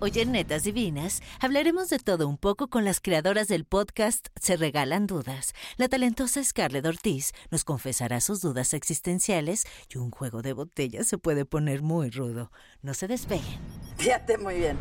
Hoy 0.00 0.12
en 0.14 0.30
Netas 0.30 0.62
Divinas 0.62 1.22
hablaremos 1.40 1.88
de 1.88 1.98
todo 1.98 2.28
un 2.28 2.38
poco 2.38 2.68
con 2.68 2.84
las 2.84 3.00
creadoras 3.00 3.48
del 3.48 3.64
podcast 3.64 4.28
Se 4.40 4.56
Regalan 4.56 5.08
Dudas. 5.08 5.54
La 5.76 5.88
talentosa 5.88 6.42
Scarlett 6.44 6.86
Ortiz 6.86 7.32
nos 7.50 7.64
confesará 7.64 8.20
sus 8.20 8.40
dudas 8.40 8.74
existenciales 8.74 9.64
y 9.88 9.98
un 9.98 10.12
juego 10.12 10.40
de 10.40 10.52
botellas 10.52 11.08
se 11.08 11.18
puede 11.18 11.44
poner 11.44 11.82
muy 11.82 12.10
rudo. 12.10 12.52
No 12.80 12.94
se 12.94 13.08
despeguen. 13.08 13.58
Fíjate 13.96 14.38
muy 14.38 14.58
bien. 14.58 14.78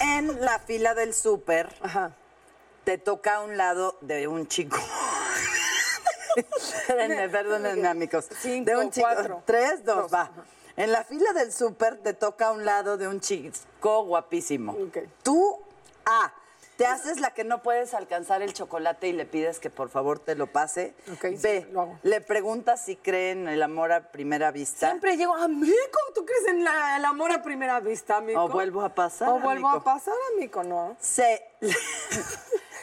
En 0.00 0.40
la 0.40 0.58
fila 0.60 0.94
del 0.94 1.12
súper 1.12 1.68
te 2.84 2.96
toca 2.96 3.36
a 3.36 3.40
un 3.42 3.58
lado 3.58 3.98
de 4.00 4.28
un 4.28 4.48
chico. 4.48 4.78
Espérenme, 6.56 7.28
perdónenme, 7.28 7.86
amigos. 7.86 8.28
Cinco, 8.40 8.70
de 8.70 8.76
un 8.78 8.90
chico. 8.90 9.06
cuatro. 9.12 9.42
Tres, 9.44 9.84
dos, 9.84 10.10
Dos. 10.10 10.14
va. 10.14 10.30
En 10.78 10.92
la 10.92 11.02
fila 11.02 11.32
del 11.32 11.52
súper 11.52 11.96
te 11.98 12.14
toca 12.14 12.46
a 12.48 12.52
un 12.52 12.64
lado 12.64 12.96
de 12.96 13.08
un 13.08 13.20
chico 13.20 14.04
guapísimo. 14.04 14.76
Tú, 15.24 15.58
A, 16.06 16.32
te 16.76 16.86
haces 16.86 17.18
la 17.18 17.32
que 17.34 17.42
no 17.42 17.64
puedes 17.64 17.94
alcanzar 17.94 18.42
el 18.42 18.52
chocolate 18.52 19.08
y 19.08 19.12
le 19.12 19.26
pides 19.26 19.58
que 19.58 19.70
por 19.70 19.88
favor 19.88 20.20
te 20.20 20.36
lo 20.36 20.46
pase. 20.46 20.94
Sí, 21.20 21.36
B, 21.42 21.66
lo 21.72 21.98
le 22.04 22.20
preguntas 22.20 22.84
si 22.84 22.94
cree 22.94 23.32
en 23.32 23.48
el 23.48 23.60
amor 23.64 23.90
a 23.90 24.12
primera 24.12 24.52
vista. 24.52 24.86
Siempre 24.86 25.16
llego, 25.16 25.34
amigo, 25.34 25.74
¿tú 26.14 26.24
crees 26.24 26.46
en 26.46 26.62
la- 26.62 26.96
el 26.96 27.04
amor 27.04 27.32
a 27.32 27.42
primera 27.42 27.80
vista, 27.80 28.18
amigo? 28.18 28.40
O 28.44 28.48
vuelvo 28.48 28.82
a 28.82 28.94
pasar, 28.94 29.30
O 29.30 29.40
vuelvo 29.40 29.66
amigo. 29.68 29.80
a 29.80 29.82
pasar, 29.82 30.14
amigo, 30.36 30.62
¿no? 30.62 30.96
Se 31.00 31.42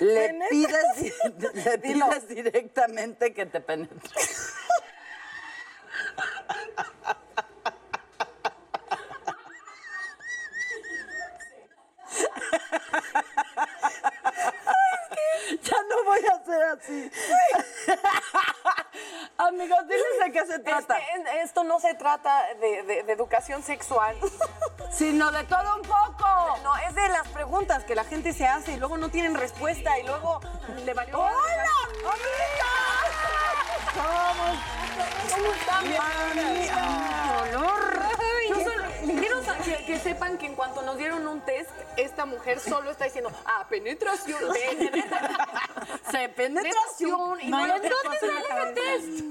le 0.02 0.38
pides, 0.50 1.14
le 1.66 1.78
pides 1.78 2.28
directamente 2.28 3.34
que 3.34 3.46
te 3.46 3.62
penetre. 3.62 4.12
Ya 15.62 15.78
no 15.90 16.04
voy 16.04 16.20
a 16.32 16.35
hacer 16.46 16.64
así. 16.64 17.12
Amigos, 19.38 19.80
diles 19.88 20.06
de 20.24 20.32
qué 20.32 20.46
se 20.46 20.60
trata. 20.60 20.98
esto 21.44 21.64
no 21.64 21.80
se 21.80 21.94
trata 21.96 22.44
de, 22.62 22.84
de- 22.84 23.04
de 23.04 23.14
educación 23.14 23.64
sexual. 23.64 24.16
Sino 24.92 25.32
de 25.32 25.44
todo 25.44 25.76
un 25.76 25.82
poco. 25.82 26.58
No, 26.64 26.76
es 26.78 26.96
de 26.96 27.08
las 27.10 27.28
preguntas 27.30 27.84
que 27.84 27.96
la 27.96 28.04
gente 28.06 28.32
se 28.34 28.46
hace 28.48 28.74
y 28.74 28.78
luego 28.78 28.98
no 28.98 29.10
tienen 29.10 29.36
respuesta 29.36 29.98
y 30.00 30.04
luego 30.04 30.40
le 30.86 30.94
valió. 30.94 31.20
¡Hola, 31.20 31.34
¿Cómo, 33.94 34.58
¿Cómo 35.36 35.54
están? 35.54 35.86
Que, 39.66 39.86
que 39.86 40.00
sepan 40.00 40.38
que 40.38 40.46
en 40.46 40.56
cuanto 40.56 40.82
nos 40.84 40.98
dieron 40.98 41.28
un 41.28 41.42
test, 41.42 41.70
esta 41.98 42.26
mujer 42.26 42.60
solo 42.60 42.92
está 42.92 43.06
diciendo, 43.06 43.32
ah, 43.46 43.66
penetración, 43.70 44.40
penetración. 44.78 45.36
Se 46.12 46.30
penetración. 46.30 47.42
Y 47.42 47.48
no 47.48 47.58
hay 47.58 47.72
otra 47.72 47.90
cosa 47.90 48.10
cosa 48.10 48.26
en 48.26 48.30
en 48.30 48.34
la 48.36 48.40
ese 48.40 48.50
cabeza. 48.50 48.82
test. 48.82 49.24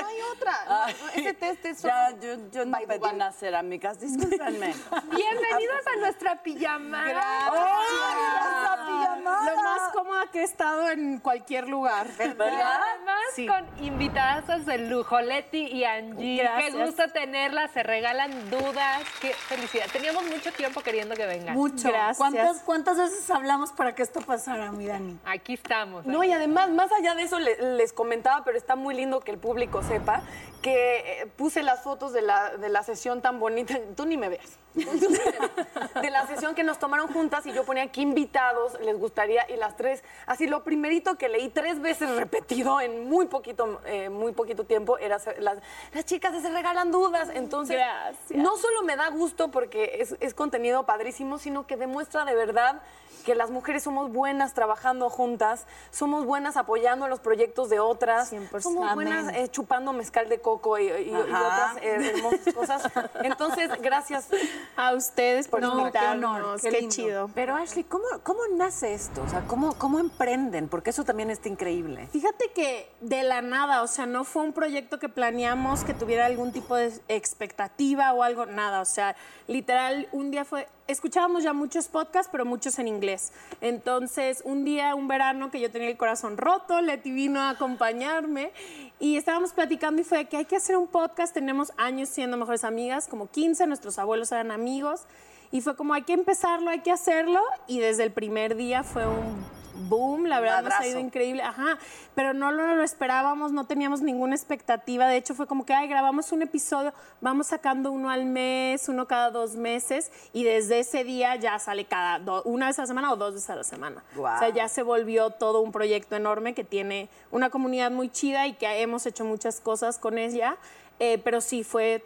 No 0.00 0.06
hay 0.08 0.20
otra. 0.34 0.64
No, 0.68 0.86
no, 0.86 1.08
ese 1.14 1.34
test 1.34 1.64
es 1.64 1.78
solo... 1.80 1.92
Ya, 1.94 2.10
yo, 2.20 2.36
yo 2.50 2.64
no 2.64 2.78
pedí 2.78 2.98
bye. 2.98 3.12
nacer, 3.14 3.54
amigas. 3.54 4.00
Discúlpenme. 4.00 4.74
Bienvenidos 5.10 5.86
a 5.86 5.96
nuestra 6.00 6.42
pijamada. 6.42 7.50
¡Hola, 7.50 8.86
pijamada! 8.86 9.50
Lo 9.54 9.62
más 9.62 9.92
cómoda 9.92 10.26
que 10.32 10.40
he 10.40 10.44
estado 10.44 10.90
en 10.90 11.18
cualquier 11.18 11.68
lugar. 11.68 12.06
¿Verdad? 12.18 12.82
Además, 12.82 13.16
Sí. 13.34 13.46
con 13.46 13.64
invitadazas 13.84 14.66
de 14.66 14.78
lujo, 14.78 15.20
Leti 15.20 15.66
y 15.66 15.84
Angie. 15.84 16.36
Qué 16.38 16.42
Gracias. 16.42 16.74
gusto 16.74 17.08
tenerlas, 17.12 17.70
se 17.72 17.82
regalan 17.82 18.50
dudas. 18.50 19.02
Qué 19.20 19.34
felicidad. 19.60 19.86
Teníamos 19.92 20.24
mucho 20.24 20.52
tiempo 20.52 20.80
queriendo 20.80 21.14
que 21.14 21.26
vengan. 21.26 21.54
Mucho. 21.54 21.88
Gracias. 21.88 22.16
¿Cuántas, 22.18 22.58
¿Cuántas 22.62 22.96
veces 22.98 23.30
hablamos 23.30 23.72
para 23.72 23.94
que 23.94 24.02
esto 24.02 24.20
pasara, 24.20 24.72
mi 24.72 24.86
Dani? 24.86 25.18
Aquí 25.24 25.54
estamos. 25.54 26.06
No, 26.06 26.24
y 26.24 26.32
además, 26.32 26.70
más 26.70 26.90
allá 26.92 27.14
de 27.14 27.22
eso, 27.22 27.38
le- 27.38 27.76
les 27.76 27.92
comentaba, 27.92 28.44
pero 28.44 28.56
está 28.56 28.76
muy 28.76 28.94
lindo 28.94 29.20
que 29.20 29.30
el 29.32 29.38
público 29.38 29.82
sepa, 29.82 30.22
que 30.60 31.22
eh, 31.22 31.26
puse 31.36 31.62
las 31.62 31.82
fotos 31.82 32.12
de 32.12 32.22
la, 32.22 32.56
de 32.56 32.68
la 32.68 32.82
sesión 32.82 33.22
tan 33.22 33.40
bonita, 33.40 33.78
tú 33.96 34.04
ni 34.04 34.16
me 34.16 34.28
veas, 34.28 34.58
de 34.74 36.10
la 36.10 36.26
sesión 36.26 36.54
que 36.54 36.62
nos 36.62 36.78
tomaron 36.78 37.08
juntas 37.12 37.46
y 37.46 37.52
yo 37.52 37.64
ponía 37.64 37.90
qué 37.90 38.02
invitados 38.02 38.78
les 38.80 38.98
gustaría 38.98 39.48
y 39.50 39.56
las 39.56 39.76
tres, 39.76 40.04
así 40.26 40.46
lo 40.46 40.62
primerito 40.62 41.16
que 41.16 41.28
leí 41.28 41.48
tres 41.48 41.80
veces 41.80 42.10
repetido 42.16 42.80
en 42.80 43.08
muy 43.08 43.26
poquito, 43.26 43.80
eh, 43.86 44.10
muy 44.10 44.32
poquito 44.32 44.64
tiempo 44.64 44.98
era 44.98 45.18
las, 45.38 45.58
las 45.92 46.04
chicas 46.04 46.40
se 46.40 46.50
regalan 46.50 46.90
dudas, 46.90 47.30
entonces 47.34 47.76
Gracias. 47.76 48.38
no 48.38 48.56
solo 48.56 48.82
me 48.82 48.96
da 48.96 49.08
gusto 49.08 49.50
porque 49.50 49.96
es, 50.00 50.16
es 50.20 50.34
contenido 50.34 50.84
padrísimo, 50.84 51.38
sino 51.38 51.66
que 51.66 51.76
demuestra 51.76 52.24
de 52.24 52.34
verdad 52.34 52.82
que 53.20 53.34
las 53.34 53.50
mujeres 53.50 53.82
somos 53.82 54.12
buenas 54.12 54.54
trabajando 54.54 55.10
juntas, 55.10 55.66
somos 55.90 56.24
buenas 56.24 56.56
apoyando 56.56 57.08
los 57.08 57.20
proyectos 57.20 57.70
de 57.70 57.78
otras, 57.78 58.32
100%. 58.32 58.60
somos 58.60 58.94
buenas 58.94 59.32
eh, 59.34 59.48
chupando 59.48 59.92
mezcal 59.92 60.28
de 60.28 60.40
coco 60.50 60.78
y, 60.78 60.86
y- 60.88 61.10
y 61.10 61.14
otras 61.14 61.76
eh, 61.82 62.12
hermosas 62.14 62.54
cosas. 62.54 62.82
Entonces, 63.22 63.70
gracias. 63.80 64.28
A 64.76 64.94
ustedes 64.94 65.46
por 65.48 65.60
No, 65.60 65.72
qué 65.74 65.78
invitarnos. 65.80 66.36
honor, 66.36 66.60
Qué, 66.60 66.70
qué 66.70 66.80
lindo. 66.80 66.94
chido. 66.94 67.30
Pero 67.34 67.54
Ashley, 67.54 67.84
¿cómo, 67.84 68.04
¿cómo 68.22 68.40
nace 68.56 68.94
esto? 68.94 69.22
O 69.22 69.28
sea, 69.28 69.42
¿cómo, 69.46 69.74
¿cómo 69.74 69.98
emprenden? 69.98 70.68
Porque 70.68 70.90
eso 70.90 71.04
también 71.04 71.30
está 71.30 71.48
increíble. 71.48 72.08
Fíjate 72.12 72.50
que 72.54 72.90
de 73.00 73.22
la 73.22 73.42
nada, 73.42 73.82
o 73.82 73.86
sea, 73.86 74.06
no 74.06 74.24
fue 74.24 74.42
un 74.42 74.52
proyecto 74.52 74.98
que 74.98 75.08
planeamos 75.08 75.84
que 75.84 75.94
tuviera 75.94 76.26
algún 76.26 76.52
tipo 76.52 76.74
de 76.76 76.92
expectativa 77.08 78.12
o 78.12 78.22
algo, 78.22 78.46
nada. 78.46 78.80
O 78.80 78.84
sea, 78.84 79.14
literal, 79.46 80.08
un 80.12 80.30
día 80.30 80.44
fue, 80.44 80.66
escuchábamos 80.86 81.42
ya 81.42 81.52
muchos 81.52 81.88
podcasts, 81.88 82.28
pero 82.32 82.44
muchos 82.44 82.78
en 82.78 82.88
inglés. 82.88 83.32
Entonces, 83.60 84.42
un 84.44 84.64
día, 84.64 84.94
un 84.94 85.08
verano 85.08 85.50
que 85.50 85.60
yo 85.60 85.70
tenía 85.70 85.88
el 85.88 85.96
corazón 85.96 86.36
roto, 86.36 86.80
Leti 86.80 87.10
vino 87.10 87.40
a 87.40 87.50
acompañarme 87.50 88.52
y 89.00 89.16
estábamos 89.16 89.52
platicando 89.52 90.02
y 90.02 90.04
fue 90.04 90.26
que 90.26 90.36
hay 90.36 90.44
que 90.44 90.56
hacer 90.56 90.76
un 90.76 90.86
podcast. 90.86 91.32
Tenemos 91.32 91.72
años 91.78 92.10
siendo 92.10 92.36
mejores 92.36 92.64
amigas, 92.64 93.08
como 93.08 93.28
15, 93.28 93.66
nuestros 93.66 93.98
abuelos 93.98 94.30
eran 94.30 94.50
amigos. 94.50 95.04
Y 95.50 95.62
fue 95.62 95.74
como, 95.74 95.94
hay 95.94 96.02
que 96.02 96.12
empezarlo, 96.12 96.68
hay 96.68 96.80
que 96.80 96.92
hacerlo. 96.92 97.40
Y 97.66 97.78
desde 97.78 98.04
el 98.04 98.12
primer 98.12 98.56
día 98.56 98.82
fue 98.82 99.06
un 99.06 99.59
boom, 99.88 100.26
la 100.26 100.40
verdad 100.40 100.62
nos 100.62 100.72
ha 100.74 100.86
ido 100.86 100.98
increíble, 101.00 101.42
ajá, 101.42 101.78
pero 102.14 102.32
no 102.34 102.50
lo, 102.52 102.74
lo 102.74 102.82
esperábamos, 102.82 103.52
no 103.52 103.66
teníamos 103.66 104.00
ninguna 104.02 104.34
expectativa, 104.34 105.06
de 105.08 105.16
hecho 105.16 105.34
fue 105.34 105.46
como 105.46 105.64
que, 105.66 105.72
ay, 105.74 105.88
grabamos 105.88 106.32
un 106.32 106.42
episodio, 106.42 106.92
vamos 107.20 107.48
sacando 107.48 107.90
uno 107.90 108.10
al 108.10 108.24
mes, 108.26 108.88
uno 108.88 109.06
cada 109.06 109.30
dos 109.30 109.56
meses, 109.56 110.10
y 110.32 110.44
desde 110.44 110.80
ese 110.80 111.04
día 111.04 111.36
ya 111.36 111.58
sale 111.58 111.84
cada, 111.86 112.18
do- 112.18 112.42
una 112.44 112.66
vez 112.66 112.78
a 112.78 112.82
la 112.82 112.86
semana 112.86 113.12
o 113.12 113.16
dos 113.16 113.34
veces 113.34 113.50
a 113.50 113.56
la 113.56 113.64
semana. 113.64 114.02
O 114.36 114.38
sea, 114.38 114.48
ya 114.50 114.68
se 114.68 114.82
volvió 114.82 115.30
todo 115.30 115.60
un 115.60 115.72
proyecto 115.72 116.16
enorme 116.16 116.54
que 116.54 116.64
tiene 116.64 117.08
una 117.30 117.50
comunidad 117.50 117.90
muy 117.90 118.08
chida 118.10 118.46
y 118.46 118.52
que 118.54 118.82
hemos 118.82 119.06
hecho 119.06 119.24
muchas 119.24 119.60
cosas 119.60 119.98
con 119.98 120.18
ella, 120.18 120.56
eh, 121.02 121.16
pero 121.24 121.40
sí, 121.40 121.64
fue 121.64 122.04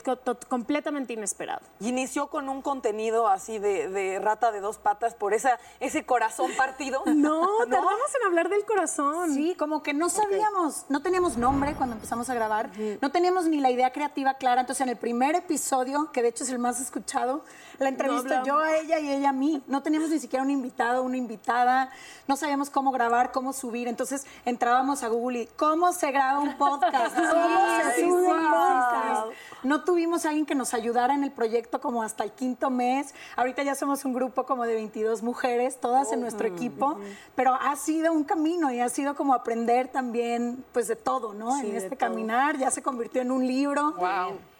completamente 0.48 1.14
inesperado. 1.14 1.62
Y 1.80 1.88
inició 1.88 2.28
con 2.28 2.48
un 2.48 2.62
contenido 2.62 3.26
así 3.26 3.58
de, 3.58 3.88
de 3.88 4.20
rata 4.20 4.52
de 4.52 4.60
dos 4.60 4.78
patas 4.78 5.16
por 5.16 5.34
esa, 5.34 5.58
ese 5.80 6.06
corazón 6.06 6.52
partido. 6.56 7.02
No, 7.24 7.46
tardamos 7.58 8.14
en 8.20 8.26
hablar 8.26 8.50
del 8.50 8.64
corazón. 8.66 9.34
Sí, 9.34 9.54
como 9.58 9.82
que 9.82 9.94
no 9.94 10.10
sabíamos, 10.10 10.84
no 10.90 11.00
teníamos 11.00 11.38
nombre 11.38 11.74
cuando 11.74 11.94
empezamos 11.94 12.28
a 12.28 12.34
grabar, 12.34 12.70
no 13.00 13.10
teníamos 13.10 13.46
ni 13.46 13.60
la 13.60 13.70
idea 13.70 13.92
creativa 13.92 14.34
clara. 14.34 14.60
Entonces, 14.60 14.82
en 14.82 14.90
el 14.90 14.96
primer 14.96 15.34
episodio, 15.34 16.10
que 16.12 16.22
de 16.22 16.28
hecho 16.28 16.44
es 16.44 16.50
el 16.50 16.58
más 16.58 16.80
escuchado, 16.80 17.44
la 17.78 17.88
entrevisto 17.88 18.26
hablamos. 18.26 18.46
yo 18.46 18.58
a 18.58 18.76
ella 18.76 18.98
y 18.98 19.10
ella 19.10 19.30
a 19.30 19.32
mí. 19.32 19.62
No 19.66 19.82
teníamos 19.82 20.10
ni 20.10 20.18
siquiera 20.18 20.42
un 20.42 20.50
invitado, 20.50 21.02
una 21.02 21.16
invitada, 21.16 21.90
no 22.28 22.36
sabíamos 22.36 22.70
cómo 22.70 22.92
grabar, 22.92 23.32
cómo 23.32 23.52
subir. 23.52 23.88
Entonces, 23.88 24.26
entrábamos 24.44 25.02
a 25.02 25.08
Google 25.08 25.42
y 25.42 25.46
¿cómo 25.56 25.92
se 25.92 26.10
graba 26.10 26.40
un 26.40 26.56
podcast? 26.58 27.14
¿Cómo 27.16 27.80
se 27.80 28.00
sube 28.00 28.32
un 28.32 28.36
sí. 28.36 28.83
No 29.62 29.84
tuvimos 29.84 30.24
a 30.24 30.28
alguien 30.28 30.46
que 30.46 30.54
nos 30.54 30.74
ayudara 30.74 31.14
en 31.14 31.24
el 31.24 31.30
proyecto 31.30 31.80
como 31.80 32.02
hasta 32.02 32.24
el 32.24 32.32
quinto 32.32 32.70
mes. 32.70 33.14
Ahorita 33.36 33.62
ya 33.62 33.74
somos 33.74 34.04
un 34.04 34.12
grupo 34.12 34.44
como 34.44 34.64
de 34.64 34.74
22 34.74 35.22
mujeres, 35.22 35.80
todas 35.80 36.12
en 36.12 36.20
nuestro 36.20 36.46
equipo, 36.46 36.98
pero 37.34 37.54
ha 37.54 37.74
sido 37.76 38.12
un 38.12 38.24
camino 38.24 38.70
y 38.70 38.80
ha 38.80 38.88
sido 38.88 39.14
como 39.14 39.34
aprender 39.34 39.88
también 39.88 40.64
pues 40.72 40.88
de 40.88 40.96
todo, 40.96 41.34
¿no? 41.34 41.58
en 41.60 41.76
este 41.76 41.96
caminar 41.96 42.58
ya 42.58 42.70
se 42.70 42.82
convirtió 42.82 43.22
en 43.22 43.30
un 43.30 43.46
libro. 43.46 43.94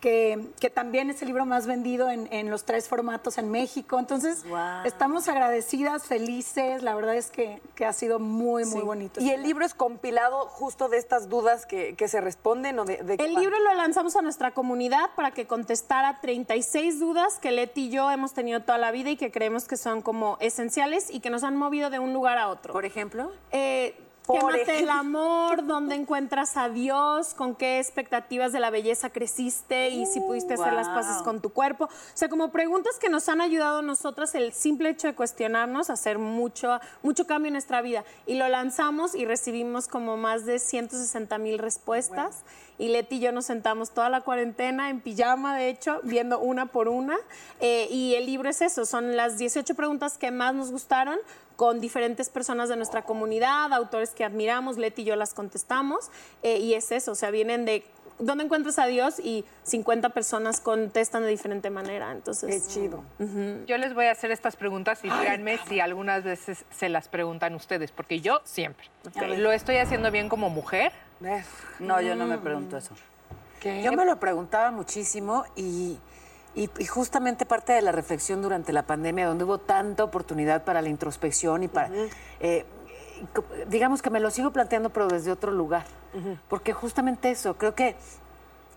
Que, 0.05 0.51
que 0.61 0.69
también 0.69 1.09
es 1.09 1.23
el 1.23 1.29
libro 1.29 1.47
más 1.47 1.67
vendido 1.67 2.11
en, 2.11 2.29
en 2.31 2.51
los 2.51 2.65
tres 2.65 2.89
formatos 2.89 3.39
en 3.39 3.51
México. 3.51 3.99
Entonces, 3.99 4.45
estamos 4.85 5.29
agradecidas, 5.29 6.03
felices. 6.05 6.83
La 6.83 6.95
verdad 6.95 7.15
es 7.15 7.31
que, 7.31 7.63
que 7.75 7.87
ha 7.87 7.93
sido 7.95 8.19
muy, 8.19 8.67
muy 8.67 8.83
bonito. 8.83 9.23
Y 9.23 9.31
el 9.31 9.43
libro 9.43 9.65
es 9.65 9.73
compilado 9.73 10.45
justo 10.49 10.91
de 10.91 10.99
estas 10.99 11.31
dudas 11.31 11.65
que, 11.65 11.95
que 11.95 12.09
se 12.09 12.21
responden 12.21 12.79
o 12.81 12.85
de, 12.85 12.99
de 12.99 13.17
qué 13.17 13.25
El 13.25 13.33
libro 13.33 13.59
lo 13.61 13.73
lanzamos 13.73 14.15
a 14.15 14.21
nuestra 14.21 14.51
comunidad 14.51 15.09
para 15.17 15.31
que 15.31 15.47
contestara 15.47 16.21
36 16.21 17.01
dudas 17.01 17.39
que 17.39 17.51
Leti 17.51 17.87
y 17.87 17.89
yo 17.89 18.11
hemos 18.11 18.35
tenido 18.35 18.61
toda 18.61 18.77
la 18.77 18.91
vida 18.91 19.09
y 19.09 19.17
que 19.17 19.31
creemos 19.31 19.67
que 19.67 19.79
son 19.79 20.03
como 20.03 20.37
esenciales 20.41 21.09
y 21.11 21.21
que 21.21 21.31
nos 21.31 21.45
han 21.45 21.57
movido 21.57 21.89
de 21.89 21.99
un 21.99 22.13
lugar 22.13 22.37
a 22.37 22.51
otro. 22.51 22.75
Por 22.75 22.85
ejemplo. 22.85 23.33
Eh, 23.53 23.97
Por 24.27 24.39
¿Qué 24.39 24.61
mate 24.61 24.79
el 24.79 24.89
amor? 24.89 25.67
¿Dónde 25.67 25.95
encuentras 25.95 26.57
a 26.57 26.71
Dios? 26.71 27.35
¿Con 27.35 27.55
qué 27.55 27.79
expectativas 27.79 28.53
de 28.53 28.61
la 28.61 28.71
belleza 28.71 29.11
creciste? 29.11 29.91
Y 29.91 30.07
si 30.07 30.19
pudiste 30.21 30.55
hacer 30.55 30.73
las 30.73 30.89
paces 30.89 31.23
con 31.23 31.43
tu 31.43 31.51
cuerpo. 31.51 31.85
O 31.85 31.89
sea, 32.15 32.31
como 32.31 32.51
preguntas 32.51 32.99
que 32.99 33.11
nos 33.11 33.29
han 33.29 33.43
ayudado 33.43 33.81
a 33.81 33.83
nosotras 33.83 34.35
el 34.35 34.55
simple 34.55 34.89
hecho 34.89 35.09
de 35.09 35.15
cuestionarnos, 35.15 35.91
hacer 35.91 36.19
mucho, 36.19 36.81
mucho 37.03 37.27
cambio 37.27 37.49
en 37.49 37.55
nuestra 37.55 37.83
vida. 37.83 38.03
Y 38.27 38.37
lo 38.37 38.49
lanzamos 38.49 39.15
y 39.15 39.27
recibimos 39.27 39.89
como 39.89 40.17
más 40.17 40.47
de 40.47 40.59
160 40.59 41.37
mil 41.37 41.59
respuestas. 41.59 42.45
Y 42.79 42.89
Leti 42.89 43.17
y 43.17 43.21
yo 43.21 43.33
nos 43.33 43.47
sentamos 43.47 43.91
toda 43.91 44.09
la 44.09 44.21
cuarentena 44.23 44.91
en 44.91 45.01
pijama, 45.01 45.57
de 45.57 45.69
hecho, 45.69 46.01
viendo 46.03 46.39
una 46.41 46.67
por 46.67 46.89
una. 46.89 47.17
Eh, 47.61 47.87
y 47.91 48.15
el 48.15 48.27
libro 48.27 48.49
es 48.49 48.63
eso, 48.63 48.85
son 48.85 49.17
las 49.17 49.39
18 49.39 49.75
preguntas 49.75 50.19
que 50.19 50.31
más 50.31 50.55
nos 50.55 50.71
gustaron 50.71 51.19
con 51.57 51.81
diferentes 51.81 52.29
personas 52.31 52.69
de 52.69 52.77
nuestra 52.77 53.03
comunidad, 53.03 53.73
autores 53.73 54.11
que 54.11 54.25
admiramos, 54.25 54.77
Leti 54.77 55.03
y 55.03 55.05
yo 55.05 55.17
las 55.17 55.35
contestamos. 55.35 56.11
eh, 56.43 56.59
y 56.59 56.75
es 56.75 56.91
eso, 56.91 57.13
o 57.13 57.15
sea, 57.15 57.31
vienen 57.31 57.65
de 57.65 57.85
dónde 58.19 58.45
encuentras 58.45 58.79
a 58.79 58.87
Dios 58.87 59.19
y 59.19 59.45
50 59.65 60.11
personas 60.11 60.61
contestan 60.61 61.23
de 61.23 61.29
diferente 61.29 61.71
manera. 61.71 62.13
Entonces, 62.13 62.63
Qué 62.63 62.73
chido. 62.73 63.03
Yo 63.67 63.79
les 63.79 63.95
voy 63.95 64.07
a 64.07 64.13
hacer 64.13 64.31
estas 64.31 64.57
preguntas 64.57 65.01
y 65.05 65.11
díganme 65.11 65.59
si 65.69 65.81
algunas 65.81 66.25
veces 66.25 66.65
se 66.71 66.89
las 66.89 67.09
preguntan 67.09 67.55
ustedes, 67.55 67.93
porque 67.93 68.21
yo 68.21 68.41
siempre. 68.45 68.89
Lo 69.37 69.53
estoy 69.53 69.77
haciendo 69.77 70.11
bien 70.11 70.29
como 70.29 70.51
mujer. 70.51 70.93
No, 71.81 72.01
yo 72.01 72.15
no 72.17 72.27
me 72.27 72.39
pregunto 72.39 72.77
eso. 72.77 72.95
Yo 73.83 73.93
me 73.93 74.05
lo 74.05 74.21
preguntaba 74.21 74.71
muchísimo 74.71 75.45
y, 75.57 75.99
y- 76.55 76.71
y 76.79 76.85
justamente 76.87 77.47
parte 77.47 77.73
de 77.73 77.83
la 77.83 77.93
reflexión 77.93 78.43
durante 78.43 78.73
la 78.73 78.83
pandemia, 78.85 79.27
donde 79.27 79.45
hubo 79.45 79.59
tanta 79.59 80.05
oportunidad 80.05 80.65
para 80.65 80.83
la 80.83 80.89
introspección 80.89 81.63
y 81.63 81.69
para... 81.69 81.89
eh, 82.41 82.67
digamos 83.69 84.03
que 84.03 84.11
me 84.11 84.21
lo 84.21 84.31
sigo 84.31 84.51
planteando, 84.51 84.91
pero 84.91 85.07
desde 85.09 85.31
otro 85.31 85.51
lugar. 85.53 85.85
Porque 86.49 86.73
justamente 86.73 87.31
eso, 87.31 87.57
creo 87.57 87.75
que 87.75 87.97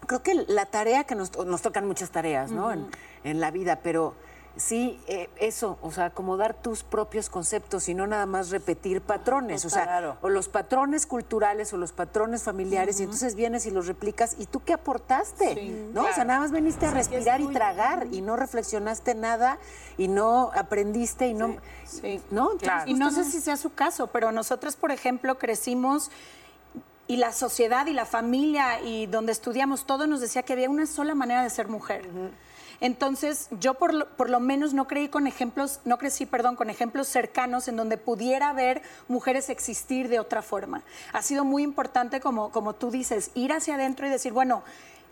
creo 0.06 0.24
que 0.24 0.34
la 0.48 0.66
tarea 0.68 1.04
que 1.04 1.16
nos, 1.16 1.36
nos 1.46 1.62
tocan 1.62 1.86
muchas 1.86 2.12
tareas, 2.12 2.52
¿no? 2.52 2.72
en, 2.72 2.88
en 3.24 3.40
la 3.42 3.52
vida, 3.52 3.80
pero 3.84 4.14
sí, 4.58 5.00
eh, 5.08 5.30
eso, 5.38 5.78
o 5.82 5.92
sea, 5.92 6.06
acomodar 6.06 6.54
tus 6.54 6.84
propios 6.84 7.30
conceptos 7.30 7.88
y 7.90 7.94
no 7.94 8.08
nada 8.08 8.26
más 8.26 8.50
repetir 8.50 9.02
patrones, 9.02 9.64
o 9.66 9.70
sea, 9.70 9.84
Claro. 9.84 10.18
o 10.22 10.30
los 10.30 10.50
patrones 10.50 11.06
culturales 11.06 11.72
o 11.74 11.78
los 11.78 11.92
patrones 11.92 12.44
familiares, 12.44 13.00
y 13.00 13.04
entonces 13.04 13.36
vienes 13.36 13.66
y 13.66 13.72
los 13.72 13.88
replicas, 13.88 14.36
¿y 14.38 14.46
tú 14.46 14.62
qué 14.64 14.74
aportaste? 14.74 15.88
¿No? 15.94 16.04
O 16.04 16.14
sea, 16.14 16.26
nada 16.26 16.40
más 16.42 16.52
veniste 16.52 16.86
a 16.86 16.92
respirar 16.92 17.40
y 17.42 17.48
tragar 17.48 18.08
y 18.12 18.22
no 18.22 18.36
reflexionaste 18.36 19.16
nada 19.16 19.58
y 19.98 20.08
no 20.08 20.52
aprendiste 20.56 21.28
y 21.28 21.34
no... 21.34 21.58
¿No? 22.32 22.52
Entonces, 22.52 22.88
Y 22.88 22.94
no 22.96 23.12
sé 23.12 23.24
si 23.24 23.40
sea 23.40 23.56
su 23.56 23.74
caso, 23.74 24.08
pero 24.08 24.32
nosotros, 24.32 24.76
por 24.76 24.92
ejemplo, 24.92 25.38
crecimos 25.38 26.12
y 27.08 27.16
la 27.18 27.32
sociedad 27.32 27.88
y 27.88 27.94
la 27.94 28.06
familia 28.06 28.82
y 28.82 29.06
donde 29.06 29.32
estudiamos 29.32 29.86
todo 29.86 30.08
nos 30.08 30.20
decía 30.20 30.44
que 30.44 30.54
había 30.54 30.70
una 30.70 30.86
sola 30.86 31.16
manera 31.16 31.44
de 31.44 31.50
ser 31.50 31.70
mujer. 31.70 32.06
Entonces, 32.80 33.48
yo 33.60 33.76
por 33.76 33.94
lo, 33.94 34.08
por 34.10 34.30
lo 34.30 34.40
menos 34.40 34.74
no 34.74 34.88
creí 34.88 35.10
con 35.10 35.28
ejemplos, 35.28 35.80
no 35.86 35.98
crecí, 35.98 36.26
perdón, 36.26 36.56
con 36.56 36.70
ejemplos 36.70 37.08
cercanos 37.08 37.68
en 37.68 37.76
donde 37.76 37.98
pudiera 37.98 38.54
ver 38.54 38.82
mujeres 39.08 39.50
existir 39.50 40.10
de 40.10 40.20
otra 40.20 40.42
forma. 40.42 40.84
Ha 41.14 41.22
sido 41.22 41.44
muy 41.44 41.64
importante, 41.64 42.20
como, 42.20 42.52
como 42.52 42.74
tú 42.74 42.92
dices, 42.92 43.32
ir 43.34 43.52
hacia 43.54 43.76
adentro 43.76 44.08
y 44.08 44.10
decir, 44.10 44.32
bueno, 44.34 44.64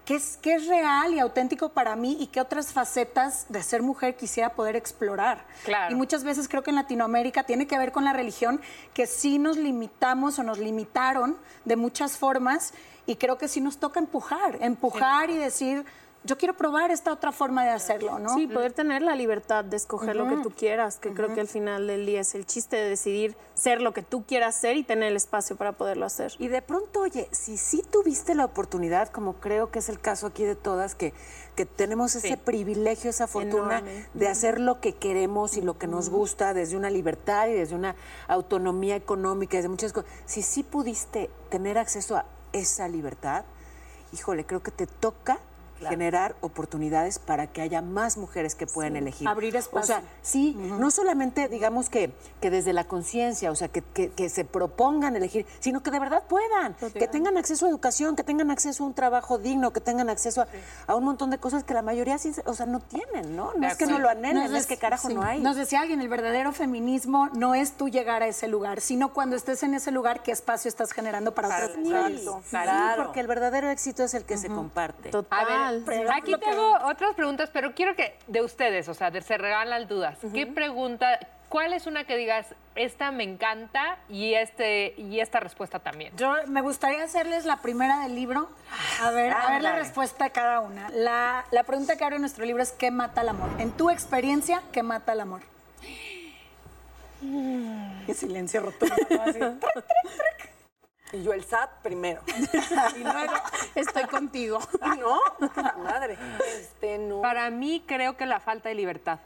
¿qué 0.05 0.15
es, 0.15 0.37
qué 0.41 0.55
es 0.55 0.67
real 0.67 1.13
y 1.13 1.19
auténtico 1.19 1.69
para 1.69 1.95
mí 1.95 2.17
y 2.19 2.27
qué 2.27 2.39
otras 2.39 2.71
facetas 2.71 3.47
de 3.49 3.63
ser 3.63 3.81
mujer 3.81 4.15
quisiera 4.15 4.53
poder 4.53 4.75
explorar? 4.75 5.45
Claro. 5.63 5.91
Y 5.91 5.95
muchas 5.95 6.23
veces 6.23 6.47
creo 6.47 6.63
que 6.63 6.69
en 6.69 6.75
Latinoamérica 6.75 7.43
tiene 7.43 7.67
que 7.67 7.77
ver 7.77 7.91
con 7.91 8.05
la 8.05 8.13
religión, 8.13 8.61
que 8.93 9.07
sí 9.07 9.39
nos 9.39 9.57
limitamos 9.57 10.39
o 10.39 10.43
nos 10.43 10.59
limitaron 10.59 11.35
de 11.65 11.75
muchas 11.75 12.17
formas 12.17 12.73
y 13.07 13.15
creo 13.15 13.37
que 13.37 13.47
sí 13.47 13.61
nos 13.61 13.77
toca 13.77 13.99
empujar, 13.99 14.57
empujar 14.61 15.29
y 15.29 15.37
decir, 15.37 15.85
yo 16.25 16.37
quiero 16.37 16.55
probar 16.55 16.91
esta 16.91 17.11
otra 17.11 17.31
forma 17.31 17.63
de 17.63 17.69
hacerlo, 17.69 18.17
¿no? 18.19 18.33
Sí, 18.33 18.47
poder 18.47 18.73
tener 18.73 19.01
la 19.01 19.15
libertad 19.15 19.63
de 19.63 19.77
escoger 19.77 20.15
lo 20.15 20.27
que 20.27 20.37
tú 20.37 20.51
quieras, 20.51 20.97
que 20.97 21.13
creo 21.13 21.33
que 21.33 21.41
al 21.41 21.47
final 21.47 21.87
del 21.87 22.05
día 22.05 22.21
es 22.21 22.33
el 22.35 22.45
chiste 22.45 22.75
de 22.75 22.89
decidir 22.89 23.37
ser 23.53 23.81
lo 23.81 23.93
que 23.93 24.01
tú 24.01 24.25
quieras 24.25 24.55
ser 24.55 24.75
y 24.75 24.83
tener 24.83 25.11
el 25.11 25.15
espacio 25.15 25.55
para 25.55 25.73
poderlo 25.73 26.05
hacer. 26.05 26.33
Y 26.39 26.47
de 26.47 26.61
pronto, 26.61 27.01
oye, 27.01 27.27
si 27.31 27.57
sí 27.57 27.83
tuviste 27.89 28.33
la 28.33 28.45
oportunidad, 28.45 29.09
como 29.09 29.35
creo 29.35 29.69
que 29.71 29.79
es 29.79 29.89
el 29.89 29.99
caso 29.99 30.27
aquí 30.27 30.43
de 30.43 30.55
todas, 30.55 30.95
que, 30.95 31.13
que 31.55 31.65
tenemos 31.65 32.15
ese 32.15 32.37
privilegio, 32.37 33.11
esa 33.11 33.27
fortuna 33.27 33.79
Enorme. 33.79 34.07
de 34.13 34.27
hacer 34.27 34.59
lo 34.59 34.81
que 34.81 34.93
queremos 34.93 35.57
y 35.57 35.61
lo 35.61 35.77
que 35.77 35.87
nos 35.87 36.09
gusta 36.09 36.53
desde 36.53 36.75
una 36.75 36.89
libertad 36.89 37.47
y 37.47 37.53
desde 37.53 37.75
una 37.75 37.95
autonomía 38.27 38.95
económica, 38.95 39.57
desde 39.57 39.69
muchas 39.69 39.93
cosas, 39.93 40.09
si 40.25 40.41
sí 40.41 40.63
pudiste 40.63 41.29
tener 41.49 41.77
acceso 41.77 42.17
a 42.17 42.25
esa 42.51 42.87
libertad, 42.87 43.45
híjole, 44.11 44.45
creo 44.45 44.63
que 44.63 44.71
te 44.71 44.87
toca 44.87 45.39
generar 45.79 46.35
oportunidades 46.41 47.19
para 47.19 47.47
que 47.47 47.61
haya 47.61 47.81
más 47.81 48.17
mujeres 48.17 48.55
que 48.55 48.65
puedan 48.67 48.95
elegir. 48.95 49.27
Abrir 49.27 49.55
espacio. 49.55 49.79
O 49.79 49.83
sea, 49.83 50.01
sí, 50.21 50.53
no 50.55 50.89
solamente 50.91 51.47
digamos 51.49 51.89
que, 51.89 52.13
que 52.41 52.49
desde 52.49 52.73
la 52.73 52.85
conciencia, 52.85 53.51
o 53.51 53.55
sea, 53.55 53.67
que, 53.67 53.81
que- 53.81 54.09
que 54.09 54.29
se 54.29 54.45
propongan 54.45 55.15
elegir, 55.15 55.45
sino 55.59 55.83
que 55.83 55.91
de 55.91 55.99
verdad 55.99 56.23
puedan, 56.27 56.75
que 56.93 57.07
tengan 57.07 57.37
acceso 57.37 57.65
a 57.65 57.69
educación, 57.69 58.15
que 58.15 58.23
tengan 58.23 58.51
acceso 58.51 58.83
a 58.83 58.87
un 58.87 58.93
trabajo 58.93 59.37
digno, 59.37 59.71
que 59.73 59.81
tengan 59.81 60.09
acceso 60.09 60.41
a, 60.41 60.47
a 60.87 60.95
un 60.95 61.03
montón 61.03 61.29
de 61.29 61.37
cosas 61.37 61.63
que 61.63 61.73
la 61.73 61.81
mayoría, 61.81 62.17
o 62.45 62.53
sea, 62.53 62.65
no 62.65 62.79
tienen, 62.79 63.35
¿no? 63.35 63.53
No 63.53 63.59
De 63.61 63.67
es 63.67 63.75
que 63.77 63.85
no 63.85 63.99
lo 63.99 64.09
anhelen, 64.09 64.55
es 64.55 64.67
que 64.67 64.77
carajo 64.77 65.07
sí, 65.09 65.13
no 65.13 65.23
hay. 65.23 65.41
Nos 65.41 65.55
decía 65.55 65.81
alguien, 65.81 66.01
el 66.01 66.07
verdadero 66.09 66.51
feminismo 66.53 67.29
no 67.33 67.53
es 67.55 67.73
tú 67.73 67.89
llegar 67.89 68.23
a 68.23 68.27
ese 68.27 68.47
lugar, 68.47 68.81
sino 68.81 69.13
cuando 69.13 69.35
estés 69.35 69.63
en 69.63 69.73
ese 69.73 69.91
lugar, 69.91 70.23
qué 70.23 70.31
espacio 70.31 70.69
estás 70.69 70.91
generando 70.91 71.33
para 71.33 71.47
otras 71.49 71.71
sí, 71.73 71.81
claro. 72.49 73.03
porque 73.03 73.19
el 73.19 73.27
verdadero 73.27 73.69
éxito 73.69 74.03
es 74.03 74.13
el 74.13 74.23
que 74.23 74.37
se 74.37 74.47
comparte. 74.47 75.11
A 75.29 75.64
Total. 75.69 76.11
aquí 76.11 76.35
tengo 76.37 76.77
otras 76.83 77.15
preguntas, 77.15 77.49
pero 77.51 77.73
quiero 77.73 77.95
que 77.95 78.17
de 78.27 78.41
ustedes, 78.41 78.87
o 78.89 78.93
sea, 78.93 79.11
de 79.11 79.21
se 79.21 79.37
regalan 79.37 79.87
dudas. 79.87 80.17
¿Qué 80.33 80.45
pregunta, 80.47 81.19
cuál 81.49 81.73
es 81.73 81.87
una 81.87 82.03
que 82.03 82.15
digas, 82.15 82.55
esta 82.75 83.11
me 83.11 83.23
encanta 83.23 83.97
y 84.09 84.33
este 84.33 84.93
y 84.97 85.19
esta 85.19 85.39
respuesta 85.39 85.79
también? 85.79 86.15
Yo 86.17 86.33
me 86.47 86.61
gustaría 86.61 87.03
hacerles 87.03 87.45
la 87.45 87.57
primera 87.57 87.99
del 88.01 88.15
libro. 88.15 88.49
A 89.01 89.11
ver, 89.11 89.33
a 89.33 89.51
ver 89.51 89.61
la 89.61 89.75
respuesta 89.75 90.25
de 90.25 90.31
cada 90.31 90.59
una. 90.59 90.89
La, 90.89 91.45
la 91.51 91.63
pregunta 91.63 91.97
que 91.97 92.03
abre 92.03 92.19
nuestro 92.19 92.45
libro 92.45 92.61
es 92.63 92.71
¿qué 92.71 92.91
mata 92.91 93.21
el 93.21 93.29
amor? 93.29 93.49
En 93.59 93.71
tu 93.71 93.89
experiencia, 93.89 94.61
¿qué 94.71 94.83
mata 94.83 95.13
el 95.13 95.21
amor? 95.21 95.41
Y 97.21 98.13
silencio 98.13 98.61
rotundo. 98.61 98.95
¿no? 99.09 99.21
Así. 99.23 99.39
Y 101.13 101.23
yo 101.23 101.33
el 101.33 101.43
SAT 101.43 101.69
primero. 101.81 102.21
Y 102.95 103.03
luego, 103.03 103.33
Estoy 103.75 104.05
contigo. 104.05 104.59
¿No? 104.99 105.19
Madre. 105.83 106.17
Este, 106.59 106.97
no. 106.97 107.21
Para 107.21 107.49
mí 107.49 107.83
creo 107.85 108.17
que 108.17 108.25
la 108.25 108.39
falta 108.39 108.69
de 108.69 108.75
libertad. 108.75 109.19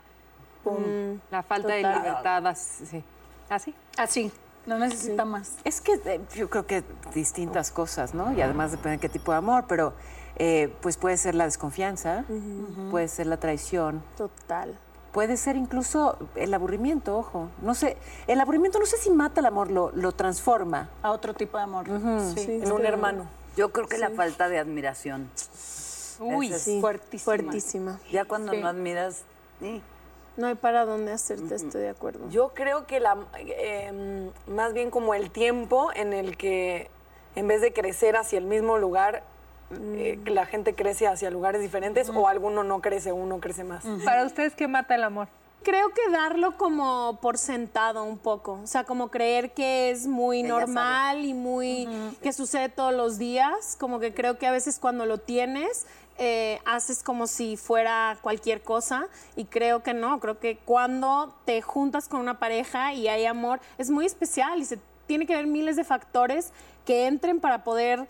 La 1.31 1.41
falta 1.41 1.69
de 1.73 1.83
libertad, 1.83 2.45
así. 2.45 2.85
sí. 2.85 3.03
¿Así? 3.49 3.73
así. 3.97 4.31
No 4.65 4.77
necesita 4.77 5.25
más. 5.25 5.57
Es 5.63 5.81
que 5.81 5.93
eh, 6.05 6.21
yo 6.35 6.49
creo 6.49 6.67
que 6.67 6.83
distintas 7.15 7.71
cosas, 7.71 8.13
¿no? 8.13 8.33
Y 8.33 8.41
además 8.41 8.71
depende 8.71 8.97
de 8.97 8.99
qué 8.99 9.09
tipo 9.09 9.31
de 9.31 9.39
amor, 9.39 9.65
pero 9.67 9.93
eh, 10.35 10.71
pues 10.81 10.97
puede 10.97 11.17
ser 11.17 11.33
la 11.33 11.45
desconfianza, 11.45 12.23
puede 12.91 13.07
ser 13.07 13.25
la 13.25 13.37
traición, 13.37 14.03
Total. 14.15 14.77
Puede 15.11 15.37
ser 15.37 15.55
incluso 15.55 16.17
el 16.35 16.53
aburrimiento, 16.53 17.17
ojo. 17.17 17.49
No 17.61 17.73
sé, 17.75 17.97
el 18.27 18.39
aburrimiento 18.41 18.79
no 18.79 18.85
sé 18.85 18.97
si 18.97 19.09
mata 19.09 19.39
el 19.41 19.45
amor, 19.47 19.71
lo, 19.71 19.91
lo 19.93 20.11
transforma. 20.11 20.89
A 21.01 21.11
otro 21.11 21.33
tipo 21.33 21.57
de 21.57 21.63
amor. 21.63 21.85
Sí. 22.35 22.59
En 22.63 22.71
un 22.71 22.85
hermano. 22.85 23.27
Yo 23.57 23.71
creo 23.71 23.87
que 23.87 23.97
la 23.97 24.09
falta 24.11 24.47
de 24.49 24.59
admiración. 24.59 25.29
Uy, 26.19 26.51
es- 26.53 26.61
Sí, 26.61 26.79
Fuertísima. 26.81 27.23
fuertísima. 27.23 27.99
Ya 28.11 28.25
cuando 28.25 28.53
no 28.53 28.67
admiras. 28.67 29.23
No 30.37 30.47
hay 30.47 30.55
para 30.55 30.85
dónde 30.85 31.11
hacerte, 31.11 31.55
estoy 31.55 31.81
de 31.81 31.89
acuerdo. 31.89 32.29
Yo 32.29 32.53
creo 32.53 32.87
que 32.87 32.99
la, 33.01 33.17
eh, 33.37 34.29
más 34.47 34.73
bien 34.73 34.89
como 34.91 35.13
el 35.13 35.31
tiempo 35.31 35.89
en 35.93 36.13
el 36.13 36.37
que 36.37 36.89
en 37.35 37.47
vez 37.47 37.61
de 37.61 37.73
crecer 37.73 38.15
hacia 38.15 38.37
el 38.39 38.45
mismo 38.45 38.77
lugar, 38.77 39.23
eh, 39.71 40.19
que 40.23 40.31
la 40.31 40.45
gente 40.45 40.73
crece 40.73 41.07
hacia 41.07 41.29
lugares 41.29 41.61
diferentes 41.61 42.09
o 42.09 42.27
alguno 42.27 42.63
no 42.63 42.81
crece, 42.81 43.11
uno 43.11 43.39
crece 43.39 43.63
más. 43.63 43.85
Para 44.03 44.25
ustedes, 44.25 44.55
¿qué 44.55 44.67
mata 44.67 44.95
el 44.95 45.03
amor? 45.03 45.27
Creo 45.63 45.89
que 45.89 46.09
darlo 46.09 46.57
como 46.57 47.19
por 47.21 47.37
sentado 47.37 48.03
un 48.05 48.17
poco, 48.17 48.59
o 48.63 48.67
sea, 48.67 48.85
como 48.85 49.09
creer 49.09 49.51
que 49.51 49.91
es 49.91 50.07
muy 50.07 50.41
normal 50.41 51.25
y 51.25 51.33
muy 51.33 51.87
que 52.23 52.31
sucede 52.31 52.69
todos 52.69 52.93
los 52.93 53.17
días, 53.17 53.75
como 53.77 53.99
que 53.99 54.13
creo 54.13 54.37
que 54.37 54.47
a 54.47 54.51
veces 54.51 54.79
cuando 54.79 55.05
lo 55.05 55.17
tienes 55.17 55.85
eh, 56.21 56.59
haces 56.65 57.01
como 57.01 57.27
si 57.27 57.55
fuera 57.55 58.17
cualquier 58.21 58.61
cosa 58.61 59.07
y 59.37 59.45
creo 59.45 59.83
que 59.83 59.93
no, 59.93 60.19
creo 60.19 60.37
que 60.37 60.57
cuando 60.57 61.33
te 61.45 61.61
juntas 61.61 62.09
con 62.09 62.19
una 62.19 62.39
pareja 62.39 62.93
y 62.93 63.07
hay 63.07 63.25
amor 63.25 63.61
es 63.77 63.89
muy 63.89 64.05
especial 64.05 64.59
y 64.59 64.65
se 64.65 64.79
tiene 65.07 65.25
que 65.25 65.33
ver 65.33 65.47
miles 65.47 65.77
de 65.77 65.85
factores 65.85 66.51
que 66.85 67.07
entren 67.07 67.39
para 67.39 67.63
poder 67.63 68.07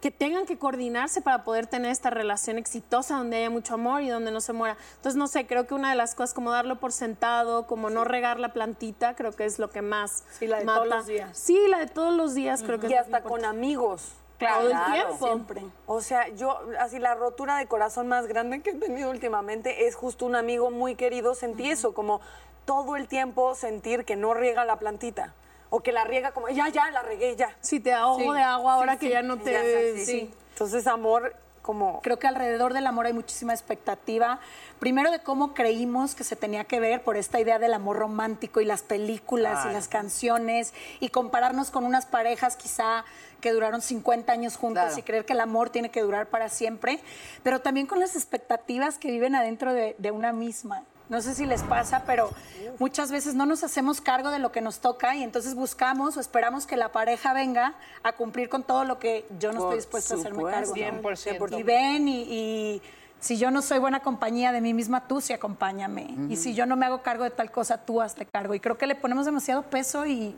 que 0.00 0.10
tengan 0.10 0.46
que 0.46 0.58
coordinarse 0.58 1.20
para 1.20 1.42
poder 1.44 1.66
tener 1.66 1.90
esta 1.90 2.10
relación 2.10 2.58
exitosa 2.58 3.16
donde 3.16 3.38
haya 3.38 3.50
mucho 3.50 3.74
amor 3.74 4.02
y 4.02 4.08
donde 4.08 4.30
no 4.30 4.40
se 4.40 4.52
muera. 4.52 4.76
Entonces, 4.96 5.16
no 5.16 5.26
sé, 5.26 5.46
creo 5.46 5.66
que 5.66 5.74
una 5.74 5.90
de 5.90 5.96
las 5.96 6.14
cosas 6.14 6.34
como 6.34 6.50
darlo 6.52 6.78
por 6.78 6.92
sentado, 6.92 7.66
como 7.66 7.90
no 7.90 8.04
regar 8.04 8.38
la 8.38 8.52
plantita, 8.52 9.14
creo 9.16 9.32
que 9.32 9.44
es 9.44 9.58
lo 9.58 9.70
que 9.70 9.82
más 9.82 10.24
Sí, 10.38 10.46
la 10.46 10.58
de 10.58 10.64
mata. 10.64 10.78
todos 10.84 10.94
los 10.96 11.06
días. 11.06 11.36
Sí, 11.38 11.58
la 11.68 11.78
de 11.78 11.86
todos 11.88 12.14
los 12.14 12.34
días 12.34 12.62
creo 12.62 12.78
que 12.78 12.88
Y 12.88 12.92
es 12.94 13.00
hasta 13.00 13.22
con 13.22 13.44
amigos. 13.44 14.12
todo 14.38 14.60
el 14.60 14.68
Claro, 14.70 14.92
tiempo. 14.92 15.26
Siempre. 15.26 15.62
O 15.86 16.00
sea, 16.00 16.28
yo, 16.28 16.60
así 16.78 17.00
la 17.00 17.14
rotura 17.16 17.56
de 17.56 17.66
corazón 17.66 18.06
más 18.06 18.26
grande 18.28 18.62
que 18.62 18.70
he 18.70 18.74
tenido 18.74 19.10
últimamente 19.10 19.88
es 19.88 19.96
justo 19.96 20.26
un 20.26 20.36
amigo 20.36 20.70
muy 20.70 20.94
querido. 20.94 21.34
Sentí 21.34 21.70
eso, 21.70 21.92
como 21.92 22.20
todo 22.64 22.94
el 22.94 23.08
tiempo 23.08 23.54
sentir 23.56 24.04
que 24.04 24.14
no 24.14 24.34
riega 24.34 24.64
la 24.64 24.78
plantita. 24.78 25.34
O 25.70 25.80
que 25.80 25.92
la 25.92 26.04
riega 26.04 26.32
como, 26.32 26.48
ya, 26.48 26.68
ya, 26.68 26.90
la 26.90 27.02
regué, 27.02 27.36
ya. 27.36 27.54
Si 27.60 27.80
te 27.80 27.92
ahogo 27.92 28.20
Sí, 28.32 28.38
de 28.38 28.42
agua 28.42 28.74
ahora 28.74 28.92
sí, 28.94 28.98
que 29.00 29.06
sí, 29.06 29.12
ya 29.12 29.22
no 29.22 29.36
ya 29.36 29.42
te... 29.44 29.52
sé, 29.52 29.92
sí, 29.96 30.04
sí. 30.06 30.12
sí. 30.20 30.34
Entonces, 30.52 30.86
amor, 30.86 31.34
como... 31.62 32.00
Creo 32.00 32.18
que 32.18 32.26
alrededor 32.26 32.72
del 32.72 32.86
amor 32.86 33.04
hay 33.06 33.12
muchísima 33.12 33.52
expectativa. 33.52 34.40
Primero 34.78 35.10
de 35.10 35.20
cómo 35.22 35.52
creímos 35.52 36.14
que 36.14 36.24
se 36.24 36.34
tenía 36.36 36.64
que 36.64 36.80
ver 36.80 37.02
por 37.02 37.16
esta 37.18 37.38
idea 37.38 37.58
del 37.58 37.74
amor 37.74 37.98
romántico 37.98 38.60
y 38.60 38.64
las 38.64 38.82
películas 38.82 39.66
y 39.66 39.72
las 39.72 39.88
canciones 39.88 40.72
y 41.00 41.10
compararnos 41.10 41.70
con 41.70 41.84
unas 41.84 42.06
parejas 42.06 42.56
quizá 42.56 43.04
que 43.42 43.52
duraron 43.52 43.82
50 43.82 44.32
años 44.32 44.56
juntas 44.56 44.86
Claro. 44.86 44.98
y 44.98 45.02
creer 45.02 45.24
que 45.26 45.34
el 45.34 45.40
amor 45.40 45.70
tiene 45.70 45.90
que 45.90 46.00
durar 46.00 46.26
para 46.28 46.48
siempre, 46.48 46.98
pero 47.42 47.60
también 47.60 47.86
con 47.86 48.00
las 48.00 48.16
expectativas 48.16 48.98
que 48.98 49.10
viven 49.10 49.34
adentro 49.34 49.72
de, 49.74 49.94
de 49.98 50.10
una 50.10 50.32
misma. 50.32 50.82
No 51.08 51.22
sé 51.22 51.34
si 51.34 51.46
les 51.46 51.62
pasa, 51.62 52.02
pero 52.06 52.30
muchas 52.78 53.10
veces 53.10 53.34
no 53.34 53.46
nos 53.46 53.64
hacemos 53.64 54.00
cargo 54.00 54.30
de 54.30 54.38
lo 54.38 54.52
que 54.52 54.60
nos 54.60 54.80
toca 54.80 55.16
y 55.16 55.22
entonces 55.22 55.54
buscamos 55.54 56.16
o 56.16 56.20
esperamos 56.20 56.66
que 56.66 56.76
la 56.76 56.92
pareja 56.92 57.32
venga 57.32 57.74
a 58.02 58.12
cumplir 58.12 58.48
con 58.48 58.62
todo 58.62 58.84
lo 58.84 58.98
que 58.98 59.26
yo 59.38 59.52
no 59.52 59.58
Por 59.58 59.68
estoy 59.68 59.78
dispuesta 59.78 60.14
a 60.14 60.18
hacerme 60.18 60.44
cargo. 60.44 60.74
¿no? 60.74 61.10
100%. 61.10 61.58
Y 61.58 61.62
ven 61.62 62.08
y, 62.08 62.22
y 62.22 62.82
si 63.20 63.36
yo 63.38 63.50
no 63.50 63.62
soy 63.62 63.78
buena 63.78 64.00
compañía 64.00 64.52
de 64.52 64.60
mí 64.60 64.74
misma, 64.74 65.08
tú 65.08 65.20
sí 65.20 65.32
acompáñame. 65.32 66.14
Y 66.28 66.36
si 66.36 66.54
yo 66.54 66.66
no 66.66 66.76
me 66.76 66.86
hago 66.86 67.02
cargo 67.02 67.24
de 67.24 67.30
tal 67.30 67.50
cosa, 67.50 67.78
tú 67.78 68.00
hazte 68.00 68.26
cargo. 68.26 68.54
Y 68.54 68.60
creo 68.60 68.78
que 68.78 68.86
le 68.86 68.94
ponemos 68.94 69.26
demasiado 69.26 69.62
peso 69.62 70.06
y 70.06 70.36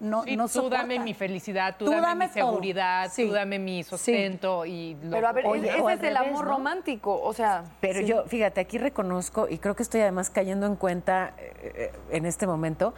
no, 0.00 0.22
Sí, 0.24 0.36
no 0.36 0.48
tú 0.48 0.68
dame 0.70 0.98
mi 0.98 1.14
felicidad, 1.14 1.76
tú, 1.78 1.86
Tú 1.86 1.90
dame, 1.90 2.02
dame 2.06 2.26
mi 2.28 2.32
todo. 2.34 2.50
seguridad, 2.50 3.10
Sí. 3.12 3.26
tú 3.26 3.32
dame 3.32 3.58
mi 3.58 3.82
sustento 3.82 4.64
y 4.64 4.96
lo- 5.02 5.10
Pero 5.10 5.28
a 5.28 5.32
ver, 5.32 5.46
Oye, 5.46 5.68
ese 5.70 5.80
o 5.80 5.88
al 5.88 5.94
es 5.98 6.02
el 6.04 6.14
revés, 6.16 6.30
amor 6.32 6.44
¿no? 6.44 6.50
romántico, 6.52 7.20
o 7.20 7.32
sea... 7.32 7.64
Pero 7.80 8.00
yo, 8.00 8.24
fíjate, 8.24 8.60
aquí 8.60 8.78
reconozco, 8.78 9.48
y 9.48 9.58
creo 9.58 9.74
que 9.74 9.82
estoy 9.82 10.00
además 10.02 10.30
cayendo 10.30 10.66
en 10.66 10.76
cuenta 10.76 11.34
eh, 11.38 11.52
eh, 11.74 11.92
en 12.10 12.26
este 12.26 12.46
momento, 12.46 12.94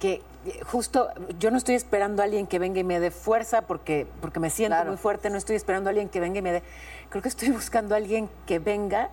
que 0.00 0.20
eh, 0.44 0.60
justo 0.64 1.08
yo 1.38 1.50
no 1.50 1.56
estoy 1.56 1.74
esperando 1.74 2.20
a 2.20 2.26
alguien 2.26 2.46
que 2.46 2.58
venga 2.58 2.78
y 2.80 2.84
me 2.84 3.00
dé 3.00 3.10
fuerza 3.10 3.62
porque, 3.62 4.06
porque 4.20 4.38
me 4.40 4.50
siento 4.50 4.76
Claro. 4.76 4.90
muy 4.90 4.98
fuerte, 4.98 5.30
no 5.30 5.38
estoy 5.38 5.56
esperando 5.56 5.88
a 5.88 5.90
alguien 5.92 6.10
que 6.10 6.20
venga 6.20 6.38
y 6.38 6.42
me 6.42 6.52
dé. 6.52 6.62
Creo 7.08 7.22
que 7.22 7.28
estoy 7.28 7.48
buscando 7.50 7.94
a 7.94 7.98
alguien 7.98 8.28
que 8.46 8.58
venga 8.58 9.08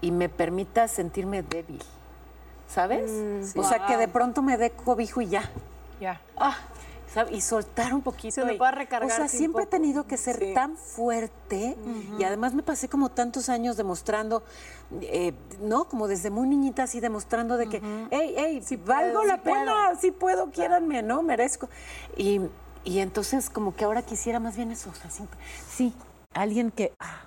y 0.00 0.12
me 0.12 0.28
permita 0.28 0.86
sentirme 0.86 1.42
débil. 1.42 1.82
¿Sabes? 2.68 3.10
o 3.54 3.64
sea, 3.64 3.84
que 3.86 3.98
de 3.98 4.08
pronto 4.08 4.40
me 4.40 4.56
dé 4.56 4.70
cobijo 4.70 5.20
y 5.20 5.26
ya. 5.26 5.42
Ya. 6.02 6.20
Ah. 6.36 6.56
Y 7.30 7.42
soltar 7.42 7.92
un 7.92 8.00
poquito. 8.00 8.32
Se 8.36 8.44
me 8.44 8.54
pueda 8.54 8.70
recargar, 8.70 9.10
O 9.10 9.14
sea, 9.14 9.28
siempre 9.28 9.64
he 9.64 9.66
tenido 9.66 10.06
que 10.06 10.16
ser 10.16 10.54
tan 10.54 10.78
fuerte 10.78 11.76
y 12.18 12.24
además 12.24 12.54
me 12.54 12.62
pasé 12.62 12.88
como 12.88 13.10
tantos 13.10 13.50
años 13.50 13.76
demostrando, 13.76 14.42
eh, 15.02 15.34
¿no? 15.60 15.84
Como 15.84 16.08
desde 16.08 16.30
muy 16.30 16.48
niñita 16.48 16.84
así 16.84 17.00
demostrando 17.00 17.58
de 17.58 17.68
que, 17.68 17.82
hey, 18.10 18.34
hey, 18.38 18.62
valgo 18.86 19.18
puedo, 19.20 19.24
la 19.24 19.34
sí 19.34 19.40
puedo". 19.44 19.54
pena, 19.60 19.94
sí 20.00 20.10
puedo, 20.10 20.50
quiéranme, 20.50 21.02
¿no? 21.02 21.22
Merezco. 21.22 21.68
Y, 22.16 22.40
y 22.82 23.00
entonces 23.00 23.50
como 23.50 23.76
que 23.76 23.84
ahora 23.84 24.00
quisiera 24.00 24.40
más 24.40 24.56
bien 24.56 24.70
eso, 24.70 24.88
o 24.88 24.94
sea, 24.94 25.10
siempre- 25.10 25.38
sí, 25.68 25.92
alguien 26.32 26.70
que... 26.70 26.94
ah, 26.98 27.26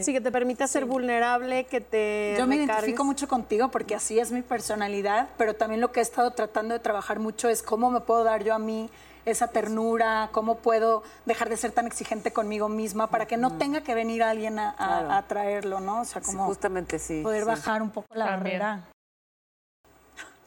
Sí, 0.00 0.14
que 0.14 0.22
te 0.22 0.32
permita 0.32 0.66
ser 0.66 0.86
vulnerable, 0.86 1.64
que 1.64 1.82
te 1.82 2.34
Yo 2.38 2.46
me 2.46 2.56
recargues. 2.56 2.76
identifico 2.78 3.04
mucho 3.04 3.28
contigo 3.28 3.68
porque 3.70 3.94
así 3.94 4.18
es 4.18 4.32
mi 4.32 4.40
personalidad, 4.40 5.28
pero 5.36 5.54
también 5.54 5.82
lo 5.82 5.92
que 5.92 6.00
he 6.00 6.02
estado 6.02 6.30
tratando 6.30 6.72
de 6.72 6.80
trabajar 6.80 7.18
mucho 7.18 7.50
es 7.50 7.62
cómo 7.62 7.90
me 7.90 8.00
puedo 8.00 8.24
dar 8.24 8.42
yo 8.42 8.54
a 8.54 8.58
mí 8.58 8.88
esa 9.26 9.48
ternura, 9.48 10.30
cómo 10.32 10.56
puedo 10.56 11.02
dejar 11.26 11.50
de 11.50 11.58
ser 11.58 11.72
tan 11.72 11.86
exigente 11.86 12.32
conmigo 12.32 12.70
misma 12.70 13.08
para 13.10 13.26
que 13.26 13.36
no 13.36 13.58
tenga 13.58 13.82
que 13.82 13.94
venir 13.94 14.22
alguien 14.22 14.58
a, 14.58 14.70
a- 14.70 14.74
Claro. 14.76 15.12
a 15.12 15.22
traerlo, 15.28 15.80
¿no? 15.80 16.00
O 16.00 16.04
sea, 16.06 16.22
sí, 16.22 16.26
como 16.30 16.46
justamente 16.46 16.98
sí. 16.98 17.20
poder 17.22 17.42
sí. 17.42 17.48
bajar 17.50 17.82
un 17.82 17.90
poco 17.90 18.08
la 18.14 18.24
También. 18.28 18.60
barrera. 18.60 18.88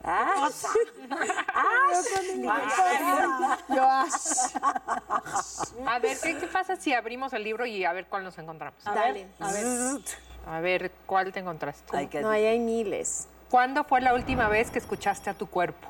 Ah, 0.07 0.49
A 5.87 5.99
ver, 5.99 6.17
¿qué, 6.21 6.37
qué 6.37 6.47
pasa 6.47 6.75
si 6.75 6.93
abrimos 6.93 7.33
el 7.33 7.43
libro 7.43 7.65
y 7.65 7.83
a 7.85 7.93
ver 7.93 8.05
cuál 8.05 8.23
nos 8.23 8.37
encontramos? 8.37 8.83
Dale. 8.83 9.27
A 9.39 9.51
ver. 9.51 9.65
A 10.47 10.59
ver, 10.59 10.91
¿cuál 11.07 11.33
te 11.33 11.39
encontraste? 11.39 12.21
No, 12.21 12.29
ahí 12.29 12.45
hay 12.45 12.59
miles. 12.59 13.27
¿Cuándo 13.49 13.83
fue 13.83 14.01
la 14.01 14.13
última 14.13 14.47
vez 14.47 14.69
que 14.69 14.77
escuchaste 14.77 15.31
a 15.31 15.33
tu 15.33 15.47
cuerpo? 15.47 15.87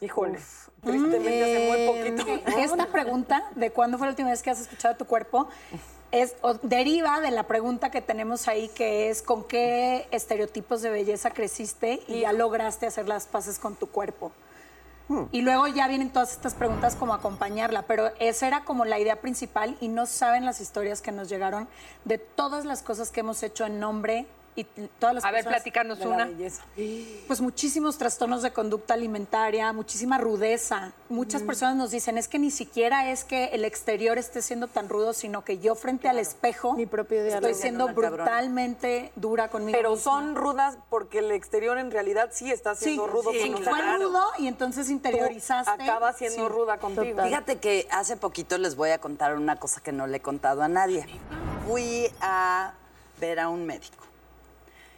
Híjole. 0.00 0.40
Tristemente 0.82 1.42
hace 1.42 1.68
muy 1.68 1.86
poquito. 1.86 2.58
Esta 2.58 2.86
pregunta 2.86 3.50
de 3.54 3.70
cuándo 3.70 3.98
fue 3.98 4.08
la 4.08 4.10
última 4.10 4.30
vez 4.30 4.42
que 4.42 4.50
has 4.50 4.60
escuchado 4.60 4.96
tu 4.96 5.04
cuerpo 5.06 5.48
es 6.12 6.36
o 6.42 6.54
deriva 6.54 7.20
de 7.20 7.30
la 7.30 7.44
pregunta 7.44 7.90
que 7.90 8.00
tenemos 8.00 8.48
ahí 8.48 8.68
que 8.68 9.10
es 9.10 9.22
con 9.22 9.44
qué 9.44 10.08
estereotipos 10.10 10.82
de 10.82 10.90
belleza 10.90 11.30
creciste 11.30 12.02
y 12.08 12.20
ya 12.20 12.32
lograste 12.32 12.86
hacer 12.86 13.08
las 13.08 13.26
paces 13.26 13.58
con 13.58 13.74
tu 13.74 13.88
cuerpo. 13.88 14.32
Y 15.30 15.42
luego 15.42 15.68
ya 15.68 15.86
vienen 15.86 16.10
todas 16.10 16.32
estas 16.32 16.54
preguntas 16.54 16.96
como 16.96 17.14
acompañarla, 17.14 17.82
pero 17.82 18.10
esa 18.18 18.48
era 18.48 18.64
como 18.64 18.84
la 18.84 18.98
idea 18.98 19.20
principal 19.20 19.76
y 19.80 19.86
no 19.86 20.04
saben 20.04 20.44
las 20.44 20.60
historias 20.60 21.00
que 21.00 21.12
nos 21.12 21.28
llegaron 21.28 21.68
de 22.04 22.18
todas 22.18 22.64
las 22.64 22.82
cosas 22.82 23.12
que 23.12 23.20
hemos 23.20 23.40
hecho 23.44 23.66
en 23.66 23.78
nombre 23.78 24.26
y 24.56 24.64
todas 24.98 25.14
las 25.16 25.24
A 25.24 25.30
ver, 25.30 25.44
platicarnos 25.44 25.98
De 25.98 26.06
la 26.06 26.14
una. 26.14 26.24
belleza. 26.24 26.62
pues 27.26 27.40
muchísimos 27.40 27.98
trastornos 27.98 28.42
de 28.42 28.52
conducta 28.52 28.94
alimentaria, 28.94 29.72
muchísima 29.74 30.16
rudeza. 30.18 30.92
Muchas 31.10 31.42
personas 31.42 31.76
nos 31.76 31.90
dicen, 31.90 32.16
es 32.18 32.26
que 32.26 32.38
ni 32.38 32.50
siquiera 32.50 33.10
es 33.10 33.24
que 33.24 33.46
el 33.52 33.64
exterior 33.66 34.16
esté 34.18 34.40
siendo 34.42 34.66
tan 34.66 34.88
rudo, 34.88 35.12
sino 35.12 35.44
que 35.44 35.58
yo 35.58 35.74
frente 35.74 36.08
al 36.08 36.18
espejo 36.18 36.72
Mi 36.74 36.86
propio 36.86 37.22
diálogo. 37.22 37.46
estoy 37.46 37.60
siendo 37.62 37.84
Una 37.84 37.94
cabrona. 37.94 38.16
brutalmente 38.24 39.12
dura 39.14 39.48
conmigo 39.48 39.76
Pero 39.76 39.90
misma. 39.90 40.04
son 40.10 40.34
rudas 40.36 40.78
porque 40.88 41.18
el 41.18 41.30
exterior 41.32 41.76
en 41.78 41.90
realidad 41.90 42.30
sí 42.32 42.50
está 42.50 42.74
Sí, 42.74 42.84
siendo 42.84 43.06
rudo 43.06 43.32
sí, 43.32 43.50
con 43.52 43.62
fue 43.62 43.96
rudo 43.98 44.22
y 44.38 44.46
entonces 44.48 44.88
interiorizaste. 44.90 45.70
Acaba 45.70 46.12
siendo 46.14 46.46
Sí. 46.46 46.52
ruda 46.52 46.78
contigo. 46.78 47.22
Fíjate 47.22 47.56
que 47.58 47.86
hace 47.90 48.16
poquito 48.16 48.56
les 48.58 48.74
voy 48.74 48.90
a 48.90 48.98
contar 48.98 49.36
una 49.36 49.56
cosa 49.56 49.82
que 49.82 49.92
no 49.92 50.06
le 50.06 50.16
he 50.16 50.20
contado 50.20 50.62
a 50.62 50.68
nadie. 50.68 51.06
Fui 51.66 52.10
a 52.20 52.72
ver 53.20 53.38
a 53.40 53.48
un 53.48 53.66
médico 53.66 54.05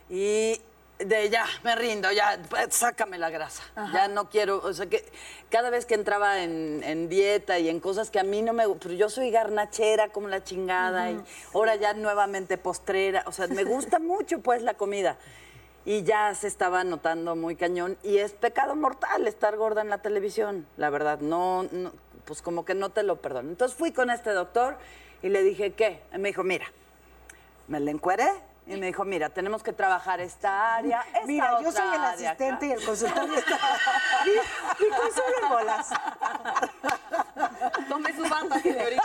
y 0.09 0.61
de 0.99 1.31
ya, 1.31 1.47
me 1.63 1.77
rindo, 1.77 2.11
ya, 2.11 2.39
sácame 2.71 3.19
la 3.19 3.31
grasa. 3.31 3.63
Ya 3.93 4.09
no 4.09 4.29
quiero, 4.29 4.61
o 4.63 4.73
sea 4.73 4.87
que 4.87 5.05
cada 5.51 5.71
vez 5.71 5.87
que 5.87 5.95
entraba 5.95 6.43
en, 6.43 6.83
en 6.83 7.09
dieta 7.09 7.59
y 7.59 7.69
en 7.69 7.81
cosas 7.81 8.11
que 8.11 8.19
a 8.19 8.25
mí 8.25 8.43
no 8.43 8.53
me 8.53 8.69
pero 8.69 8.95
yo 8.95 9.09
soy 9.09 9.31
garnachera 9.31 10.09
como 10.09 10.29
la 10.29 10.43
chingada 10.43 11.11
y 11.11 11.23
ahora 11.55 11.77
ya 11.77 11.95
nuevamente 11.95 12.59
postrera, 12.59 13.23
o 13.27 13.33
sea, 13.33 13.47
me 13.47 13.65
gusta 13.65 13.99
mucho 14.01 14.41
pues 14.41 14.63
la 14.63 14.75
comida. 14.75 15.17
Y 15.85 16.03
ya 16.03 16.35
se 16.35 16.49
estaba 16.49 16.85
notando 16.85 17.35
muy 17.35 17.57
cañón 17.57 17.97
y 18.03 18.19
es 18.19 18.33
pecado 18.33 18.77
mortal 18.77 19.27
estar 19.27 19.57
gorda 19.57 19.81
en 19.81 19.89
la 19.89 19.99
televisión, 19.99 20.67
la 20.77 20.91
verdad, 20.91 21.21
no, 21.21 21.63
no, 21.71 21.93
pues 22.25 22.43
como 22.43 22.65
que 22.65 22.75
no 22.75 22.91
te 22.91 23.05
lo 23.05 23.17
perdono. 23.17 23.49
Entonces 23.49 23.79
fui 23.79 23.93
con 23.93 24.11
este 24.11 24.31
doctor 24.31 24.77
y 25.23 25.29
le 25.29 25.43
dije, 25.43 25.73
¿qué? 25.73 26.03
Y 26.13 26.19
me 26.19 26.29
dijo, 26.29 26.43
mira, 26.43 26.67
me 27.69 27.81
la 27.81 27.91
encueré 27.91 28.29
y 28.69 28.77
me 28.77 28.87
dijo, 28.87 29.05
mira, 29.05 29.31
tenemos 29.31 29.63
que 29.63 29.73
trabajar 29.73 30.21
esta 30.21 30.77
área, 30.77 31.01
esta 31.15 31.27
Mira, 31.27 31.61
yo 31.63 31.73
soy 31.73 31.87
el 31.89 31.95
área 32.05 32.31
asistente 32.31 32.67
y 32.67 32.73
acá". 32.73 32.81
el 32.81 32.87
consultorio 32.87 33.35
está. 33.39 33.59
Y, 34.27 34.85
y 34.85 34.89
consuelo 34.91 35.49
bolas. 35.49 35.89
Tome 37.89 38.15
su 38.15 38.29
banda, 38.29 38.61
señorita. 38.61 39.03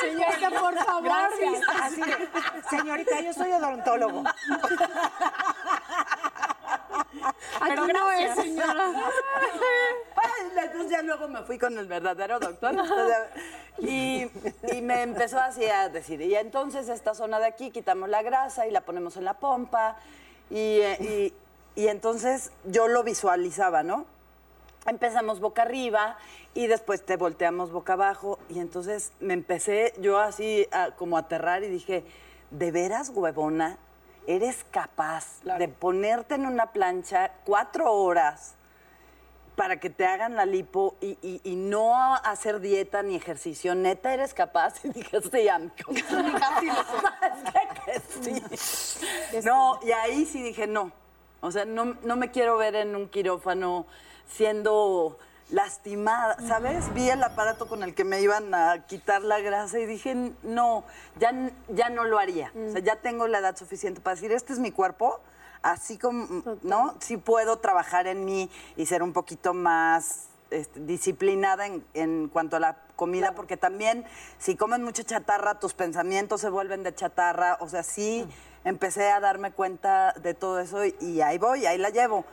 Señorita, 0.00 0.50
por 0.50 0.74
favor. 0.84 1.02
Gracias. 1.02 1.62
Así 1.82 2.02
señorita, 2.70 3.20
yo 3.20 3.32
soy 3.34 3.52
odontólogo. 3.52 4.22
Pero 7.66 7.82
Aquí 7.82 7.92
no 7.92 8.06
gracias. 8.06 8.38
es, 8.38 8.44
señora. 8.44 8.92
Entonces 10.62 10.90
ya 10.90 11.02
luego 11.02 11.28
me 11.28 11.42
fui 11.42 11.58
con 11.58 11.76
el 11.78 11.86
verdadero 11.86 12.38
doctor. 12.38 12.74
Y, 13.78 14.26
y 14.72 14.80
me 14.82 15.02
empezó 15.02 15.38
así 15.38 15.64
a 15.66 15.88
decir, 15.90 16.20
y 16.22 16.34
entonces 16.34 16.88
esta 16.88 17.14
zona 17.14 17.38
de 17.38 17.46
aquí 17.46 17.70
quitamos 17.70 18.08
la 18.08 18.22
grasa 18.22 18.66
y 18.66 18.70
la 18.70 18.80
ponemos 18.80 19.16
en 19.16 19.24
la 19.24 19.34
pompa. 19.34 19.96
Y, 20.50 20.80
eh, 20.80 21.32
y- 21.76 21.82
y 21.82 21.88
entonces 21.88 22.52
yo 22.64 22.88
lo 22.88 23.02
visualizaba, 23.04 23.82
¿no? 23.82 24.06
Empezamos 24.86 25.40
boca 25.40 25.62
arriba 25.62 26.16
y 26.54 26.68
después 26.68 27.04
te 27.04 27.16
volteamos 27.16 27.70
boca 27.70 27.92
abajo. 27.94 28.38
Y 28.48 28.60
entonces 28.60 29.12
me 29.20 29.34
empecé 29.34 29.92
yo 29.98 30.18
así 30.18 30.66
a, 30.72 30.92
como 30.92 31.16
a 31.18 31.20
aterrar 31.20 31.64
y 31.64 31.68
dije, 31.68 32.02
¿de 32.50 32.70
veras, 32.70 33.10
huevona? 33.10 33.76
¿Eres 34.26 34.64
capaz 34.70 35.42
de 35.58 35.68
ponerte 35.68 36.34
en 36.36 36.46
una 36.46 36.72
plancha 36.72 37.30
cuatro 37.44 37.92
horas 37.92 38.54
para 39.56 39.80
que 39.80 39.88
te 39.90 40.04
hagan 40.06 40.36
la 40.36 40.44
lipo 40.46 40.96
y, 41.00 41.18
y- 41.22 41.40
y 41.42 41.56
no 41.56 42.14
hacer 42.14 42.60
dieta 42.60 43.02
ni 43.02 43.16
ejercicio, 43.16 43.74
neta 43.74 44.12
eres 44.14 44.34
capaz. 44.34 44.74
Y 44.84 44.90
dije, 44.90 45.18
sí, 45.32 45.48
amigo. 45.48 45.74
No, 49.44 49.80
y 49.82 49.92
ahí 49.92 50.26
sí 50.26 50.42
dije, 50.42 50.66
no. 50.66 50.92
O 51.40 51.50
sea, 51.50 51.64
no, 51.64 51.96
no 52.02 52.16
me 52.16 52.30
quiero 52.30 52.56
ver 52.56 52.74
en 52.74 52.96
un 52.96 53.08
quirófano 53.08 53.86
siendo 54.28 55.18
lastimada, 55.50 56.36
¿sabes? 56.48 56.92
Vi 56.94 57.08
el 57.08 57.22
aparato 57.22 57.68
con 57.68 57.82
el 57.84 57.94
que 57.94 58.02
me 58.04 58.20
iban 58.20 58.52
a 58.54 58.84
quitar 58.86 59.22
la 59.22 59.38
grasa 59.40 59.78
y 59.78 59.86
dije, 59.86 60.32
no, 60.42 60.84
ya, 61.20 61.32
ya 61.68 61.88
no 61.88 62.04
lo 62.04 62.18
haría. 62.18 62.52
O 62.68 62.72
sea, 62.72 62.80
ya 62.80 62.96
tengo 62.96 63.28
la 63.28 63.38
edad 63.38 63.56
suficiente 63.56 64.00
para 64.00 64.16
decir, 64.16 64.32
este 64.32 64.52
es 64.52 64.58
mi 64.58 64.72
cuerpo, 64.72 65.20
así 65.72 65.98
como, 65.98 66.42
¿no? 66.62 66.94
Sí 67.00 67.16
puedo 67.16 67.58
trabajar 67.58 68.06
en 68.06 68.24
mí 68.24 68.50
y 68.76 68.86
ser 68.86 69.02
un 69.02 69.12
poquito 69.12 69.52
más 69.52 70.28
este, 70.50 70.80
disciplinada 70.80 71.66
en, 71.66 71.84
en 71.94 72.28
cuanto 72.28 72.56
a 72.56 72.60
la 72.60 72.76
comida, 72.94 73.34
porque 73.34 73.56
también 73.56 74.04
si 74.38 74.54
comes 74.54 74.80
mucha 74.80 75.02
chatarra, 75.02 75.58
tus 75.58 75.74
pensamientos 75.74 76.40
se 76.40 76.50
vuelven 76.50 76.82
de 76.82 76.94
chatarra. 76.94 77.58
O 77.60 77.68
sea, 77.68 77.82
sí 77.82 78.26
empecé 78.64 79.10
a 79.10 79.20
darme 79.20 79.52
cuenta 79.52 80.12
de 80.22 80.34
todo 80.34 80.60
eso 80.60 80.84
y, 80.84 80.94
y 81.00 81.20
ahí 81.20 81.38
voy, 81.38 81.66
ahí 81.66 81.78
la 81.78 81.90
llevo. 81.90 82.24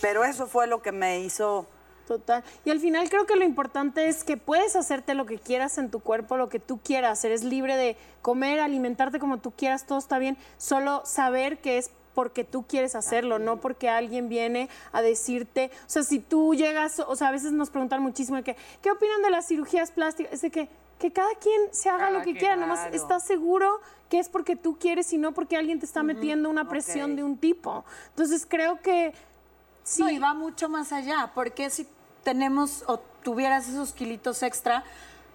Pero 0.00 0.24
eso 0.24 0.46
fue 0.46 0.66
lo 0.66 0.82
que 0.82 0.92
me 0.92 1.20
hizo... 1.20 1.66
Total. 2.08 2.42
Y 2.64 2.70
al 2.70 2.80
final 2.80 3.08
creo 3.08 3.24
que 3.24 3.36
lo 3.36 3.44
importante 3.44 4.08
es 4.08 4.24
que 4.24 4.36
puedes 4.36 4.74
hacerte 4.74 5.14
lo 5.14 5.26
que 5.26 5.38
quieras 5.38 5.78
en 5.78 5.92
tu 5.92 6.00
cuerpo, 6.00 6.36
lo 6.36 6.48
que 6.48 6.58
tú 6.58 6.80
quieras. 6.82 7.24
Eres 7.24 7.44
libre 7.44 7.76
de 7.76 7.96
comer, 8.20 8.58
alimentarte 8.58 9.20
como 9.20 9.38
tú 9.38 9.52
quieras, 9.52 9.86
todo 9.86 9.98
está 9.98 10.18
bien. 10.18 10.36
Solo 10.58 11.02
saber 11.04 11.60
que 11.60 11.78
es 11.78 11.92
porque 12.14 12.44
tú 12.44 12.64
quieres 12.66 12.94
hacerlo, 12.94 13.38
no 13.38 13.60
porque 13.60 13.88
alguien 13.88 14.28
viene 14.28 14.68
a 14.92 15.02
decirte, 15.02 15.70
o 15.86 15.90
sea, 15.90 16.02
si 16.02 16.18
tú 16.18 16.54
llegas, 16.54 17.00
o 17.00 17.16
sea, 17.16 17.28
a 17.28 17.32
veces 17.32 17.52
nos 17.52 17.70
preguntan 17.70 18.02
muchísimo 18.02 18.36
de 18.36 18.42
que, 18.42 18.56
¿qué 18.82 18.90
opinan 18.90 19.22
de 19.22 19.30
las 19.30 19.46
cirugías 19.46 19.90
plásticas? 19.90 20.32
Es 20.32 20.42
de 20.42 20.50
que, 20.50 20.68
que 20.98 21.12
cada 21.12 21.34
quien 21.36 21.72
se 21.72 21.88
haga 21.88 22.06
Cada 22.06 22.10
lo 22.18 22.22
que 22.22 22.34
quiera, 22.34 22.56
nomás 22.56 22.88
estás 22.92 23.26
seguro 23.26 23.80
que 24.08 24.18
es 24.18 24.28
porque 24.28 24.56
tú 24.56 24.76
quieres 24.78 25.12
y 25.12 25.18
no 25.18 25.32
porque 25.32 25.56
alguien 25.56 25.78
te 25.78 25.86
está 25.86 26.02
metiendo 26.02 26.50
una 26.50 26.68
presión 26.68 27.14
de 27.14 27.22
un 27.22 27.38
tipo. 27.38 27.84
Entonces 28.08 28.44
creo 28.46 28.80
que 28.80 29.14
sí. 29.84 30.02
No, 30.02 30.10
y 30.10 30.18
va 30.18 30.34
mucho 30.34 30.68
más 30.68 30.92
allá, 30.92 31.30
porque 31.34 31.70
si 31.70 31.86
tenemos 32.24 32.84
o 32.86 32.98
tuvieras 33.22 33.68
esos 33.68 33.92
kilitos 33.92 34.42
extra, 34.42 34.84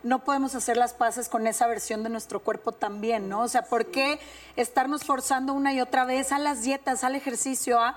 no 0.05 0.23
podemos 0.23 0.53
hacer 0.53 0.77
las 0.77 0.93
paces 0.93 1.29
con 1.29 1.47
esa 1.47 1.65
versión 1.65 2.03
de 2.03 2.09
nuestro 2.09 2.39
cuerpo 2.39 2.71
también, 2.71 3.27
¿no? 3.27 3.41
O 3.41 3.47
sea, 3.47 3.63
¿por 3.63 3.87
qué 3.87 4.19
estarnos 4.55 5.03
forzando 5.03 5.51
una 5.51 5.73
y 5.73 5.81
otra 5.81 6.05
vez 6.05 6.31
a 6.31 6.37
las 6.37 6.61
dietas, 6.61 7.03
al 7.03 7.15
ejercicio, 7.15 7.79
a... 7.81 7.95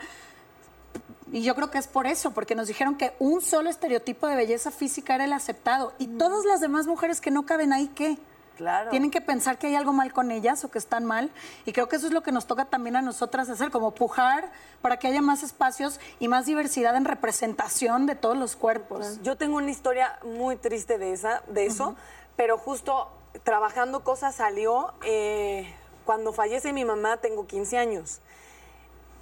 Y 1.30 1.42
yo 1.42 1.54
creo 1.54 1.70
que 1.70 1.76
es 1.76 1.86
por 1.86 2.06
eso, 2.06 2.30
porque 2.30 2.54
nos 2.54 2.66
dijeron 2.66 2.96
que 2.96 3.12
un 3.18 3.42
solo 3.42 3.68
estereotipo 3.68 4.26
de 4.26 4.36
belleza 4.36 4.70
física 4.70 5.16
era 5.16 5.26
el 5.26 5.34
aceptado. 5.34 5.92
Y 5.98 6.06
todas 6.06 6.46
las 6.46 6.62
demás 6.62 6.86
mujeres 6.86 7.20
que 7.20 7.30
no 7.30 7.44
caben 7.44 7.74
ahí, 7.74 7.88
¿qué? 7.88 8.16
Claro. 8.58 8.90
Tienen 8.90 9.12
que 9.12 9.20
pensar 9.20 9.56
que 9.56 9.68
hay 9.68 9.76
algo 9.76 9.92
mal 9.92 10.12
con 10.12 10.32
ellas 10.32 10.64
o 10.64 10.70
que 10.70 10.78
están 10.78 11.04
mal. 11.04 11.30
Y 11.64 11.72
creo 11.72 11.88
que 11.88 11.94
eso 11.94 12.08
es 12.08 12.12
lo 12.12 12.24
que 12.24 12.32
nos 12.32 12.48
toca 12.48 12.64
también 12.64 12.96
a 12.96 13.02
nosotras 13.02 13.48
hacer, 13.48 13.70
como 13.70 13.92
pujar 13.92 14.50
para 14.82 14.98
que 14.98 15.06
haya 15.06 15.22
más 15.22 15.44
espacios 15.44 16.00
y 16.18 16.26
más 16.26 16.44
diversidad 16.44 16.96
en 16.96 17.04
representación 17.04 18.06
de 18.06 18.16
todos 18.16 18.36
los 18.36 18.56
cuerpos. 18.56 19.22
Yo 19.22 19.36
tengo 19.36 19.58
una 19.58 19.70
historia 19.70 20.18
muy 20.24 20.56
triste 20.56 20.98
de, 20.98 21.12
esa, 21.12 21.42
de 21.46 21.66
eso, 21.66 21.94
pero 22.36 22.58
justo 22.58 23.08
trabajando 23.44 24.02
cosas 24.02 24.34
salió 24.34 24.92
eh, 25.04 25.72
cuando 26.04 26.32
fallece 26.32 26.72
mi 26.72 26.84
mamá, 26.84 27.18
tengo 27.18 27.46
15 27.46 27.78
años. 27.78 28.18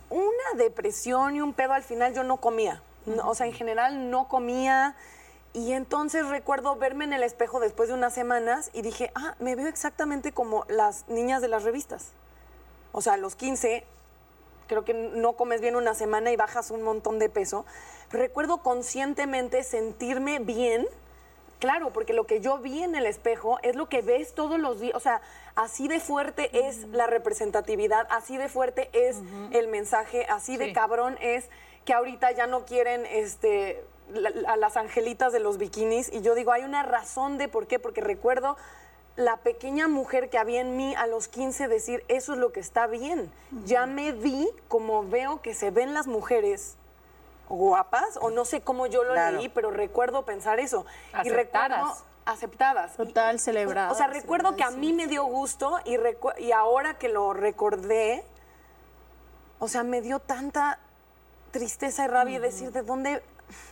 Una 0.08 0.56
depresión 0.56 1.36
y 1.36 1.42
un 1.42 1.52
pedo 1.52 1.74
al 1.74 1.82
final 1.82 2.14
yo 2.14 2.24
no 2.24 2.38
comía. 2.38 2.80
O 3.22 3.34
sea, 3.34 3.46
en 3.46 3.52
general 3.52 4.10
no 4.10 4.28
comía. 4.28 4.96
Y 5.56 5.72
entonces 5.72 6.28
recuerdo 6.28 6.76
verme 6.76 7.06
en 7.06 7.14
el 7.14 7.22
espejo 7.22 7.60
después 7.60 7.88
de 7.88 7.94
unas 7.94 8.12
semanas 8.12 8.68
y 8.74 8.82
dije, 8.82 9.10
ah, 9.14 9.36
me 9.38 9.54
veo 9.54 9.68
exactamente 9.68 10.32
como 10.32 10.66
las 10.68 11.08
niñas 11.08 11.40
de 11.40 11.48
las 11.48 11.64
revistas. 11.64 12.12
O 12.92 13.00
sea, 13.00 13.14
a 13.14 13.16
los 13.16 13.36
15 13.36 13.82
creo 14.66 14.84
que 14.84 14.92
no 14.92 15.32
comes 15.32 15.62
bien 15.62 15.74
una 15.74 15.94
semana 15.94 16.30
y 16.30 16.36
bajas 16.36 16.70
un 16.70 16.82
montón 16.82 17.18
de 17.18 17.30
peso. 17.30 17.64
Pero 18.10 18.22
recuerdo 18.22 18.58
conscientemente 18.58 19.62
sentirme 19.62 20.40
bien, 20.40 20.86
claro, 21.58 21.90
porque 21.90 22.12
lo 22.12 22.26
que 22.26 22.42
yo 22.42 22.58
vi 22.58 22.82
en 22.82 22.94
el 22.94 23.06
espejo 23.06 23.58
es 23.62 23.76
lo 23.76 23.88
que 23.88 24.02
ves 24.02 24.34
todos 24.34 24.60
los 24.60 24.78
días. 24.78 24.94
O 24.94 25.00
sea, 25.00 25.22
así 25.54 25.88
de 25.88 26.00
fuerte 26.00 26.68
es 26.68 26.86
la 26.88 27.06
representatividad, 27.06 28.06
así 28.10 28.36
de 28.36 28.50
fuerte 28.50 28.90
es 28.92 29.22
el 29.52 29.68
mensaje, 29.68 30.26
así 30.28 30.58
de 30.58 30.74
cabrón 30.74 31.16
es 31.22 31.48
que 31.86 31.94
ahorita 31.94 32.32
ya 32.32 32.46
no 32.46 32.66
quieren 32.66 33.06
este 33.06 33.82
la- 34.12 34.32
a 34.52 34.56
las 34.56 34.76
angelitas 34.76 35.32
de 35.32 35.40
los 35.40 35.58
bikinis 35.58 36.12
y 36.12 36.20
yo 36.22 36.34
digo, 36.34 36.52
hay 36.52 36.62
una 36.62 36.82
razón 36.82 37.38
de 37.38 37.48
por 37.48 37.66
qué, 37.66 37.78
porque 37.78 38.00
recuerdo 38.00 38.56
la 39.16 39.38
pequeña 39.38 39.88
mujer 39.88 40.28
que 40.28 40.38
había 40.38 40.60
en 40.60 40.76
mí 40.76 40.94
a 40.94 41.06
los 41.06 41.26
15 41.28 41.68
decir, 41.68 42.04
eso 42.08 42.34
es 42.34 42.38
lo 42.38 42.52
que 42.52 42.60
está 42.60 42.86
bien. 42.86 43.32
Ya 43.64 43.86
me 43.86 44.12
vi 44.12 44.48
como 44.68 45.08
veo 45.08 45.40
que 45.40 45.54
se 45.54 45.70
ven 45.70 45.94
las 45.94 46.06
mujeres 46.06 46.76
guapas, 47.48 48.18
o 48.20 48.30
no 48.30 48.44
sé 48.44 48.60
cómo 48.60 48.86
yo 48.86 49.04
lo 49.04 49.12
Claro. 49.14 49.38
leí, 49.38 49.48
pero 49.48 49.70
recuerdo 49.70 50.24
pensar 50.24 50.60
eso. 50.60 50.84
Y 51.12 51.16
Aceptadas. 51.16 51.70
recuerdo 51.78 51.96
aceptadas. 52.26 52.92
Y- 52.94 52.96
Total, 52.96 53.38
celebradas, 53.38 53.92
O 53.92 53.94
sea, 53.94 54.08
recuerdo 54.08 54.56
que 54.56 54.64
a 54.64 54.70
mí 54.70 54.92
me 54.92 55.06
dio 55.06 55.24
gusto 55.24 55.78
y, 55.84 55.96
y 56.42 56.52
ahora 56.52 56.98
que 56.98 57.08
lo 57.08 57.32
recordé, 57.32 58.24
o 59.60 59.68
sea, 59.68 59.82
me 59.84 60.00
dio 60.02 60.18
tanta 60.18 60.78
tristeza 61.52 62.04
y 62.04 62.08
rabia 62.08 62.36
y 62.36 62.40
decir 62.40 62.72
de 62.72 62.82
dónde, 62.82 63.22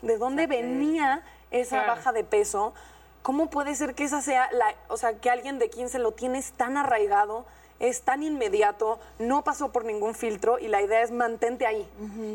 de 0.03 0.19
dónde 0.19 0.47
venía 0.47 1.23
esa 1.51 1.77
Claro. 1.85 1.95
baja 1.97 2.13
de 2.13 2.25
peso. 2.25 2.75
¿Cómo 3.23 3.49
puede 3.49 3.75
ser 3.75 3.95
que 3.95 4.05
esa 4.05 4.21
sea 4.21 4.49
la, 4.53 4.75
o 4.89 4.97
sea, 4.97 5.15
que 5.19 5.31
alguien 5.31 5.59
de 5.59 5.71
15 5.71 5.99
lo 5.99 6.13
tienes 6.13 6.53
tan 6.53 6.77
arraigado, 6.77 7.47
es 7.81 8.03
tan 8.03 8.23
inmediato, 8.23 8.99
no 9.19 9.43
pasó 9.45 9.73
por 9.73 9.85
ningún 9.85 10.15
filtro 10.15 10.59
y 10.59 10.69
la 10.69 10.81
idea 10.83 11.01
es 11.03 11.11
mantente 11.11 11.67
ahí. 11.67 11.89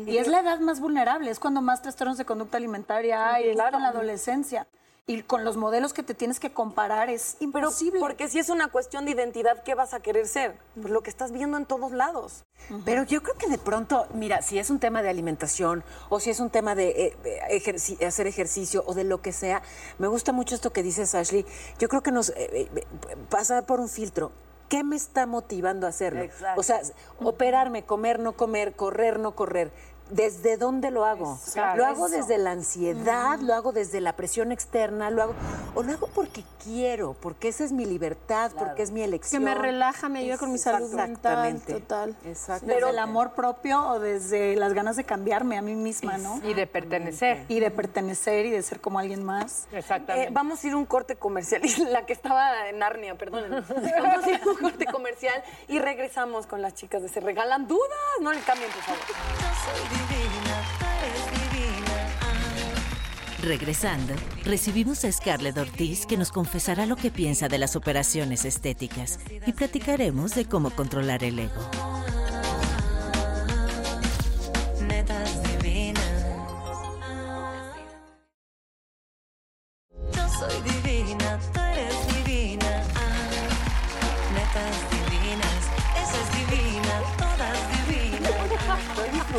Y 0.06 0.18
es 0.18 0.26
la 0.26 0.40
edad 0.40 0.58
más 0.60 0.80
vulnerable, 0.80 1.30
es 1.30 1.38
cuando 1.38 1.60
más 1.62 1.80
trastornos 1.82 2.18
de 2.18 2.24
conducta 2.24 2.56
alimentaria 2.56 3.32
hay, 3.34 3.52
claro. 3.54 3.76
en 3.78 3.82
la 3.84 3.88
adolescencia. 3.90 4.66
Y 5.06 5.22
con 5.22 5.44
los 5.44 5.56
modelos 5.56 5.92
que 5.92 6.02
te 6.02 6.14
tienes 6.14 6.38
que 6.38 6.52
comparar 6.52 7.10
es 7.10 7.36
Pero 7.38 7.68
imposible. 7.68 8.00
porque 8.00 8.28
si 8.28 8.38
es 8.38 8.48
una 8.48 8.68
cuestión 8.68 9.04
de 9.04 9.12
identidad, 9.12 9.62
¿qué 9.64 9.74
vas 9.74 9.92
a 9.94 10.00
querer 10.00 10.28
ser? 10.28 10.56
Pues 10.80 10.92
lo 10.92 11.02
que 11.02 11.10
estás 11.10 11.32
viendo 11.32 11.56
en 11.56 11.66
todos 11.66 11.92
lados. 11.92 12.44
Pero 12.84 13.02
yo 13.04 13.22
creo 13.22 13.36
que 13.36 13.48
de 13.48 13.58
pronto, 13.58 14.06
mira, 14.14 14.42
si 14.42 14.58
es 14.58 14.70
un 14.70 14.78
tema 14.78 15.02
de 15.02 15.08
alimentación 15.08 15.82
o 16.08 16.20
si 16.20 16.30
es 16.30 16.38
un 16.38 16.50
tema 16.50 16.74
de 16.74 16.90
eh, 16.90 17.16
eh, 17.48 18.06
hacer 18.06 18.26
ejercicio 18.26 18.84
o 18.86 18.94
de 18.94 19.04
lo 19.04 19.20
que 19.20 19.32
sea, 19.32 19.62
me 19.98 20.06
gusta 20.06 20.32
mucho 20.32 20.54
esto 20.54 20.72
que 20.72 20.82
dices, 20.82 21.14
Ashley. 21.14 21.44
Yo 21.78 21.88
creo 21.88 22.02
que 22.02 22.12
nos 22.12 22.30
eh, 22.30 22.68
eh, 22.74 22.86
pasa 23.28 23.62
por 23.62 23.80
un 23.80 23.88
filtro. 23.88 24.30
¿qué 24.70 24.84
me 24.84 24.96
está 24.96 25.26
motivando 25.26 25.86
a 25.86 25.90
hacerlo? 25.90 26.22
Exacto. 26.22 26.60
O 26.60 26.62
sea, 26.62 26.80
operarme, 27.18 27.84
comer, 27.84 28.20
no 28.20 28.36
comer, 28.36 28.74
correr, 28.74 29.18
no 29.18 29.34
correr. 29.34 29.72
¿Desde 30.10 30.56
dónde 30.56 30.90
lo 30.90 31.04
hago? 31.04 31.38
Exacto. 31.44 31.76
Lo 31.78 31.86
hago 31.86 32.08
desde 32.08 32.36
la 32.38 32.50
ansiedad, 32.52 33.38
lo 33.40 33.54
hago 33.54 33.72
desde 33.72 34.00
la 34.00 34.14
presión 34.14 34.50
externa, 34.52 35.10
lo 35.10 35.22
hago 35.22 35.34
o 35.74 35.82
lo 35.82 35.92
hago 35.92 36.08
porque 36.08 36.44
quiero, 36.64 37.14
porque 37.20 37.48
esa 37.48 37.64
es 37.64 37.72
mi 37.72 37.84
libertad, 37.86 38.50
porque 38.58 38.82
es 38.82 38.90
mi 38.90 39.00
Que 39.00 39.04
elección. 39.04 39.44
me 39.44 39.54
relaja, 39.54 40.08
me 40.08 40.20
ayuda 40.20 40.38
con 40.38 40.52
mi 40.52 40.58
salud 40.58 40.92
mental, 40.92 41.10
Exactamente. 41.54 41.72
total. 41.74 42.16
Exacto. 42.24 42.66
Desde 42.66 42.90
el 42.90 42.98
amor 42.98 43.32
propio 43.32 43.80
o 43.88 44.00
desde 44.00 44.56
las 44.56 44.72
ganas 44.74 44.96
de 44.96 45.04
cambiarme 45.04 45.56
a 45.58 45.62
mí 45.62 45.74
misma, 45.74 46.18
¿no? 46.18 46.40
Y 46.44 46.54
de 46.54 46.66
pertenecer. 46.66 47.44
Y 47.48 47.60
de 47.60 47.70
pertenecer 47.70 48.46
y 48.46 48.50
de 48.50 48.62
ser 48.62 48.80
como 48.80 48.98
alguien 48.98 49.24
más. 49.24 49.66
Exactamente. 49.72 50.28
Eh, 50.28 50.32
vamos 50.32 50.62
a 50.62 50.66
ir 50.66 50.72
a 50.72 50.76
un 50.76 50.86
corte 50.86 51.16
comercial. 51.16 51.60
Y 51.80 51.84
la 51.86 52.04
que 52.04 52.12
estaba 52.12 52.68
en 52.68 52.78
Narnia, 52.78 53.16
perdón. 53.16 53.44
Vamos 54.02 54.24
a 54.24 54.30
ir 54.30 54.40
a 54.44 54.48
un 54.48 54.56
corte 54.56 54.86
comercial 54.86 55.42
y 55.68 55.78
regresamos 55.78 56.46
con 56.46 56.60
las 56.62 56.74
chicas 56.74 57.00
de 57.02 57.08
Se 57.08 57.20
Regalan 57.20 57.68
Dudas. 57.68 57.88
No 58.20 58.32
le 58.32 58.40
cambien, 58.40 58.70
por 58.72 58.82
favor. 58.82 59.99
Divina, 60.08 60.56
eres 61.02 61.24
divina. 61.52 61.96
Regresando, 63.42 64.14
recibimos 64.44 65.04
a 65.04 65.12
Scarlett 65.12 65.58
Ortiz 65.58 66.06
que 66.06 66.16
nos 66.16 66.30
confesará 66.30 66.86
lo 66.86 66.96
que 66.96 67.10
piensa 67.10 67.48
de 67.48 67.58
las 67.58 67.76
operaciones 67.76 68.44
estéticas 68.44 69.18
y 69.46 69.52
platicaremos 69.52 70.34
de 70.34 70.44
cómo 70.46 70.70
controlar 70.70 71.24
el 71.24 71.38
ego. 71.38 71.60
Yo 80.12 80.28
soy 80.28 80.62
divina. 80.62 81.69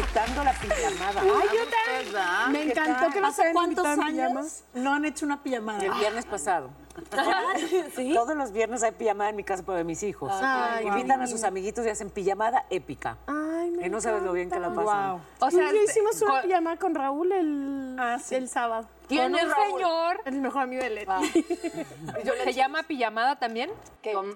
Disfrutando 0.01 0.43
la 0.43 0.53
pijamada. 0.53 1.21
Ay, 1.21 1.47
yo 1.55 1.63
también. 1.69 2.51
Me 2.51 2.71
encantó 2.71 3.09
que 3.11 3.21
nos 3.21 3.31
¿Hace 3.31 3.41
hayan 3.43 3.53
cuántos 3.53 3.85
invitado 3.85 4.11
pijama. 4.11 4.39
años 4.39 4.63
no 4.73 4.93
han 4.93 5.05
hecho 5.05 5.25
una 5.25 5.43
pijamada? 5.43 5.83
El 5.83 5.93
viernes 5.93 6.25
pasado. 6.25 6.69
Todos 8.15 8.35
los 8.35 8.51
viernes 8.51 8.83
hay 8.83 8.91
pijamada 8.91 9.29
en 9.29 9.35
mi 9.35 9.43
casa 9.43 9.63
para 9.63 9.83
mis 9.83 10.03
hijos. 10.03 10.31
Ay, 10.33 10.85
Invitan 10.87 11.21
a 11.21 11.27
sus 11.27 11.43
amiguitos 11.43 11.85
y 11.85 11.89
hacen 11.89 12.09
pijamada 12.09 12.65
épica. 12.69 13.17
Ay, 13.27 13.71
me 13.71 13.87
Y 13.87 13.89
no 13.89 14.01
sabes 14.01 14.23
lo 14.23 14.33
bien 14.33 14.49
que 14.49 14.59
la 14.59 14.73
pasan. 14.73 15.11
Wow. 15.11 15.21
O 15.39 15.51
sea, 15.51 15.71
yo 15.71 15.83
hicimos 15.83 16.21
una 16.21 16.31
con- 16.31 16.41
pijama 16.43 16.77
con 16.77 16.95
Raúl 16.95 17.31
el, 17.31 17.95
Ah, 17.99 18.17
sí. 18.23 18.35
el 18.35 18.47
sábado. 18.49 18.87
Con 19.09 19.33
un 19.33 19.39
señor. 19.39 20.21
El 20.23 20.39
mejor 20.39 20.61
amigo 20.61 20.81
de 20.83 20.89
Leti. 20.89 21.11
¿Se 22.45 22.53
llama 22.53 22.83
pijamada 22.83 23.35
también? 23.37 23.69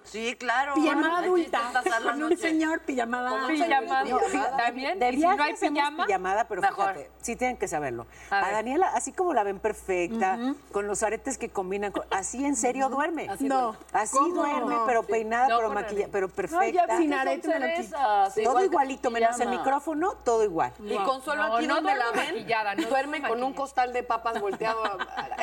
Sí, 0.04 0.36
claro. 0.38 0.74
Pijamada 0.74 1.20
adulta. 1.20 1.72
es 1.86 2.04
Con 2.04 2.24
un 2.24 2.38
señor 2.38 2.82
pijamada. 2.82 3.30
Con 3.30 3.41
un 3.44 3.48
Pijamada. 3.48 4.04
pijamada. 4.04 4.58
¿También? 4.58 5.00
De 5.00 5.10
¿Y 5.12 5.15
si 5.15 5.22
no 5.22 5.30
hay 5.41 5.54
pijama? 5.54 6.06
pijamada, 6.06 6.48
pero 6.50 6.62
Mejor. 6.62 6.94
fíjate, 6.94 7.10
sí 7.22 7.36
tienen 7.38 7.56
que 7.58 7.70
saberlo. 7.70 8.06
A. 8.30 8.52
Daniela, 8.52 8.88
así 8.94 9.13
como 9.13 9.34
la 9.34 9.44
ven 9.44 9.60
perfecta, 9.60 10.38
con 10.74 10.88
los 10.88 11.04
aretes 11.04 11.38
que 11.38 11.48
combinan, 11.50 11.94
con- 11.94 12.04
así 12.12 12.44
en 12.47 12.55
serio 12.55 12.89
duerme. 12.89 13.27
No. 13.39 13.75
Así 13.93 14.15
¿Cómo? 14.17 14.36
duerme, 14.36 14.75
pero 14.86 15.03
peinada, 15.03 15.47
No, 15.47 15.58
pero 15.58 15.69
maquillada, 15.71 16.10
pero 16.12 16.29
perfecta. 16.29 16.67
ya 16.69 17.21
arete 17.21 17.47
me 17.47 17.60
lo 17.60 17.81
quito. 17.81 17.97
todo 17.97 18.62
igual 18.62 18.65
igualito, 18.65 19.12
menos 19.12 19.39
el 19.39 19.49
micrófono, 19.49 20.13
todo 20.23 20.43
igual. 20.43 20.71
Y 20.79 20.95
Consuelo 20.97 21.47
No, 21.47 21.55
aquí 21.55 21.67
no 21.67 21.75
donde 21.75 21.95
la 21.95 22.12
ven, 22.12 22.34
maquillada, 22.36 22.75
no 22.75 22.88
duerme 22.88 23.21
con 23.21 23.41
un 23.43 23.53
costal 23.53 23.93
de 23.93 24.03
papas 24.03 24.39
volteado. 24.39 24.81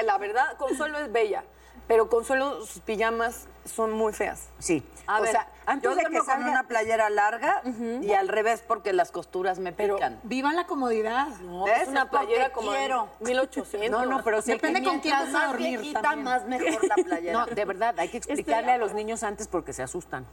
La 0.04 0.18
verdad, 0.18 0.56
Consuelo 0.56 0.98
es 0.98 1.10
bella, 1.12 1.44
pero 1.88 2.08
Consuelo 2.08 2.64
sus 2.64 2.80
pijamas 2.82 3.46
son 3.64 3.92
muy 3.92 4.12
feas. 4.12 4.48
Sí. 4.58 4.82
A 5.06 5.18
o 5.18 5.22
ver, 5.22 5.32
sea, 5.32 5.48
antes 5.66 5.90
yo 5.90 5.96
de 5.96 6.02
que 6.02 6.10
duermo 6.10 6.24
con 6.24 6.34
salga... 6.34 6.50
una 6.50 6.62
playera 6.64 7.10
larga 7.10 7.62
y 8.02 8.12
al 8.12 8.28
revés 8.28 8.62
porque 8.66 8.92
las 8.92 9.10
costuras 9.10 9.58
me 9.58 9.72
pican. 9.72 10.18
Viva 10.24 10.52
la 10.52 10.66
comodidad. 10.66 11.28
No, 11.42 11.66
es 11.66 11.88
una 11.88 12.08
playera 12.10 12.52
como 12.52 12.70
quiero. 12.70 13.08
en 13.20 13.26
1800. 13.26 13.90
No, 13.90 14.06
no, 14.06 14.22
pero 14.24 14.42
si 14.42 14.52
Depende 14.52 14.82
con 14.82 15.00
quién 15.00 15.14
vas 15.14 15.28
a 15.28 15.32
más 15.32 15.46
dormir 15.48 15.78
viejita, 15.80 16.02
también. 16.02 16.24
más 16.24 16.44
mejor 16.46 16.84
la 16.84 16.94
playera. 16.94 17.32
No, 17.32 17.46
de 17.46 17.64
verdad, 17.64 17.94
hay 17.98 18.08
que 18.08 18.18
explicarle 18.18 18.72
a 18.72 18.78
los 18.78 18.94
niños 18.94 19.22
antes 19.22 19.48
porque 19.48 19.72
se 19.72 19.82
asustan. 19.82 20.26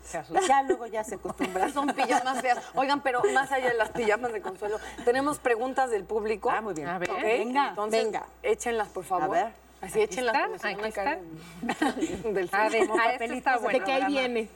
Ya 0.47 0.63
luego 0.63 0.85
ya 0.87 1.03
se 1.03 1.15
acostumbran. 1.15 1.71
Son 1.73 1.87
pijamas 1.87 2.41
feas. 2.41 2.59
Oigan, 2.75 3.01
pero 3.01 3.21
más 3.33 3.51
allá 3.51 3.69
de 3.69 3.75
las 3.75 3.89
pijamas 3.89 4.31
de 4.33 4.41
Consuelo, 4.41 4.79
tenemos 5.05 5.39
preguntas 5.39 5.89
del 5.89 6.03
público. 6.03 6.49
Ah, 6.51 6.61
muy 6.61 6.73
bien. 6.73 6.87
A 6.87 6.97
ver. 6.99 7.09
Venga, 7.21 7.69
Entonces, 7.69 8.03
venga. 8.03 8.25
échenlas, 8.43 8.87
por 8.89 9.03
favor. 9.03 9.37
A 9.37 9.43
ver. 9.43 9.68
Así, 9.81 10.01
échenlas. 10.01 10.35
están, 10.35 10.51
porque 10.51 10.59
se 10.59 10.75
van 10.75 10.83
a 10.83 10.87
aquí 10.87 10.95
caer 10.95 12.33
del 12.33 12.49
A 12.51 12.69
ver, 12.69 12.89
ah, 12.99 13.13
este 13.13 13.37
está 13.37 13.57
bueno. 13.57 13.79
¿De 13.79 13.85
qué 13.85 13.91
ahí 13.93 14.05
viene? 14.05 14.49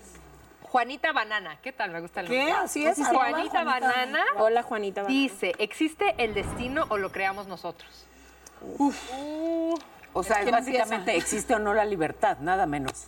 Juanita 0.61 1.11
Banana. 1.11 1.57
¿Qué 1.61 1.71
tal? 1.71 1.91
Me 1.91 2.01
gusta 2.01 2.21
el 2.21 2.27
¿Qué? 2.27 2.39
nombre. 2.39 2.53
Así 2.53 2.85
es. 2.85 2.97
Juanita, 2.97 3.63
Banana 3.63 4.23
Hola, 4.37 4.63
Juanita. 4.63 5.03
dice, 5.03 5.53
¿existe 5.59 6.15
el 6.17 6.33
destino 6.33 6.85
o 6.89 6.97
lo 6.97 7.11
creamos 7.11 7.47
nosotros? 7.47 8.05
O 10.15 10.21
sea, 10.23 10.41
¿Quién 10.41 10.51
básicamente 10.51 11.15
existe 11.17 11.55
o 11.55 11.59
no 11.59 11.73
la 11.73 11.85
libertad, 11.85 12.37
nada 12.39 12.65
menos. 12.67 13.07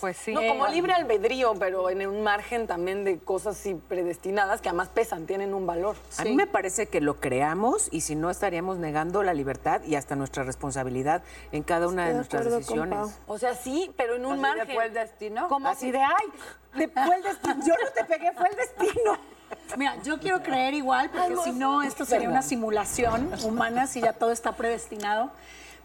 Pues 0.00 0.16
sí. 0.16 0.34
No, 0.34 0.40
como 0.46 0.66
libre 0.66 0.92
albedrío, 0.92 1.54
pero 1.58 1.88
en 1.88 2.06
un 2.06 2.22
margen 2.24 2.66
también 2.66 3.04
de 3.04 3.18
cosas 3.20 3.56
sí 3.56 3.80
predestinadas 3.88 4.60
que 4.60 4.68
además 4.68 4.88
pesan, 4.88 5.26
tienen 5.26 5.54
un 5.54 5.66
valor. 5.66 5.96
A 6.18 6.24
mí 6.24 6.34
me 6.34 6.48
parece 6.48 6.86
que 6.86 7.00
lo 7.00 7.20
creamos 7.20 7.88
y 7.92 8.00
si 8.00 8.16
no 8.16 8.30
estaríamos 8.30 8.78
negando 8.78 9.22
la 9.22 9.32
libertad 9.32 9.82
y 9.84 9.94
hasta 9.94 10.16
nuestra 10.16 10.42
responsabilidad 10.42 11.22
en 11.52 11.62
cada 11.62 11.86
una 11.86 12.02
de, 12.04 12.10
de 12.10 12.16
nuestras 12.16 12.44
decisiones. 12.46 13.16
O 13.28 13.38
sea, 13.38 13.54
sí, 13.54 13.92
pero 13.96 14.16
en 14.16 14.26
un 14.26 14.32
¿Así 14.32 14.40
margen. 14.42 14.66
de 14.66 14.74
fue 14.74 14.86
el 14.86 14.94
destino? 14.94 15.48
Como 15.48 15.68
Así 15.68 15.86
si- 15.86 15.92
de, 15.92 16.00
ay, 16.00 16.26
fue 16.72 17.16
el 17.16 17.22
destino. 17.22 17.64
Yo 17.64 17.74
no 17.82 17.90
te 17.94 18.04
pegué, 18.04 18.32
fue 18.32 18.48
el 18.48 18.56
destino. 18.56 19.18
Mira, 19.76 19.96
yo 20.02 20.18
quiero 20.18 20.42
creer 20.42 20.74
igual, 20.74 21.10
porque 21.10 21.36
si 21.44 21.52
no, 21.52 21.82
esto 21.82 22.04
sería 22.04 22.28
una 22.28 22.42
simulación 22.42 23.30
humana 23.44 23.86
si 23.86 24.00
ya 24.00 24.12
todo 24.12 24.32
está 24.32 24.52
predestinado. 24.52 25.30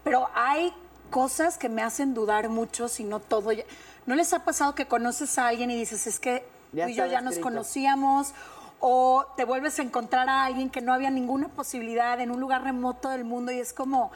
Pero 0.04 0.28
hay 0.34 0.72
cosas 1.10 1.58
que 1.58 1.68
me 1.68 1.82
hacen 1.82 2.14
dudar 2.14 2.48
mucho 2.48 2.88
si 2.88 3.04
no 3.04 3.20
todo. 3.20 3.52
ya- 3.52 3.64
¿No 4.06 4.14
les 4.14 4.32
ha 4.32 4.44
pasado 4.44 4.74
que 4.74 4.86
conoces 4.86 5.38
a 5.38 5.48
alguien 5.48 5.70
y 5.70 5.76
dices, 5.76 6.06
es 6.06 6.18
que 6.20 6.44
Ya 6.72 6.84
tú 6.86 6.90
y 6.90 6.94
yo 6.94 7.06
ya 7.06 7.20
nos 7.20 7.38
conocíamos? 7.38 8.32
O 8.80 9.26
te 9.36 9.44
vuelves 9.44 9.78
a 9.78 9.82
encontrar 9.82 10.28
a 10.30 10.44
alguien 10.44 10.70
que 10.70 10.80
no 10.80 10.94
había 10.94 11.10
ninguna 11.10 11.48
posibilidad 11.48 12.18
en 12.20 12.30
un 12.30 12.40
lugar 12.40 12.62
remoto 12.64 13.10
del 13.10 13.24
mundo 13.24 13.52
y 13.52 13.58
es 13.60 13.72
como. 13.72 14.10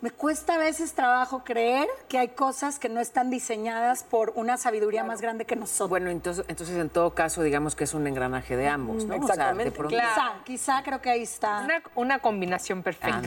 Me 0.00 0.12
cuesta 0.12 0.54
a 0.54 0.58
veces 0.58 0.92
trabajo 0.94 1.42
creer 1.42 1.88
que 2.08 2.18
hay 2.18 2.28
cosas 2.28 2.78
que 2.78 2.88
no 2.88 3.00
están 3.00 3.30
diseñadas 3.30 4.04
por 4.04 4.32
una 4.36 4.56
sabiduría 4.56 5.02
más 5.02 5.20
grande 5.20 5.44
que 5.44 5.56
nosotros. 5.56 5.88
Bueno, 5.90 6.08
entonces, 6.08 6.44
entonces 6.46 6.76
en 6.76 6.88
todo 6.88 7.16
caso, 7.16 7.42
digamos 7.42 7.74
que 7.74 7.82
es 7.82 7.94
un 7.94 8.06
engranaje 8.06 8.56
de 8.56 8.68
ambos, 8.68 9.02
¿no? 9.02 9.02
O 9.02 9.08
sea, 9.08 9.16
de 9.16 9.24
Exactamente, 9.32 9.70
pronto- 9.72 9.96
Quizá, 9.96 10.32
quizá 10.44 10.82
creo 10.84 11.00
que 11.02 11.10
ahí 11.10 11.22
está. 11.24 11.62
Una, 11.64 11.82
una 11.96 12.18
combinación 12.20 12.84
perfecta. 12.84 13.20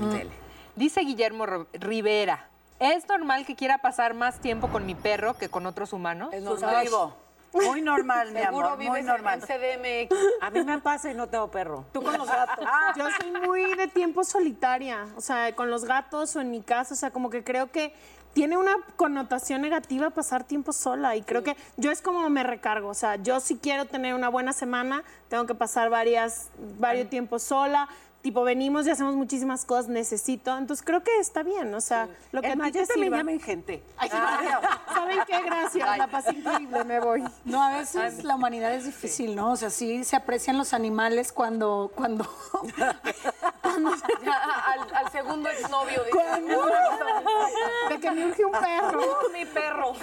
Dice 0.76 1.02
Guillermo 1.02 1.46
Ro- 1.46 1.68
Rivera, 1.74 2.48
¿es 2.80 3.08
normal 3.08 3.46
que 3.46 3.56
quiera 3.56 3.80
pasar 3.80 4.14
más 4.14 4.40
tiempo 4.40 4.68
con 4.70 4.86
mi 4.86 4.96
perro 4.96 5.36
que 5.38 5.50
con 5.50 5.66
otros 5.66 5.94
humanos? 5.94 6.34
Es 6.34 6.42
normal. 6.44 6.88
Muy 7.54 7.82
normal, 7.82 8.32
mi 8.32 8.40
Seguro 8.40 8.70
amor, 8.70 8.88
muy 8.90 9.04
normal. 9.04 9.42
en 9.42 9.46
CDMX. 10.10 10.16
A 10.42 10.50
mí 10.52 10.64
me 10.64 10.80
pasa 10.80 11.12
y 11.12 11.16
no 11.16 11.28
tengo 11.28 11.50
perro. 11.52 11.84
Tú 11.92 12.02
con 12.02 12.18
los 12.18 12.26
gatos. 12.28 12.66
Yo 12.96 13.06
soy 13.20 13.32
muy 13.46 13.76
de 13.76 13.90
tiempo 13.90 14.24
solitaria, 14.24 15.06
o 15.18 15.22
sea, 15.22 15.54
con 15.54 15.70
los 15.70 15.84
gatos 15.84 16.34
o 16.38 16.42
en 16.42 16.50
mi 16.50 16.62
casa, 16.62 16.94
o 16.94 16.98
sea, 16.98 17.12
como 17.12 17.30
que 17.30 17.44
creo 17.44 17.70
que 17.70 17.94
tiene 18.34 18.56
una 18.56 18.78
connotación 18.96 19.62
negativa 19.62 20.10
pasar 20.12 20.46
tiempo 20.46 20.72
sola 20.72 21.18
y 21.18 21.24
creo 21.24 21.44
que 21.44 21.58
yo 21.76 21.92
es 21.92 22.02
como 22.02 22.30
me 22.30 22.44
recargo, 22.44 22.88
o 22.88 22.94
sea, 22.94 23.18
yo 23.18 23.42
si 23.42 23.58
quiero 23.58 23.84
tener 23.84 24.16
una 24.16 24.30
buena 24.30 24.54
semana, 24.54 25.04
tengo 25.28 25.46
que 25.46 25.54
pasar 25.54 25.90
varias, 25.90 26.50
varios 26.80 27.10
tiempos 27.10 27.44
sola, 27.44 27.90
tipo 28.22 28.44
venimos 28.44 28.88
y 28.88 28.92
hacemos 28.92 29.16
muchísimas 29.16 29.66
cosas, 29.66 29.88
necesito, 29.88 30.58
entonces 30.58 30.86
creo 30.86 31.04
que 31.04 31.20
está 31.20 31.44
bien, 31.44 31.74
o 31.74 31.82
sea, 31.82 32.08
lo 32.32 32.42
que 32.42 32.48
Es 32.48 32.60
a 32.60 32.64
ti 32.66 32.72
te 32.72 32.86
también 32.86 33.14
llamen 33.14 33.40
gente. 33.40 33.84
¿Saben 34.94 35.20
qué? 35.28 35.42
Gracias, 35.44 35.98
la 35.98 36.08
pasé 36.08 36.36
increíble, 36.36 36.84
me 36.84 37.00
voy. 37.00 37.24
No, 37.46 37.62
a 37.62 37.78
veces 37.78 38.24
la 38.24 38.36
humanidad 38.36 38.74
es 38.74 38.86
difícil, 38.86 39.36
¿no? 39.36 39.52
O 39.52 39.56
sea, 39.56 39.70
sí 39.70 40.04
se 40.04 40.16
aprecian 40.16 40.58
los 40.58 40.74
animales 40.74 41.32
cuando, 41.32 41.92
cuando, 41.96 42.28
Al, 44.66 44.96
al 44.96 45.12
segundo 45.12 45.50
exnovio. 45.50 46.04
dice. 46.04 46.20
De 47.90 48.00
que 48.00 48.12
me 48.12 48.26
urge 48.26 48.46
un 48.46 48.52
perro. 48.52 49.02
Mi 49.34 49.46
perro. 49.46 49.94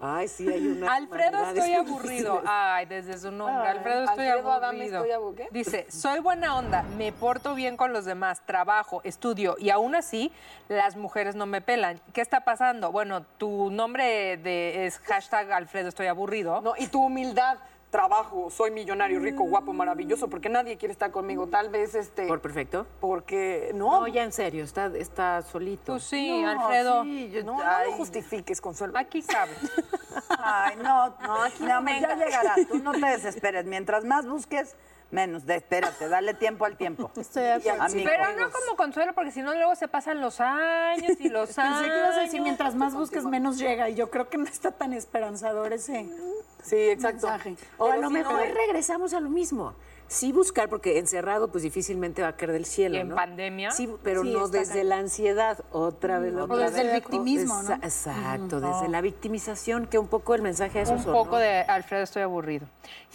Ay, 0.00 0.28
sí, 0.28 0.48
hay 0.48 0.66
una. 0.66 0.94
Alfredo, 0.94 1.42
estoy 1.44 1.74
aburrido. 1.74 2.42
Ay, 2.46 2.86
desde 2.86 3.18
su 3.18 3.30
nombre. 3.30 3.68
Alfredo, 3.68 4.04
estoy 4.04 4.26
Alfredo 4.26 4.52
Adame, 4.52 4.78
aburrido. 4.78 4.96
estoy 4.98 5.10
abu- 5.12 5.34
¿qué? 5.34 5.48
Dice, 5.50 5.86
soy 5.90 6.18
buena 6.20 6.56
onda, 6.56 6.82
me 6.96 7.12
porto 7.12 7.54
bien 7.54 7.76
con 7.76 7.92
los 7.92 8.04
demás, 8.04 8.42
trabajo, 8.46 9.00
estudio 9.04 9.56
y 9.58 9.70
aún 9.70 9.94
así 9.94 10.32
las 10.68 10.96
mujeres 10.96 11.34
no 11.34 11.46
me 11.46 11.60
pelan. 11.60 12.00
¿Qué 12.12 12.20
está 12.20 12.40
pasando? 12.40 12.90
Bueno, 12.92 13.24
tu 13.38 13.70
nombre 13.70 14.36
de, 14.38 14.86
es 14.86 14.98
hashtag 15.00 15.52
Alfredo, 15.52 15.88
estoy 15.88 16.06
aburrido. 16.06 16.60
No, 16.60 16.74
y 16.76 16.86
tu 16.88 17.02
humildad. 17.04 17.58
Trabajo, 17.92 18.48
soy 18.48 18.70
millonario, 18.70 19.20
rico, 19.20 19.44
guapo, 19.44 19.74
maravilloso, 19.74 20.28
porque 20.30 20.48
nadie 20.48 20.78
quiere 20.78 20.92
estar 20.92 21.10
conmigo. 21.10 21.46
Tal 21.48 21.68
vez 21.68 21.94
este. 21.94 22.26
¿Por 22.26 22.40
perfecto? 22.40 22.86
Porque. 23.00 23.70
No, 23.74 24.00
No, 24.00 24.06
ya 24.08 24.24
en 24.24 24.32
serio, 24.32 24.64
está, 24.64 24.86
está 24.96 25.42
solito. 25.42 25.92
Tú 25.92 26.00
sí, 26.00 26.40
No, 26.40 26.48
Alfredo. 26.48 27.02
sí, 27.02 27.28
yo- 27.30 27.44
no, 27.44 27.58
no 27.62 27.84
lo 27.84 27.92
justifiques, 27.92 28.62
Consuelo. 28.62 28.96
Aquí 28.98 29.22
cabe. 29.22 29.52
Ay, 30.38 30.76
no, 30.76 31.10
No, 31.10 31.16
no, 31.20 31.42
aquí 31.42 31.62
no, 31.64 31.86
ya 32.00 32.16
llegará. 32.16 32.54
Tú 32.66 32.78
no 32.78 32.92
te 32.92 33.04
desesperes. 33.04 33.66
Mientras 33.66 34.06
más 34.06 34.26
busques, 34.26 34.74
menos. 35.12 35.46
De, 35.46 35.56
espérate, 35.56 36.08
dale 36.08 36.34
tiempo 36.34 36.64
al 36.64 36.76
tiempo. 36.76 37.10
Estoy 37.16 37.44
de 37.44 37.52
acuerdo. 37.52 37.82
Amigo. 37.82 38.10
Pero 38.10 38.36
no 38.36 38.50
como 38.50 38.76
consuelo, 38.76 39.12
porque 39.14 39.30
si 39.30 39.42
no 39.42 39.54
luego 39.54 39.74
se 39.76 39.86
pasan 39.88 40.20
los 40.20 40.40
años 40.40 41.12
y 41.20 41.28
los 41.28 41.56
años. 41.58 41.78
Pensé 41.80 41.92
que 41.92 41.98
ibas 41.98 42.16
a 42.16 42.20
decir, 42.22 42.40
mientras 42.40 42.74
más 42.74 42.94
busques, 42.96 43.24
menos 43.24 43.58
llega. 43.58 43.88
Y 43.88 43.94
yo 43.94 44.10
creo 44.10 44.28
que 44.28 44.38
no 44.38 44.44
está 44.44 44.72
tan 44.72 44.92
esperanzador 44.92 45.72
ese 45.72 46.08
Sí, 46.64 46.76
exacto. 46.76 47.28
mensaje. 47.28 47.56
O 47.78 47.90
a 47.90 47.96
lo 47.96 48.08
si 48.08 48.14
mejor 48.14 48.34
no- 48.48 48.54
regresamos 48.54 49.14
a 49.14 49.20
lo 49.20 49.28
mismo. 49.30 49.74
Sí 50.08 50.30
buscar, 50.30 50.68
porque 50.68 50.98
encerrado 50.98 51.48
pues 51.50 51.64
difícilmente 51.64 52.20
va 52.20 52.28
a 52.28 52.36
caer 52.36 52.52
del 52.52 52.66
cielo, 52.66 52.96
¿Y 52.96 53.00
en 53.00 53.08
¿no? 53.08 53.14
pandemia? 53.14 53.70
Sí, 53.70 53.88
pero 54.02 54.22
Sí, 54.22 54.32
no 54.32 54.46
desde 54.48 54.84
la 54.84 54.98
ansiedad, 54.98 55.58
otra 55.72 56.18
vez. 56.18 56.34
O 56.34 56.42
otra 56.44 56.56
desde 56.70 56.82
el 56.82 56.92
victimismo, 56.92 57.62
¿no? 57.62 57.70
Exa- 57.76 57.78
Exacto, 57.82 58.60
desde 58.60 58.88
la 58.90 59.00
victimización, 59.00 59.86
que 59.86 59.98
un 59.98 60.08
poco 60.08 60.34
el 60.34 60.42
mensaje 60.42 60.78
de 60.78 60.84
eso 60.84 60.92
Un 60.94 61.04
poco 61.04 61.32
¿no? 61.32 61.38
de 61.38 61.60
Alfredo, 61.62 62.02
estoy 62.02 62.22
aburrido. 62.22 62.66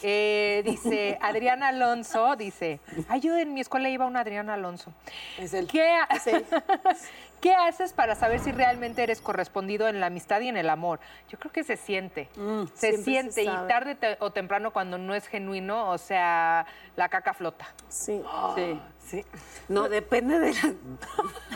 Eh, 0.01 0.63
dice 0.65 1.19
Adriana 1.21 1.67
Alonso, 1.67 2.35
dice, 2.35 2.79
ay, 3.09 3.19
yo 3.21 3.37
en 3.37 3.53
mi 3.53 3.61
escuela 3.61 3.89
iba 3.89 4.05
un 4.07 4.17
Adriana 4.17 4.55
Alonso. 4.55 4.91
Es 5.37 5.53
él. 5.53 5.67
¿Qué, 5.67 5.87
ha- 5.91 6.07
¿Qué 7.41 7.53
haces 7.53 7.93
para 7.93 8.15
saber 8.15 8.39
si 8.39 8.51
realmente 8.51 9.03
eres 9.03 9.21
correspondido 9.21 9.87
en 9.87 9.99
la 9.99 10.07
amistad 10.07 10.41
y 10.41 10.47
en 10.47 10.57
el 10.57 10.69
amor? 10.69 10.99
Yo 11.29 11.37
creo 11.37 11.51
que 11.51 11.63
se 11.63 11.77
siente. 11.77 12.29
se 12.73 12.91
siempre 12.93 12.97
se 12.97 13.03
siente 13.03 13.43
y 13.43 13.67
tarde 13.67 13.95
te- 13.95 14.17
o 14.19 14.31
temprano 14.31 14.71
cuando 14.73 14.97
no 14.97 15.13
es 15.13 15.27
genuino, 15.27 15.91
o 15.91 15.97
sea, 15.97 16.65
la 16.95 17.09
caca 17.09 17.33
flota. 17.33 17.67
Sí. 17.89 18.23
Sí. 18.55 18.81
Sí. 19.07 19.25
No, 19.69 19.87
depende 19.87 20.37
de 20.39 20.51
la... 20.53 20.73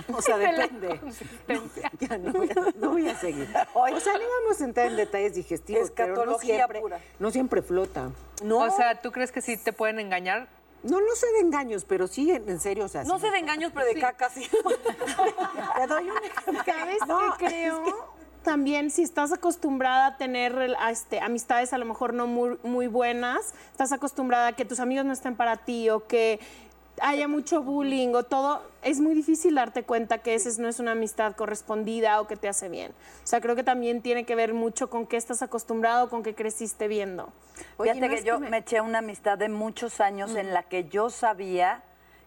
O 0.15 0.21
sea, 0.21 0.37
De 0.37 0.51
la 0.53 0.67
depende. 0.67 0.99
Ya 1.99 2.17
no 2.17 2.31
voy, 2.31 2.49
a, 2.49 2.55
no 2.79 2.89
voy 2.91 3.09
a 3.09 3.15
seguir. 3.15 3.49
O 3.73 3.99
sea, 3.99 4.13
no 4.13 4.23
vamos 4.43 4.61
a 4.61 4.63
entrar 4.63 4.87
en 4.87 4.95
detalles 4.97 5.35
digestivos, 5.35 5.91
pero 5.91 6.25
no 6.25 6.37
siempre, 6.39 6.79
pura. 6.79 6.99
no 7.19 7.31
siempre 7.31 7.61
flota. 7.61 8.09
No, 8.43 8.59
O 8.59 8.69
sea, 8.71 9.01
¿tú 9.01 9.11
crees 9.11 9.31
que 9.31 9.41
sí 9.41 9.57
te 9.57 9.73
pueden 9.73 9.99
engañar? 9.99 10.47
No, 10.83 10.99
no 10.99 11.15
sé 11.15 11.27
de 11.33 11.39
engaños, 11.41 11.85
pero 11.85 12.07
sí, 12.07 12.31
en, 12.31 12.49
en 12.49 12.59
serio, 12.59 12.85
o 12.85 12.87
sea... 12.87 13.03
no 13.03 13.15
sí. 13.15 13.25
sé 13.25 13.31
de 13.31 13.37
engaños, 13.37 13.71
pero 13.73 13.85
de 13.85 13.99
caca 13.99 14.29
sí. 14.29 14.47
Te 15.77 15.87
doy 15.87 16.09
un 16.09 16.17
ejemplo. 16.17 16.63
¿Sabes 16.65 16.97
qué 17.37 17.45
creo? 17.45 18.11
También 18.43 18.89
si 18.89 19.03
estás 19.03 19.31
acostumbrada 19.31 20.07
a 20.07 20.17
tener 20.17 20.75
a 20.79 20.89
este, 20.89 21.19
amistades 21.19 21.73
a 21.73 21.77
lo 21.77 21.85
mejor 21.85 22.15
no 22.15 22.25
muy, 22.25 22.57
muy 22.63 22.87
buenas, 22.87 23.53
estás 23.71 23.91
acostumbrada 23.91 24.47
a 24.47 24.53
que 24.53 24.65
tus 24.65 24.79
amigos 24.79 25.05
no 25.05 25.13
estén 25.13 25.35
para 25.35 25.57
ti 25.57 25.91
o 25.91 26.07
que 26.07 26.39
haya 26.99 27.27
mucho 27.27 27.61
bullying 27.63 28.13
o 28.15 28.23
todo, 28.23 28.61
es 28.83 28.99
muy 28.99 29.13
difícil 29.13 29.55
darte 29.55 29.83
cuenta 29.83 30.17
que 30.19 30.35
esa 30.35 30.49
no 30.61 30.67
es 30.67 30.79
una 30.79 30.91
amistad 30.91 31.35
correspondida 31.35 32.19
o 32.21 32.27
que 32.27 32.35
te 32.35 32.47
hace 32.49 32.69
bien. 32.69 32.91
O 33.23 33.27
sea, 33.27 33.41
creo 33.41 33.55
que 33.55 33.63
también 33.63 34.01
tiene 34.01 34.25
que 34.25 34.35
ver 34.35 34.53
mucho 34.53 34.89
con 34.89 35.07
qué 35.07 35.17
estás 35.17 35.41
acostumbrado, 35.41 36.09
con 36.09 36.23
qué 36.23 36.35
creciste 36.35 36.87
viendo. 36.87 37.29
Oye, 37.77 37.93
Fíjate 37.93 38.09
no 38.09 38.15
que 38.15 38.23
yo 38.23 38.35
que 38.35 38.43
me- 38.45 38.49
me... 38.51 38.57
eché 38.57 38.81
una 38.81 38.99
amistad 38.99 39.37
de 39.37 39.49
muchos 39.49 40.01
años 40.01 40.35
en 40.35 40.53
la 40.53 40.63
que 40.63 40.89
yo 40.89 41.09
sabía 41.09 41.83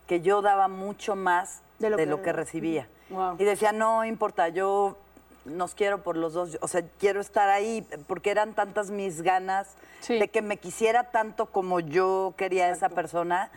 que 0.06 0.20
yo 0.20 0.42
daba 0.42 0.68
mucho 0.68 1.16
más 1.16 1.60
de 1.78 1.90
lo, 1.90 2.22
que, 2.22 2.32
recibía. 2.32 2.88
Wow. 3.10 3.36
Y 3.38 3.44
decía, 3.44 3.72
no 3.72 4.04
importa, 4.04 4.48
yo 4.48 4.96
nos 5.44 5.74
quiero 5.74 6.02
por 6.02 6.16
los 6.16 6.32
dos, 6.32 6.56
o 6.62 6.68
sea, 6.68 6.82
quiero 6.98 7.20
estar 7.20 7.48
ahí, 7.50 7.86
porque 8.06 8.30
eran 8.30 8.54
tantas 8.54 8.90
mis 8.90 9.22
ganas 9.22 9.68
Sí. 10.00 10.18
de 10.18 10.28
que 10.28 10.42
me 10.42 10.58
quisiera 10.58 11.10
tanto 11.10 11.46
como 11.46 11.80
yo 11.80 12.34
quería 12.36 12.66
a 12.66 12.70
esa 12.70 12.88
persona. 12.90 13.50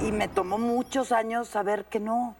Y 0.00 0.12
me 0.12 0.28
tomó 0.28 0.58
muchos 0.58 1.12
años 1.12 1.48
saber 1.48 1.84
que 1.86 2.00
no. 2.00 2.36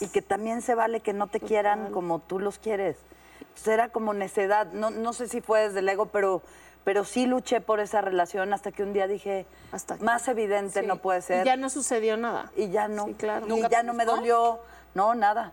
Y 0.00 0.08
que 0.08 0.22
también 0.22 0.60
se 0.60 0.74
vale 0.74 1.00
que 1.00 1.12
no 1.12 1.28
te 1.28 1.40
quieran 1.40 1.92
como 1.92 2.18
tú 2.18 2.38
los 2.38 2.58
quieres. 2.58 2.96
Entonces, 3.40 3.68
era 3.68 3.88
como 3.88 4.12
necedad. 4.12 4.66
No, 4.72 4.90
no 4.90 5.12
sé 5.12 5.28
si 5.28 5.40
fue 5.40 5.60
desde 5.62 5.78
el 5.80 5.88
ego, 5.88 6.06
pero, 6.06 6.42
pero 6.84 7.04
sí 7.04 7.26
luché 7.26 7.60
por 7.60 7.80
esa 7.80 8.00
relación 8.00 8.52
hasta 8.52 8.72
que 8.72 8.82
un 8.82 8.92
día 8.92 9.06
dije, 9.06 9.46
Hasta 9.72 9.94
aquí. 9.94 10.04
más 10.04 10.26
evidente 10.28 10.82
no 10.82 10.96
puede 10.96 11.22
ser. 11.22 11.44
Y 11.44 11.46
ya 11.46 11.56
no 11.56 11.70
sucedió 11.70 12.16
nada. 12.16 12.52
Y 12.56 12.70
ya 12.70 12.88
no. 12.88 13.06
Sí, 13.06 13.14
claro. 13.14 13.46
Y 13.46 13.48
¿Nunca 13.48 13.68
ya 13.68 13.82
no 13.82 13.94
me 13.94 14.04
dolió. 14.04 14.58
No, 14.94 15.14
nada. 15.14 15.52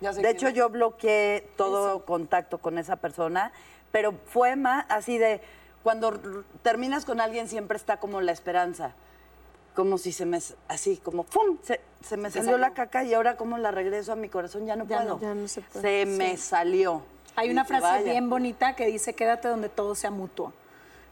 Ya 0.00 0.12
sé 0.12 0.20
De 0.20 0.30
hecho, 0.30 0.48
es. 0.48 0.54
yo 0.54 0.68
bloqueé 0.68 1.48
todo 1.56 2.04
contacto 2.04 2.58
con 2.58 2.78
esa 2.78 2.96
persona, 2.96 3.52
pero 3.90 4.12
fue 4.26 4.54
más 4.56 4.84
así 4.88 5.18
de 5.18 5.40
cuando 5.82 6.20
terminas 6.62 7.04
con 7.06 7.20
alguien 7.20 7.48
siempre 7.48 7.76
está 7.76 7.96
como 7.98 8.20
la 8.20 8.32
esperanza. 8.32 8.92
Como 9.74 9.96
si 9.96 10.12
se 10.12 10.26
me, 10.26 10.38
así 10.68 10.98
como, 10.98 11.22
¡pum! 11.24 11.56
Se, 11.62 11.80
se 12.04 12.16
me 12.18 12.30
salió 12.30 12.58
la 12.58 12.74
caca 12.74 13.04
y 13.04 13.14
ahora 13.14 13.36
como 13.36 13.56
la 13.56 13.70
regreso 13.70 14.12
a 14.12 14.16
mi 14.16 14.28
corazón, 14.28 14.66
ya 14.66 14.76
no 14.76 14.86
Ya 14.86 14.98
puedo. 14.98 15.14
no, 15.14 15.20
ya 15.20 15.34
no 15.34 15.48
se 15.48 15.62
puede. 15.62 16.04
Se 16.04 16.06
me 16.10 16.36
salió. 16.36 17.02
Hay 17.36 17.50
una 17.50 17.64
frase 17.64 17.82
"Vaya". 17.82 18.10
bien 18.12 18.28
bonita 18.28 18.76
que 18.76 18.86
dice, 18.86 19.14
quédate 19.14 19.48
donde 19.48 19.70
todo 19.70 19.94
sea 19.94 20.10
mutuo. 20.10 20.52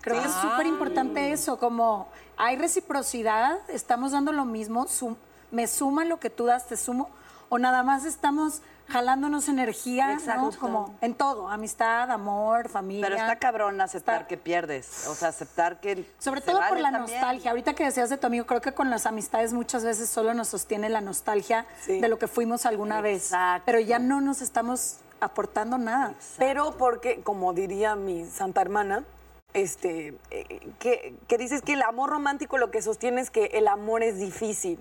Creo 0.02 0.20
que 0.20 0.28
es 0.28 0.34
súper 0.34 0.66
importante 0.66 1.32
eso, 1.32 1.58
como 1.58 2.08
hay 2.36 2.56
reciprocidad, 2.56 3.58
estamos 3.68 4.12
dando 4.12 4.32
lo 4.32 4.44
mismo, 4.44 4.86
sum- 4.88 5.16
me 5.50 5.66
suma 5.66 6.04
lo 6.04 6.18
que 6.20 6.28
tú 6.30 6.46
das, 6.46 6.66
te 6.66 6.76
sumo, 6.76 7.08
o 7.50 7.58
nada 7.58 7.82
más 7.82 8.04
estamos 8.04 8.60
jalándonos 8.90 9.48
energía, 9.48 10.18
¿no? 10.26 10.50
Como 10.58 10.94
en 11.00 11.14
todo, 11.14 11.48
amistad, 11.48 12.10
amor, 12.10 12.68
familia. 12.68 13.04
Pero 13.06 13.16
está 13.16 13.38
cabrón 13.38 13.80
aceptar 13.80 14.16
Está- 14.16 14.28
que 14.28 14.36
pierdes. 14.36 15.06
O 15.08 15.14
sea, 15.14 15.28
aceptar 15.28 15.80
que. 15.80 16.04
Sobre 16.18 16.40
se 16.40 16.50
todo 16.50 16.60
por 16.68 16.78
la 16.80 16.90
también. 16.92 17.18
nostalgia. 17.20 17.50
Ahorita 17.50 17.74
que 17.74 17.84
decías 17.84 18.10
de 18.10 18.16
tu 18.18 18.26
amigo, 18.26 18.46
creo 18.46 18.60
que 18.60 18.72
con 18.72 18.90
las 18.90 19.06
amistades 19.06 19.52
muchas 19.52 19.84
veces 19.84 20.08
solo 20.10 20.34
nos 20.34 20.48
sostiene 20.48 20.88
la 20.88 21.00
nostalgia 21.00 21.66
Sí. 21.80 22.00
de 22.00 22.08
lo 22.08 22.18
que 22.18 22.26
fuimos 22.28 22.66
alguna 22.66 23.00
vez. 23.00 23.26
Exacto. 23.26 23.62
Pero 23.66 23.80
ya 23.80 23.98
no 23.98 24.20
nos 24.20 24.42
estamos 24.42 24.96
aportando 25.20 25.78
nada. 25.78 26.14
Pero 26.38 26.76
porque, 26.78 27.20
como 27.22 27.52
diría 27.52 27.94
mi 27.96 28.24
santa 28.26 28.60
hermana, 28.62 29.04
este, 29.52 30.14
eh, 30.30 30.72
que, 30.78 31.14
que 31.28 31.36
dices 31.38 31.62
que 31.62 31.72
el 31.74 31.82
amor 31.82 32.10
romántico 32.10 32.56
lo 32.56 32.70
que 32.70 32.80
sostiene 32.82 33.20
es 33.20 33.30
que 33.30 33.46
el 33.46 33.68
amor 33.68 34.02
es 34.02 34.18
difícil. 34.18 34.78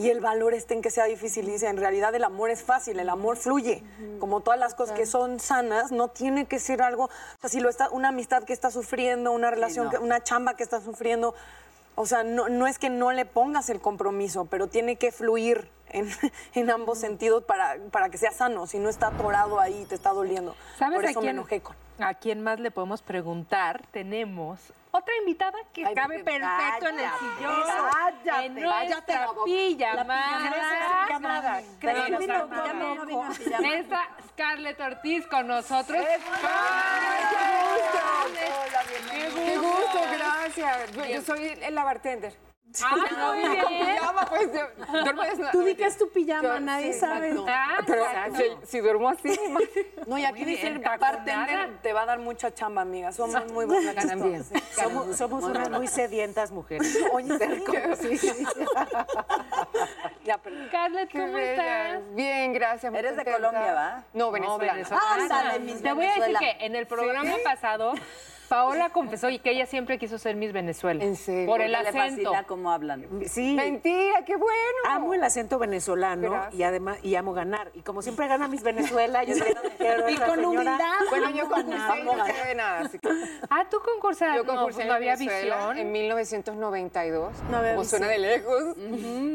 Y 0.00 0.08
el 0.08 0.20
valor 0.20 0.54
está 0.54 0.72
en 0.74 0.80
que 0.82 0.90
sea 0.90 1.04
difícil. 1.04 1.44
Dice, 1.46 1.68
en 1.68 1.76
realidad 1.76 2.14
el 2.14 2.24
amor 2.24 2.48
es 2.50 2.62
fácil, 2.62 2.98
el 2.98 3.08
amor 3.10 3.36
fluye. 3.36 3.82
Como 4.18 4.40
todas 4.40 4.58
las 4.58 4.74
cosas 4.74 4.96
que 4.96 5.04
son 5.04 5.38
sanas, 5.40 5.92
no 5.92 6.08
tiene 6.08 6.46
que 6.46 6.58
ser 6.58 6.80
algo, 6.80 7.04
o 7.04 7.10
sea, 7.40 7.50
si 7.50 7.60
lo 7.60 7.68
está, 7.68 7.90
una 7.90 8.08
amistad 8.08 8.44
que 8.44 8.54
está 8.54 8.70
sufriendo, 8.70 9.30
una 9.32 9.50
relación, 9.50 9.84
no. 9.84 9.90
que- 9.90 9.98
una 9.98 10.22
chamba 10.22 10.54
que 10.54 10.62
está 10.62 10.80
sufriendo, 10.80 11.34
o 11.96 12.06
sea, 12.06 12.22
no, 12.24 12.48
no 12.48 12.66
es 12.66 12.78
que 12.78 12.88
no 12.88 13.12
le 13.12 13.26
pongas 13.26 13.68
el 13.68 13.80
compromiso, 13.80 14.46
pero 14.46 14.68
tiene 14.68 14.96
que 14.96 15.12
fluir 15.12 15.68
en, 15.92 16.08
en 16.54 16.70
ambos 16.70 16.98
sentidos 16.98 17.44
para, 17.44 17.76
para 17.90 18.08
que 18.08 18.18
sea 18.18 18.32
sano. 18.32 18.66
Si 18.66 18.78
no 18.78 18.88
está 18.88 19.08
atorado 19.08 19.60
ahí, 19.60 19.84
te 19.88 19.94
está 19.94 20.10
doliendo. 20.10 20.56
¿Sabes 20.78 20.96
Por 20.96 21.06
a 21.06 21.10
eso 21.10 21.20
quién, 21.20 21.34
me 21.36 21.40
enojé 21.40 21.60
con. 21.60 21.76
a 21.98 22.14
quién 22.14 22.42
más 22.42 22.60
le 22.60 22.70
podemos 22.70 23.02
preguntar? 23.02 23.82
Tenemos 23.90 24.72
otra 24.92 25.14
invitada 25.20 25.56
que 25.72 25.86
Ay, 25.86 25.94
cabe 25.94 26.24
perfecto 26.24 26.88
en 26.88 26.98
el 26.98 27.04
cállate, 27.04 27.36
sillón. 27.38 27.62
cállate, 27.62 28.46
en 28.46 28.54
cállate 28.54 29.12
la 29.12 29.26
nuestra 30.48 31.06
pijamada. 31.06 31.60
Está 33.78 34.08
Scarlett 34.30 34.80
Ortiz 34.80 35.26
con 35.28 35.46
nosotros. 35.46 36.04
Qué 39.34 39.58
gusto, 39.58 40.00
gracias. 40.12 40.92
Yo, 40.92 41.04
yo 41.04 41.22
soy 41.22 41.54
la 41.70 41.84
bartender. 41.84 42.49
Ah, 42.84 42.94
muy 42.96 43.58
Con 43.58 43.68
bien. 43.72 43.86
pijama, 43.96 44.26
pues 44.26 44.48
yo 44.52 45.02
duermo 45.02 45.22
desnuda. 45.22 45.50
Tú 45.50 45.62
di 45.62 45.74
que 45.74 45.86
es 45.86 45.98
tu 45.98 46.08
pijama, 46.10 46.42
Yo- 46.42 46.60
nadie 46.60 46.92
sí, 46.92 47.00
sabe. 47.00 47.30
exacto. 47.30 47.46
Ah, 47.48 47.78
Pero 47.86 48.04
si, 48.36 48.66
si 48.66 48.80
duermo 48.80 49.08
así, 49.08 49.28
No, 50.06 50.16
y 50.18 50.24
aquí 50.24 50.42
Muy 50.42 50.50
dice 50.52 50.70
bien, 50.70 50.82
bartender 51.00 51.78
te 51.82 51.92
va 51.92 52.02
a 52.02 52.06
dar 52.06 52.18
mucha 52.20 52.52
chamba, 52.54 52.82
amiga. 52.82 53.12
Somos 53.12 53.50
muy 53.52 53.64
buenas. 53.66 54.06
También. 54.06 54.44
Somos, 54.74 55.16
somos 55.16 55.44
unas 55.44 55.68
muy 55.70 55.86
sedientas 55.88 56.50
mujeres. 56.52 56.96
Oye, 57.12 57.30
Sí, 58.00 58.16
sí. 58.18 58.44
ya, 60.24 60.38
pero 60.38 60.56
Qué 61.08 61.18
¿cómo 61.18 61.32
bella. 61.32 61.88
estás? 61.94 62.14
Bien, 62.14 62.52
gracias. 62.52 62.90
muy 62.92 62.98
Eres 62.98 63.16
de. 63.16 63.24
Colombia, 63.24 63.72
¿va? 63.74 64.04
No, 64.12 64.30
venezolana. 64.30 65.58
Miss 65.60 65.82
Te 65.82 65.92
voy 65.92 66.06
a 66.06 66.14
decir 66.14 66.36
que 66.38 66.56
en 66.64 66.76
el 66.76 66.86
programa 66.86 67.34
pasado, 67.44 67.94
Paola 68.50 68.90
confesó 68.90 69.30
y 69.30 69.38
que 69.38 69.52
ella 69.52 69.64
siempre 69.64 69.96
quiso 69.96 70.18
ser 70.18 70.34
Miss 70.34 70.52
Venezuela. 70.52 71.04
¿En 71.04 71.14
serio? 71.14 71.46
Por 71.46 71.60
el 71.60 71.70
Le 71.70 71.78
acento. 71.78 71.98
fascina 71.98 72.44
cómo 72.44 72.72
hablan. 72.72 73.06
Sí. 73.26 73.54
Mentira, 73.54 74.24
qué 74.24 74.34
bueno. 74.34 74.56
Amo 74.88 75.14
el 75.14 75.22
acento 75.22 75.58
venezolano 75.58 76.30
Gracias. 76.30 76.54
y 76.54 76.62
además 76.64 76.98
y 77.04 77.14
amo 77.14 77.32
ganar. 77.32 77.70
Y 77.74 77.82
como 77.82 78.02
siempre 78.02 78.26
gana 78.26 78.48
Miss 78.48 78.64
Venezuela, 78.64 79.22
yo 79.22 79.34
siempre 79.36 79.70
quiero 79.78 80.10
Y 80.10 80.16
con 80.16 80.30
señora. 80.34 80.48
humildad. 80.48 80.78
Bueno, 81.10 81.30
yo 81.30 81.48
concursé 81.48 82.00
y 82.00 82.04
no 82.04 82.24
quedé 82.24 82.54
nada. 82.56 82.80
así 82.80 82.98
que 82.98 83.08
Ah, 83.48 83.64
tú 83.70 83.78
concursas. 83.84 84.34
Yo 84.36 84.42
no, 84.42 84.52
concursé 84.56 84.82
en 84.82 84.88
no 84.88 84.94
había 84.94 85.14
Venezuela 85.14 85.56
visión. 85.68 85.78
en 85.78 85.92
1992. 85.92 87.32
No 87.50 87.56
había 87.58 87.70
como 87.76 87.84
suena 87.84 88.08
de 88.08 88.18
lejos. 88.18 88.64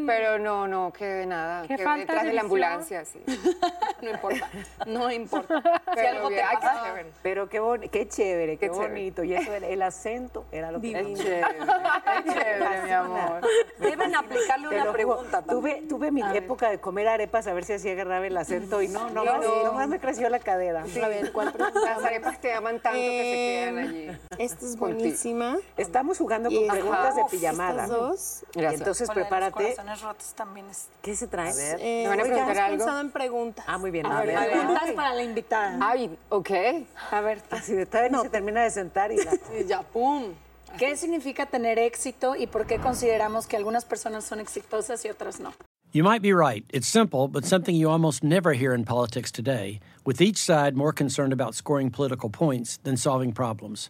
Pero 0.06 0.40
no, 0.40 0.68
no 0.68 0.92
quedé 0.92 1.26
nada. 1.26 1.62
Qué 1.62 1.76
Quedé 1.76 1.84
falta 1.86 2.00
detrás 2.02 2.24
de 2.24 2.28
de 2.30 2.34
la 2.36 2.42
visión. 2.44 2.64
ambulancia, 2.64 3.06
sí. 3.06 3.20
No 4.02 4.12
importa. 4.12 4.50
no 4.86 5.10
importa. 5.12 5.82
Pero 5.96 6.10
algo 6.10 6.30
te 6.30 6.42
pasa- 6.42 6.84
chévere. 6.84 7.12
Pero 7.24 7.50
qué, 7.50 7.62
boni- 7.62 7.90
qué 7.90 8.08
chévere, 8.10 8.58
qué, 8.58 8.68
Qué 8.68 8.72
chévere. 8.74 8.90
bonito. 8.90 9.05
Y 9.06 9.34
eso 9.34 9.54
era 9.54 9.68
el 9.68 9.82
acento, 9.82 10.46
era 10.52 10.72
lo 10.72 10.82
que 10.82 10.92
Es 10.92 11.20
chévere, 11.20 11.42
es 12.26 12.34
chévere, 12.34 12.82
mi 12.86 12.92
amor. 12.92 13.42
Deben 13.80 14.16
aplicarle 14.16 14.68
una 14.70 14.92
pregunta 14.92 15.42
Tuve, 15.44 15.84
tuve 15.88 16.12
mi 16.12 16.22
época 16.36 16.70
de 16.70 16.80
comer 16.80 17.08
arepas 17.08 17.48
a 17.48 17.54
ver 17.54 17.66
si 17.66 17.74
así 17.74 17.90
agarraba 17.90 18.26
el 18.26 18.36
acento 18.38 18.82
y 18.82 18.88
no, 18.88 19.10
no, 19.10 19.22
Sí, 19.24 19.28
más, 19.30 19.44
sí. 19.46 19.52
nomás 19.64 19.88
me 19.88 20.00
creció 20.00 20.30
la 20.30 20.40
cadera. 20.40 20.84
A 21.04 21.08
ver, 21.08 21.32
¿cuál 21.32 21.52
pregunta? 21.52 21.80
Las 21.84 22.04
arepas 22.04 22.40
te 22.42 22.54
aman 22.54 22.80
tanto 22.80 22.98
que 23.00 23.06
se 23.06 23.72
quedan 23.72 23.78
allí. 23.78 24.20
Esta 24.44 24.66
es 24.66 24.78
buenísima. 24.78 25.58
Estamos 25.78 26.18
jugando 26.18 26.50
con 26.50 26.68
preguntas 26.68 27.16
de 27.16 27.24
pijamada. 27.30 27.84
Estas 27.84 27.90
dos. 28.00 28.44
Y 28.56 28.64
entonces 28.64 29.08
los 29.08 29.16
prepárate. 29.16 29.52
corazones 29.52 30.02
rotos 30.02 30.34
también 30.34 30.70
es. 30.70 30.88
¿Qué 31.02 31.16
se 31.16 31.28
trae? 31.28 31.52
Eh, 31.80 32.04
¿Me 32.04 32.10
van 32.10 32.20
a 32.20 32.24
oigan, 32.24 32.38
preguntar 32.38 32.64
algo? 32.66 32.78
pensado 32.78 33.02
en 33.02 33.12
preguntas. 33.12 33.66
Ah, 33.68 33.78
muy 33.78 33.92
bien. 33.92 34.06
A 34.06 34.22
ver, 34.22 34.36
preguntas 34.50 34.92
para 34.96 35.14
la 35.14 35.24
invitada. 35.24 35.78
Ay, 35.82 36.18
ok. 36.30 36.50
A 37.12 37.22
ver, 37.22 37.42
Así 37.52 37.74
de 37.74 37.86
todavía 37.86 38.10
no 38.12 38.22
se 38.24 38.30
termina 38.30 38.64
de 38.64 38.70
sentar 38.70 38.95
y 39.12 39.18
la... 39.18 39.34
Y 39.60 39.66
ya, 39.68 39.82
pum. 39.82 40.34
¿qué 40.78 40.96
significa 40.98 41.46
tener 41.46 41.80
éxito 41.80 42.36
y 42.36 42.48
por 42.48 42.66
qué 42.66 42.80
consideramos 42.80 43.48
que 43.48 43.58
algunas 43.58 43.86
personas 43.86 44.26
son 44.26 44.40
exitosas 44.40 45.06
y 45.06 45.10
otras 45.10 45.40
no? 45.40 45.54
You 45.92 46.04
might 46.04 46.22
be 46.22 46.34
right. 46.34 46.66
It's 46.74 46.88
simple, 46.88 47.30
but 47.30 47.46
something 47.46 47.74
you 47.74 47.90
almost 47.90 48.22
never 48.22 48.52
hear 48.54 48.74
in 48.74 48.84
politics 48.84 49.32
today, 49.32 49.80
with 50.04 50.20
each 50.20 50.38
side 50.38 50.76
more 50.76 50.92
concerned 50.92 51.32
about 51.32 51.56
scoring 51.56 51.90
political 51.90 52.30
points 52.30 52.78
than 52.84 52.98
solving 52.98 53.32
problems. 53.32 53.90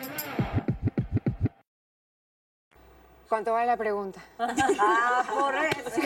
¿Cuánto 3.31 3.53
vale 3.53 3.67
la 3.67 3.77
pregunta? 3.77 4.19
Ah, 4.37 5.23
por 5.33 5.55
eso, 5.55 6.01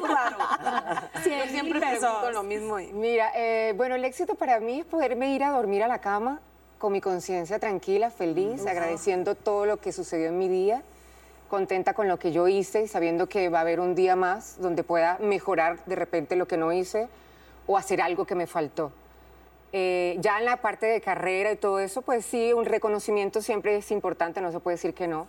claro. 0.00 1.02
Yo 1.22 1.50
siempre 1.50 1.78
pregunto 1.78 2.30
lo 2.32 2.42
mismo. 2.42 2.76
Mira, 2.94 3.30
eh, 3.36 3.74
bueno, 3.76 3.94
el 3.94 4.02
éxito 4.06 4.36
para 4.36 4.58
mí 4.58 4.80
es 4.80 4.86
poderme 4.86 5.34
ir 5.34 5.44
a 5.44 5.50
dormir 5.50 5.82
a 5.82 5.86
la 5.86 5.98
cama 5.98 6.40
con 6.78 6.94
mi 6.94 7.02
conciencia 7.02 7.58
tranquila, 7.58 8.08
feliz, 8.08 8.64
agradeciendo 8.64 9.34
todo 9.34 9.66
lo 9.66 9.80
que 9.82 9.92
sucedió 9.92 10.28
en 10.28 10.38
mi 10.38 10.48
día, 10.48 10.82
contenta 11.50 11.92
con 11.92 12.08
lo 12.08 12.18
que 12.18 12.32
yo 12.32 12.48
hice 12.48 12.84
y 12.84 12.88
sabiendo 12.88 13.28
que 13.28 13.50
va 13.50 13.58
a 13.58 13.60
haber 13.60 13.78
un 13.78 13.94
día 13.94 14.16
más 14.16 14.58
donde 14.58 14.82
pueda 14.82 15.18
mejorar 15.20 15.84
de 15.84 15.96
repente 15.96 16.36
lo 16.36 16.48
que 16.48 16.56
no 16.56 16.72
hice 16.72 17.06
o 17.66 17.76
hacer 17.76 18.00
algo 18.00 18.24
que 18.24 18.34
me 18.34 18.46
faltó. 18.46 18.92
Eh, 19.74 20.16
ya 20.20 20.38
en 20.38 20.46
la 20.46 20.56
parte 20.62 20.86
de 20.86 21.02
carrera 21.02 21.52
y 21.52 21.56
todo 21.56 21.80
eso, 21.80 22.00
pues 22.00 22.24
sí, 22.24 22.54
un 22.54 22.64
reconocimiento 22.64 23.42
siempre 23.42 23.76
es 23.76 23.90
importante, 23.90 24.40
no 24.40 24.50
se 24.52 24.60
puede 24.60 24.76
decir 24.76 24.94
que 24.94 25.06
no. 25.06 25.26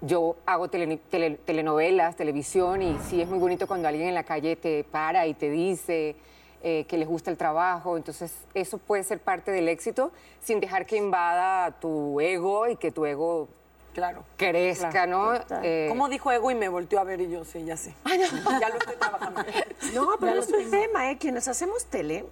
Yo 0.00 0.36
hago 0.46 0.68
tele- 0.68 0.98
tele- 1.10 1.38
telenovelas, 1.44 2.16
televisión 2.16 2.82
y 2.82 2.98
sí 3.08 3.22
es 3.22 3.28
muy 3.28 3.38
bonito 3.38 3.66
cuando 3.66 3.88
alguien 3.88 4.08
en 4.08 4.14
la 4.14 4.24
calle 4.24 4.56
te 4.56 4.84
para 4.84 5.26
y 5.26 5.34
te 5.34 5.48
dice 5.50 6.16
eh, 6.62 6.84
que 6.88 6.98
les 6.98 7.08
gusta 7.08 7.30
el 7.30 7.36
trabajo. 7.36 7.96
Entonces 7.96 8.32
eso 8.54 8.78
puede 8.78 9.02
ser 9.04 9.20
parte 9.20 9.50
del 9.50 9.68
éxito 9.68 10.12
sin 10.42 10.60
dejar 10.60 10.84
que 10.86 10.96
invada 10.96 11.70
tu 11.80 12.20
ego 12.20 12.68
y 12.68 12.76
que 12.76 12.90
tu 12.90 13.06
ego 13.06 13.48
Claro. 13.94 14.24
crezca, 14.36 14.90
Claro. 14.90 15.10
¿no? 15.10 15.34
Eh, 15.62 15.86
¿Cómo 15.88 16.08
dijo 16.08 16.32
ego 16.32 16.50
y 16.50 16.56
me 16.56 16.68
volteó 16.68 16.98
a 16.98 17.04
ver 17.04 17.20
y 17.20 17.30
yo 17.30 17.44
sí, 17.44 17.64
ya 17.64 17.76
sé. 17.76 17.94
Ya 18.60 18.68
lo 18.68 18.76
estoy 18.76 18.96
trabajando. 18.96 19.40
No, 19.94 20.08
pero 20.18 20.40
es 20.40 20.48
un 20.50 20.68
tema, 20.70 21.10
¿eh? 21.12 21.16
Quienes 21.18 21.46
hacemos 21.46 21.84
tele, 21.84 22.24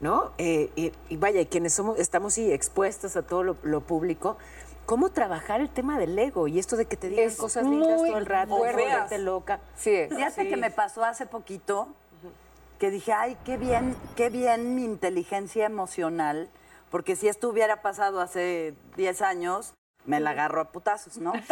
¿no? 0.00 0.32
Eh, 0.36 0.70
y, 0.76 0.92
y 1.08 1.16
vaya, 1.16 1.40
y 1.40 1.46
quienes 1.46 1.72
somos, 1.72 1.98
estamos 1.98 2.34
sí, 2.34 2.52
expuestas 2.52 3.16
a 3.16 3.22
todo 3.22 3.42
lo, 3.42 3.56
lo 3.62 3.80
público, 3.80 4.36
¿cómo 4.86 5.10
trabajar 5.10 5.60
el 5.60 5.70
tema 5.70 5.98
del 5.98 6.18
ego? 6.18 6.48
Y 6.48 6.58
esto 6.58 6.76
de 6.76 6.86
que 6.86 6.96
te 6.96 7.08
digan 7.08 7.26
Es 7.26 7.36
cosas 7.36 7.64
lindas 7.64 7.96
todo 7.96 8.18
el 8.18 8.26
rato, 8.26 8.56
fuerte. 8.56 8.82
volverte 8.82 9.18
loca. 9.18 9.60
Sí. 9.76 10.06
Fíjate 10.08 10.48
que 10.48 10.56
me 10.56 10.70
pasó 10.70 11.04
hace 11.04 11.26
poquito 11.26 11.88
que 12.78 12.90
dije, 12.90 13.12
ay, 13.12 13.36
qué 13.44 13.56
bien, 13.56 13.96
qué 14.16 14.28
bien 14.28 14.74
mi 14.74 14.84
inteligencia 14.84 15.66
emocional, 15.66 16.48
porque 16.90 17.14
si 17.14 17.28
esto 17.28 17.48
hubiera 17.48 17.80
pasado 17.80 18.20
hace 18.20 18.74
10 18.96 19.22
años, 19.22 19.72
me 20.04 20.20
la 20.20 20.30
agarro 20.30 20.60
a 20.60 20.64
putazos, 20.72 21.18
¿no? 21.18 21.32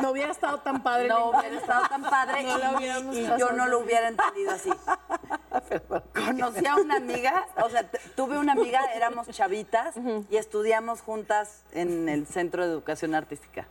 No 0.00 0.12
hubiera 0.12 0.32
estado 0.32 0.58
tan 0.60 0.82
padre. 0.82 1.08
No 1.08 1.26
hubiera 1.26 1.58
estado 1.58 1.86
tan 1.88 2.02
padre 2.02 2.42
No 2.42 2.80
y- 2.80 3.18
y, 3.18 3.26
yo 3.38 3.52
no 3.52 3.66
lo 3.66 3.80
hubiera 3.80 4.08
entendido 4.08 4.50
así. 4.52 4.70
Conocí 6.14 6.66
a 6.66 6.76
una 6.76 6.96
amiga, 6.96 7.46
o 7.62 7.68
sea, 7.68 7.86
tuve 8.16 8.38
una 8.38 8.52
amiga, 8.52 8.80
éramos 8.94 9.28
chavitas 9.28 9.94
y 10.30 10.36
estudiamos 10.36 11.02
juntas 11.02 11.64
en 11.72 12.08
el 12.08 12.26
Centro 12.26 12.64
de 12.64 12.72
Educación 12.72 13.14
Artística. 13.14 13.66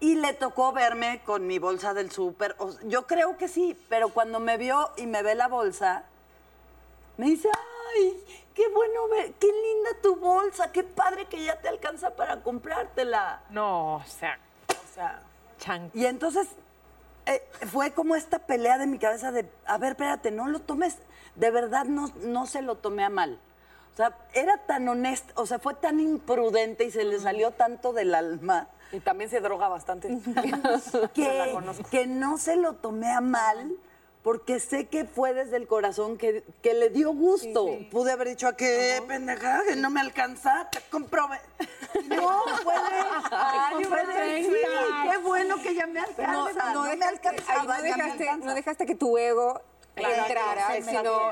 Y 0.00 0.14
le 0.14 0.32
tocó 0.32 0.72
verme 0.72 1.20
con 1.26 1.46
mi 1.46 1.58
bolsa 1.58 1.92
del 1.92 2.10
súper. 2.10 2.54
o 2.58 2.72
yo 2.84 3.06
creo 3.06 3.36
que 3.36 3.48
sí, 3.48 3.76
pero 3.88 4.08
cuando 4.10 4.40
me 4.40 4.56
vio 4.56 4.90
y 4.96 5.06
me 5.06 5.22
ve 5.22 5.34
la 5.34 5.48
bolsa, 5.48 6.04
me 7.16 7.26
dice, 7.26 7.48
ay, 7.96 8.24
qué 8.58 8.68
bueno 8.70 9.08
ver, 9.08 9.32
qué 9.34 9.46
linda 9.46 9.90
tu 10.02 10.16
bolsa, 10.16 10.72
qué 10.72 10.82
padre 10.82 11.26
que 11.26 11.44
ya 11.44 11.60
te 11.60 11.68
alcanza 11.68 12.10
para 12.16 12.42
comprártela. 12.42 13.40
No, 13.50 13.94
o 13.96 14.04
sea, 14.04 14.36
O 14.68 14.94
sea, 14.94 15.22
y 15.94 16.06
entonces 16.06 16.48
eh, 17.26 17.40
fue 17.70 17.92
como 17.92 18.16
esta 18.16 18.40
pelea 18.40 18.76
de 18.78 18.88
mi 18.88 18.98
cabeza 18.98 19.30
de, 19.30 19.48
a 19.64 19.78
ver, 19.78 19.90
espérate, 19.92 20.32
no 20.32 20.48
lo 20.48 20.58
tomes, 20.58 20.96
de 21.36 21.52
verdad 21.52 21.84
no, 21.84 22.10
no 22.22 22.46
se 22.46 22.62
lo 22.62 22.74
tomé 22.74 23.04
a 23.04 23.10
mal. 23.10 23.38
O 23.92 23.96
sea, 23.96 24.16
era 24.34 24.58
tan 24.66 24.88
honesta, 24.88 25.32
o 25.36 25.46
sea, 25.46 25.60
fue 25.60 25.74
tan 25.74 26.00
imprudente 26.00 26.82
y 26.82 26.90
se 26.90 27.04
le 27.04 27.20
salió 27.20 27.52
tanto 27.52 27.92
del 27.92 28.12
alma. 28.12 28.66
Y 28.90 28.98
también 28.98 29.30
se 29.30 29.38
droga 29.40 29.68
bastante. 29.68 30.08
que, 31.14 31.58
que 31.92 32.06
no 32.08 32.38
se 32.38 32.56
lo 32.56 32.72
tomé 32.72 33.12
a 33.12 33.20
mal 33.20 33.76
porque 34.22 34.60
sé 34.60 34.86
que 34.86 35.04
fue 35.04 35.32
desde 35.32 35.56
el 35.56 35.66
corazón 35.66 36.18
que, 36.18 36.42
que 36.62 36.74
le 36.74 36.90
dio 36.90 37.12
gusto. 37.12 37.78
Pude 37.90 38.12
haber 38.12 38.28
dicho, 38.28 38.48
¿a 38.48 38.56
qué 38.56 39.02
pendeja? 39.06 39.62
Que 39.66 39.76
no 39.76 39.90
me 39.90 40.00
alcanza, 40.00 40.68
te 40.70 40.80
compro. 40.90 41.28
No, 42.08 42.42
fue 42.62 42.74
de, 42.74 43.04
Ay, 43.30 43.84
fue 43.84 44.06
de, 44.06 44.44
sí, 44.44 44.52
qué 45.10 45.16
bueno 45.18 45.56
que 45.62 45.74
ya 45.74 45.86
me 45.86 46.00
alcanza. 46.00 46.32
No, 46.32 46.52
No, 46.52 46.84
no 46.86 46.96
me 46.96 47.04
alcanzaba, 47.04 47.76
ay, 47.76 47.90
no 47.90 47.96
me 47.96 48.02
dejaste- 48.04 48.12
alcanza. 48.28 48.46
no 48.46 48.54
dejaste 48.54 48.86
que 48.86 48.94
tu 48.94 49.16
ego 49.18 49.60
Claro, 49.94 50.14
entrara, 50.26 50.82
sino... 50.82 51.30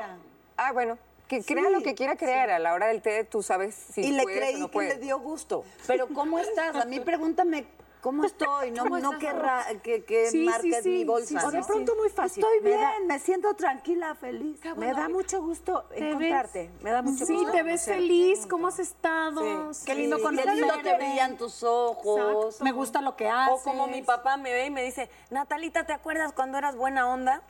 Ah, 0.57 0.71
bueno, 0.73 0.97
que 1.27 1.43
crea 1.43 1.69
lo 1.69 1.81
que 1.83 1.93
quiera 1.95 2.15
creer. 2.15 2.49
A 2.49 2.59
la 2.59 2.73
hora 2.73 2.87
del 2.87 3.01
té 3.01 3.23
tú 3.23 3.43
sabes 3.43 3.75
si 3.75 4.01
y 4.01 4.11
le 4.11 4.25
creí 4.25 4.55
o 4.55 4.59
no 4.59 4.67
que 4.67 4.73
puedes. 4.73 4.95
le 4.95 5.01
dio 5.01 5.19
gusto. 5.19 5.63
Pero 5.85 6.07
¿cómo 6.07 6.39
estás? 6.39 6.75
A 6.75 6.85
mí 6.85 6.99
pregúntame 6.99 7.65
cómo 8.07 8.23
estoy, 8.23 8.71
no, 8.71 8.83
¿Cómo 8.83 8.99
no 8.99 9.11
estás 9.13 9.65
que, 9.67 9.79
que, 9.81 10.03
que 10.05 10.25
Sí, 10.31 10.39
sí, 10.39 10.45
marques 10.45 10.83
sí, 10.83 10.89
mi 10.89 10.97
sí, 10.99 11.03
bolsa. 11.05 11.27
sí, 11.41 11.45
O 11.45 11.51
de 11.51 11.59
¿no? 11.59 11.67
pronto 11.67 11.95
muy 11.95 12.09
fácil. 12.09 12.41
Estoy 12.41 12.61
Me 12.61 12.69
bien, 12.69 12.81
da- 12.81 12.93
me 13.05 13.19
siento 13.19 13.53
tranquila, 13.53 14.15
feliz. 14.15 14.59
Me 14.77 14.93
da 14.93 15.09
mucho 15.09 15.41
gusto 15.41 15.83
ves- 15.89 16.01
encontrarte. 16.01 16.69
Me 16.81 16.91
da 16.91 17.01
mucho 17.01 17.25
Sí, 17.25 17.33
gusto. 17.33 17.51
te 17.51 17.63
ves 17.63 17.83
feliz, 17.83 18.45
¿cómo 18.49 18.67
has 18.69 18.79
estado? 18.79 19.71
Qué 19.85 19.93
lindo 19.95 20.21
con 20.21 20.37
Qué 20.37 20.45
lindo 20.45 20.73
te 20.81 20.95
brillan 20.95 21.37
tus 21.37 21.63
ojos. 21.63 22.61
Me 22.61 22.71
gusta 22.71 23.01
lo 23.01 23.17
que 23.17 23.27
haces. 23.27 23.55
O 23.55 23.61
como 23.63 23.87
mi 23.87 24.01
papá 24.03 24.37
me 24.37 24.53
ve 24.53 24.67
y 24.67 24.69
me 24.69 24.83
dice, 24.83 25.09
Natalita, 25.29 25.85
¿te 25.85 25.91
acuerdas 25.91 26.31
cuando 26.31 26.57
eras 26.57 26.77
buena 26.77 27.09
onda? 27.09 27.41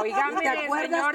Oígame, 0.00 0.40
¿Te 0.40 0.48
acuerdas, 0.48 1.14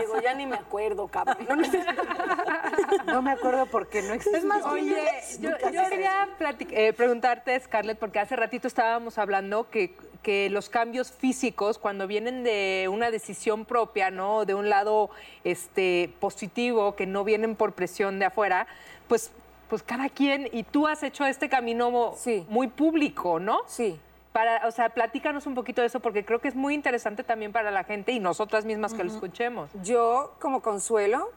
digo, 0.00 0.20
ya 0.20 0.34
ni 0.34 0.46
me 0.46 0.56
acuerdo, 0.56 1.08
cabrón. 1.08 1.48
No, 3.06 3.22
me 3.22 3.32
acuerdo 3.32 3.66
porque 3.66 4.02
no 4.02 4.12
existe. 4.12 4.38
Es 4.38 4.44
más, 4.44 4.62
oye, 4.64 5.02
yo, 5.40 5.50
yo 5.50 5.88
quería 5.88 6.28
platic- 6.38 6.68
eh, 6.72 6.92
preguntarte, 7.08 7.58
Scarlett, 7.58 7.98
porque 7.98 8.18
hace 8.18 8.36
ratito 8.36 8.68
estábamos 8.68 9.16
hablando 9.16 9.70
que, 9.70 9.94
que 10.22 10.50
los 10.50 10.68
cambios 10.68 11.10
físicos, 11.10 11.78
cuando 11.78 12.06
vienen 12.06 12.44
de 12.44 12.86
una 12.92 13.10
decisión 13.10 13.64
propia, 13.64 14.10
¿no? 14.10 14.44
De 14.44 14.52
un 14.52 14.68
lado 14.68 15.08
este, 15.42 16.12
positivo, 16.20 16.96
que 16.96 17.06
no 17.06 17.24
vienen 17.24 17.56
por 17.56 17.72
presión 17.72 18.18
de 18.18 18.26
afuera, 18.26 18.66
pues, 19.08 19.30
pues 19.70 19.82
cada 19.82 20.10
quien, 20.10 20.50
y 20.52 20.64
tú 20.64 20.86
has 20.86 21.02
hecho 21.02 21.24
este 21.24 21.48
camino 21.48 22.14
muy 22.50 22.68
público, 22.68 23.40
¿no? 23.40 23.60
Sí. 23.66 23.98
Para, 24.34 24.66
o 24.66 24.70
sea, 24.70 24.90
platícanos 24.90 25.46
un 25.46 25.54
poquito 25.54 25.80
de 25.80 25.86
eso 25.86 26.00
porque 26.00 26.26
creo 26.26 26.40
que 26.40 26.48
es 26.48 26.54
muy 26.54 26.74
interesante 26.74 27.24
también 27.24 27.52
para 27.52 27.70
la 27.70 27.84
gente 27.84 28.12
y 28.12 28.20
nosotras 28.20 28.66
mismas 28.66 28.92
que 28.92 29.02
lo 29.02 29.10
escuchemos. 29.10 29.70
Yo, 29.82 30.34
como 30.40 30.60
consuelo, 30.60 31.30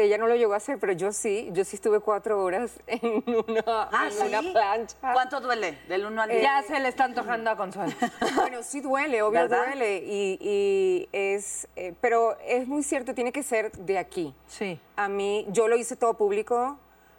ella 0.00 0.16
no 0.16 0.26
lo 0.26 0.34
llegó 0.36 0.54
a 0.54 0.56
hacer, 0.56 0.78
pero 0.78 0.94
yo 0.94 1.12
sí, 1.12 1.50
yo 1.52 1.64
sí 1.66 1.76
estuve 1.76 2.00
cuatro 2.00 2.42
horas 2.42 2.80
en 2.86 3.22
una, 3.26 3.62
Ah, 3.66 4.08
en 4.10 4.26
una 4.26 4.40
¿sí? 4.40 4.50
plancha. 4.52 4.96
¿Cuánto 5.12 5.38
duele? 5.40 5.78
Del 5.86 6.06
1 6.06 6.22
al 6.22 6.30
Eh, 6.30 6.34
10. 6.38 6.42
Ya 6.42 6.62
se 6.62 6.80
le 6.80 6.88
está 6.88 7.04
antojando 7.04 7.50
a 7.50 7.56
Consuelo. 7.56 7.92
Bueno, 8.36 8.62
sí 8.62 8.80
duele, 8.80 9.20
obvio 9.20 9.40
¿Verdad? 9.42 9.66
duele. 9.66 9.98
Y, 10.06 10.38
y 10.40 11.08
es, 11.12 11.68
eh, 11.76 11.94
pero 12.00 12.38
es 12.40 12.66
muy 12.66 12.82
cierto, 12.82 13.14
tiene 13.14 13.32
que 13.32 13.42
ser 13.42 13.70
de 13.72 13.98
aquí. 13.98 14.34
Sí. 14.46 14.80
A 14.96 15.08
mí, 15.08 15.44
yo 15.50 15.68
lo 15.68 15.76
hice 15.76 15.94
todo 15.96 16.14
público 16.14 16.78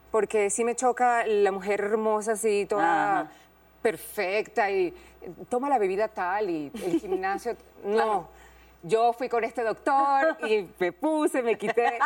porque 0.10 0.50
sí 0.50 0.64
me 0.66 0.76
choca 0.76 1.28
la 1.28 1.52
mujer 1.52 1.80
hermosa, 1.82 2.32
así, 2.32 2.66
toda 2.68 3.20
Ajá. 3.22 3.32
perfecta 3.84 4.72
y 4.72 4.88
eh, 5.22 5.32
toma 5.48 5.70
la 5.70 5.78
bebida 5.78 6.08
tal 6.08 6.50
y 6.50 6.72
el 6.84 7.00
gimnasio. 7.00 7.56
No. 7.86 8.30
Yo 8.82 9.14
fui 9.14 9.30
con 9.30 9.44
este 9.44 9.62
doctor 9.64 10.38
y 10.48 10.68
me 10.80 10.92
puse, 10.92 11.42
me 11.44 11.58
quité. 11.58 12.00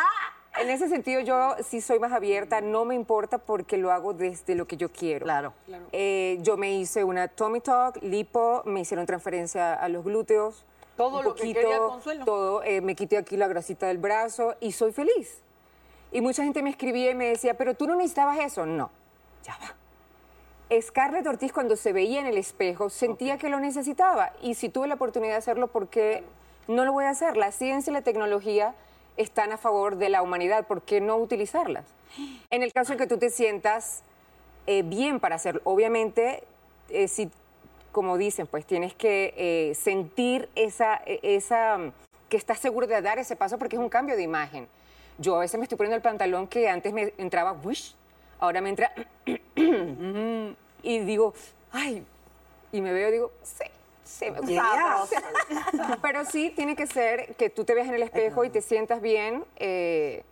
En 0.60 0.70
ese 0.70 0.88
sentido, 0.88 1.20
yo 1.20 1.56
sí 1.62 1.80
soy 1.80 1.98
más 1.98 2.12
abierta, 2.12 2.60
no 2.60 2.84
me 2.84 2.94
importa 2.94 3.38
porque 3.38 3.76
lo 3.76 3.92
hago 3.92 4.12
desde 4.12 4.54
lo 4.54 4.66
que 4.66 4.76
yo 4.76 4.90
quiero. 4.90 5.24
Claro. 5.24 5.52
Eh, 5.92 6.38
yo 6.42 6.56
me 6.56 6.72
hice 6.72 7.04
una 7.04 7.28
tummy 7.28 7.60
talk, 7.60 8.02
lipo, 8.02 8.62
me 8.64 8.80
hicieron 8.80 9.06
transferencia 9.06 9.74
a 9.74 9.88
los 9.88 10.04
glúteos. 10.04 10.64
Todo 10.96 11.18
un 11.18 11.24
lo 11.24 11.34
que 11.34 11.52
quería 11.52 11.78
Consuelo. 11.78 12.24
Todo, 12.24 12.62
eh, 12.64 12.80
me 12.80 12.96
quité 12.96 13.18
aquí 13.18 13.36
la 13.36 13.46
grasita 13.46 13.86
del 13.86 13.98
brazo 13.98 14.56
y 14.60 14.72
soy 14.72 14.92
feliz. 14.92 15.42
Y 16.10 16.20
mucha 16.20 16.42
gente 16.42 16.62
me 16.62 16.70
escribía 16.70 17.10
y 17.10 17.14
me 17.14 17.26
decía, 17.26 17.54
pero 17.54 17.74
tú 17.74 17.86
no 17.86 17.94
necesitabas 17.94 18.38
eso. 18.40 18.66
No, 18.66 18.90
ya 19.44 19.56
va. 19.58 19.74
Scarlett 20.80 21.26
Ortiz 21.26 21.52
cuando 21.52 21.76
se 21.76 21.92
veía 21.92 22.20
en 22.20 22.26
el 22.26 22.36
espejo 22.36 22.90
sentía 22.90 23.38
que 23.38 23.48
lo 23.48 23.58
necesitaba 23.58 24.32
y 24.42 24.54
si 24.54 24.68
tuve 24.68 24.86
la 24.86 24.94
oportunidad 24.94 25.32
de 25.32 25.38
hacerlo, 25.38 25.68
¿por 25.68 25.88
qué 25.88 26.24
no 26.66 26.84
lo 26.84 26.92
voy 26.92 27.04
a 27.04 27.10
hacer? 27.10 27.38
La 27.38 27.52
ciencia 27.52 27.90
y 27.90 27.94
la 27.94 28.02
tecnología 28.02 28.74
están 29.18 29.52
a 29.52 29.58
favor 29.58 29.96
de 29.96 30.08
la 30.08 30.22
humanidad, 30.22 30.66
¿por 30.66 30.82
qué 30.82 31.00
no 31.00 31.16
utilizarlas? 31.16 31.84
En 32.50 32.62
el 32.62 32.72
caso 32.72 32.92
en 32.92 32.98
que 32.98 33.06
tú 33.06 33.18
te 33.18 33.28
sientas 33.28 34.02
eh, 34.66 34.82
bien 34.82 35.20
para 35.20 35.36
hacerlo, 35.36 35.60
obviamente, 35.64 36.44
eh, 36.88 37.08
si, 37.08 37.30
como 37.92 38.16
dicen, 38.16 38.46
pues 38.46 38.64
tienes 38.64 38.94
que 38.94 39.34
eh, 39.36 39.74
sentir 39.74 40.48
esa, 40.54 41.02
eh, 41.04 41.20
esa, 41.22 41.78
que 42.28 42.36
estás 42.36 42.58
seguro 42.58 42.86
de 42.86 43.00
dar 43.02 43.18
ese 43.18 43.36
paso 43.36 43.58
porque 43.58 43.76
es 43.76 43.82
un 43.82 43.88
cambio 43.88 44.16
de 44.16 44.22
imagen. 44.22 44.68
Yo 45.18 45.36
a 45.36 45.40
veces 45.40 45.58
me 45.58 45.64
estoy 45.64 45.76
poniendo 45.76 45.96
el 45.96 46.02
pantalón 46.02 46.46
que 46.46 46.68
antes 46.68 46.92
me 46.92 47.12
entraba, 47.18 47.52
wish, 47.52 47.94
ahora 48.38 48.60
me 48.60 48.70
entra 48.70 48.92
y 50.82 50.98
digo, 51.00 51.34
ay, 51.72 52.04
y 52.70 52.80
me 52.80 52.92
veo 52.92 53.10
digo, 53.10 53.32
sí, 53.42 53.64
sí 54.08 54.30
me 54.30 54.40
gustaba. 54.40 55.06
Pero 56.02 56.24
sí, 56.24 56.50
tiene 56.50 56.74
que 56.76 56.86
ser 56.86 57.34
que 57.36 57.50
tú 57.50 57.64
te 57.64 57.74
veas 57.74 57.88
en 57.88 57.94
el 57.94 58.02
espejo 58.02 58.44
y 58.44 58.50
te 58.50 58.60
sientas 58.62 59.00
bien, 59.00 59.44
eh, 59.56 60.24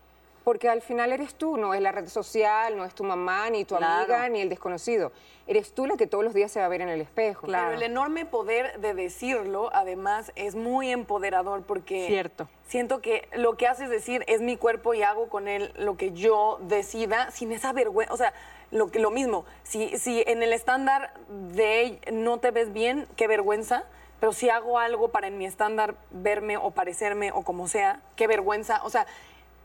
porque 0.45 0.69
al 0.69 0.81
final 0.81 1.11
eres 1.13 1.35
tú, 1.35 1.57
no 1.57 1.75
es 1.75 1.81
la 1.81 1.91
red 1.91 2.07
social, 2.07 2.77
no 2.77 2.85
es 2.85 2.95
tu 2.95 3.03
mamá, 3.03 3.51
ni 3.51 3.65
tu 3.65 3.77
Claro. 3.77 3.95
amiga, 4.15 4.29
ni 4.29 4.41
el 4.41 4.49
desconocido. 4.49 5.11
Eres 5.49 5.73
tú 5.73 5.87
la 5.87 5.97
que 5.97 6.07
todos 6.07 6.23
los 6.25 6.35
días 6.35 6.53
se 6.53 6.61
va 6.61 6.67
a 6.67 6.69
ver 6.69 6.81
en 6.83 6.89
el 6.89 7.01
espejo. 7.01 7.47
Pero 7.49 7.73
el 7.73 7.83
enorme 7.83 8.27
poder 8.27 8.79
de 8.81 8.95
decirlo, 8.95 9.71
además, 9.73 10.31
es 10.37 10.55
muy 10.55 10.91
empoderador 10.93 11.63
porque 11.63 12.07
Cierto. 12.07 12.49
siento 12.67 13.01
que 13.01 13.29
lo 13.35 13.57
que 13.57 13.67
haces 13.67 13.91
decir 13.91 14.25
es 14.29 14.41
mi 14.41 14.57
cuerpo 14.57 14.95
y 14.95 15.03
hago 15.03 15.29
con 15.29 15.49
él 15.49 15.73
lo 15.77 15.97
que 15.97 16.13
yo 16.13 16.59
decida 16.63 17.31
sin 17.33 17.51
esa 17.53 17.73
vergüenza. 17.73 18.15
O 18.15 18.17
sea, 18.17 18.33
lo, 18.71 18.91
que, 18.91 18.99
lo 18.99 19.11
mismo, 19.11 19.45
si, 19.63 19.99
si 19.99 20.23
en 20.27 20.43
el 20.43 20.53
estándar 20.53 21.13
de 21.55 22.01
no 22.13 22.39
te 22.39 22.51
ves 22.51 22.73
bien, 22.73 23.07
qué 23.17 23.27
vergüenza. 23.27 23.85
Pero 24.19 24.33
si 24.33 24.49
hago 24.49 24.79
algo 24.79 25.09
para 25.09 25.27
en 25.27 25.37
mi 25.37 25.45
estándar 25.45 25.95
verme 26.11 26.57
o 26.57 26.71
parecerme 26.71 27.33
o 27.33 27.43
como 27.43 27.69
sea, 27.69 28.01
qué 28.17 28.27
vergüenza. 28.27 28.81
O 28.85 28.89
sea, 28.89 29.07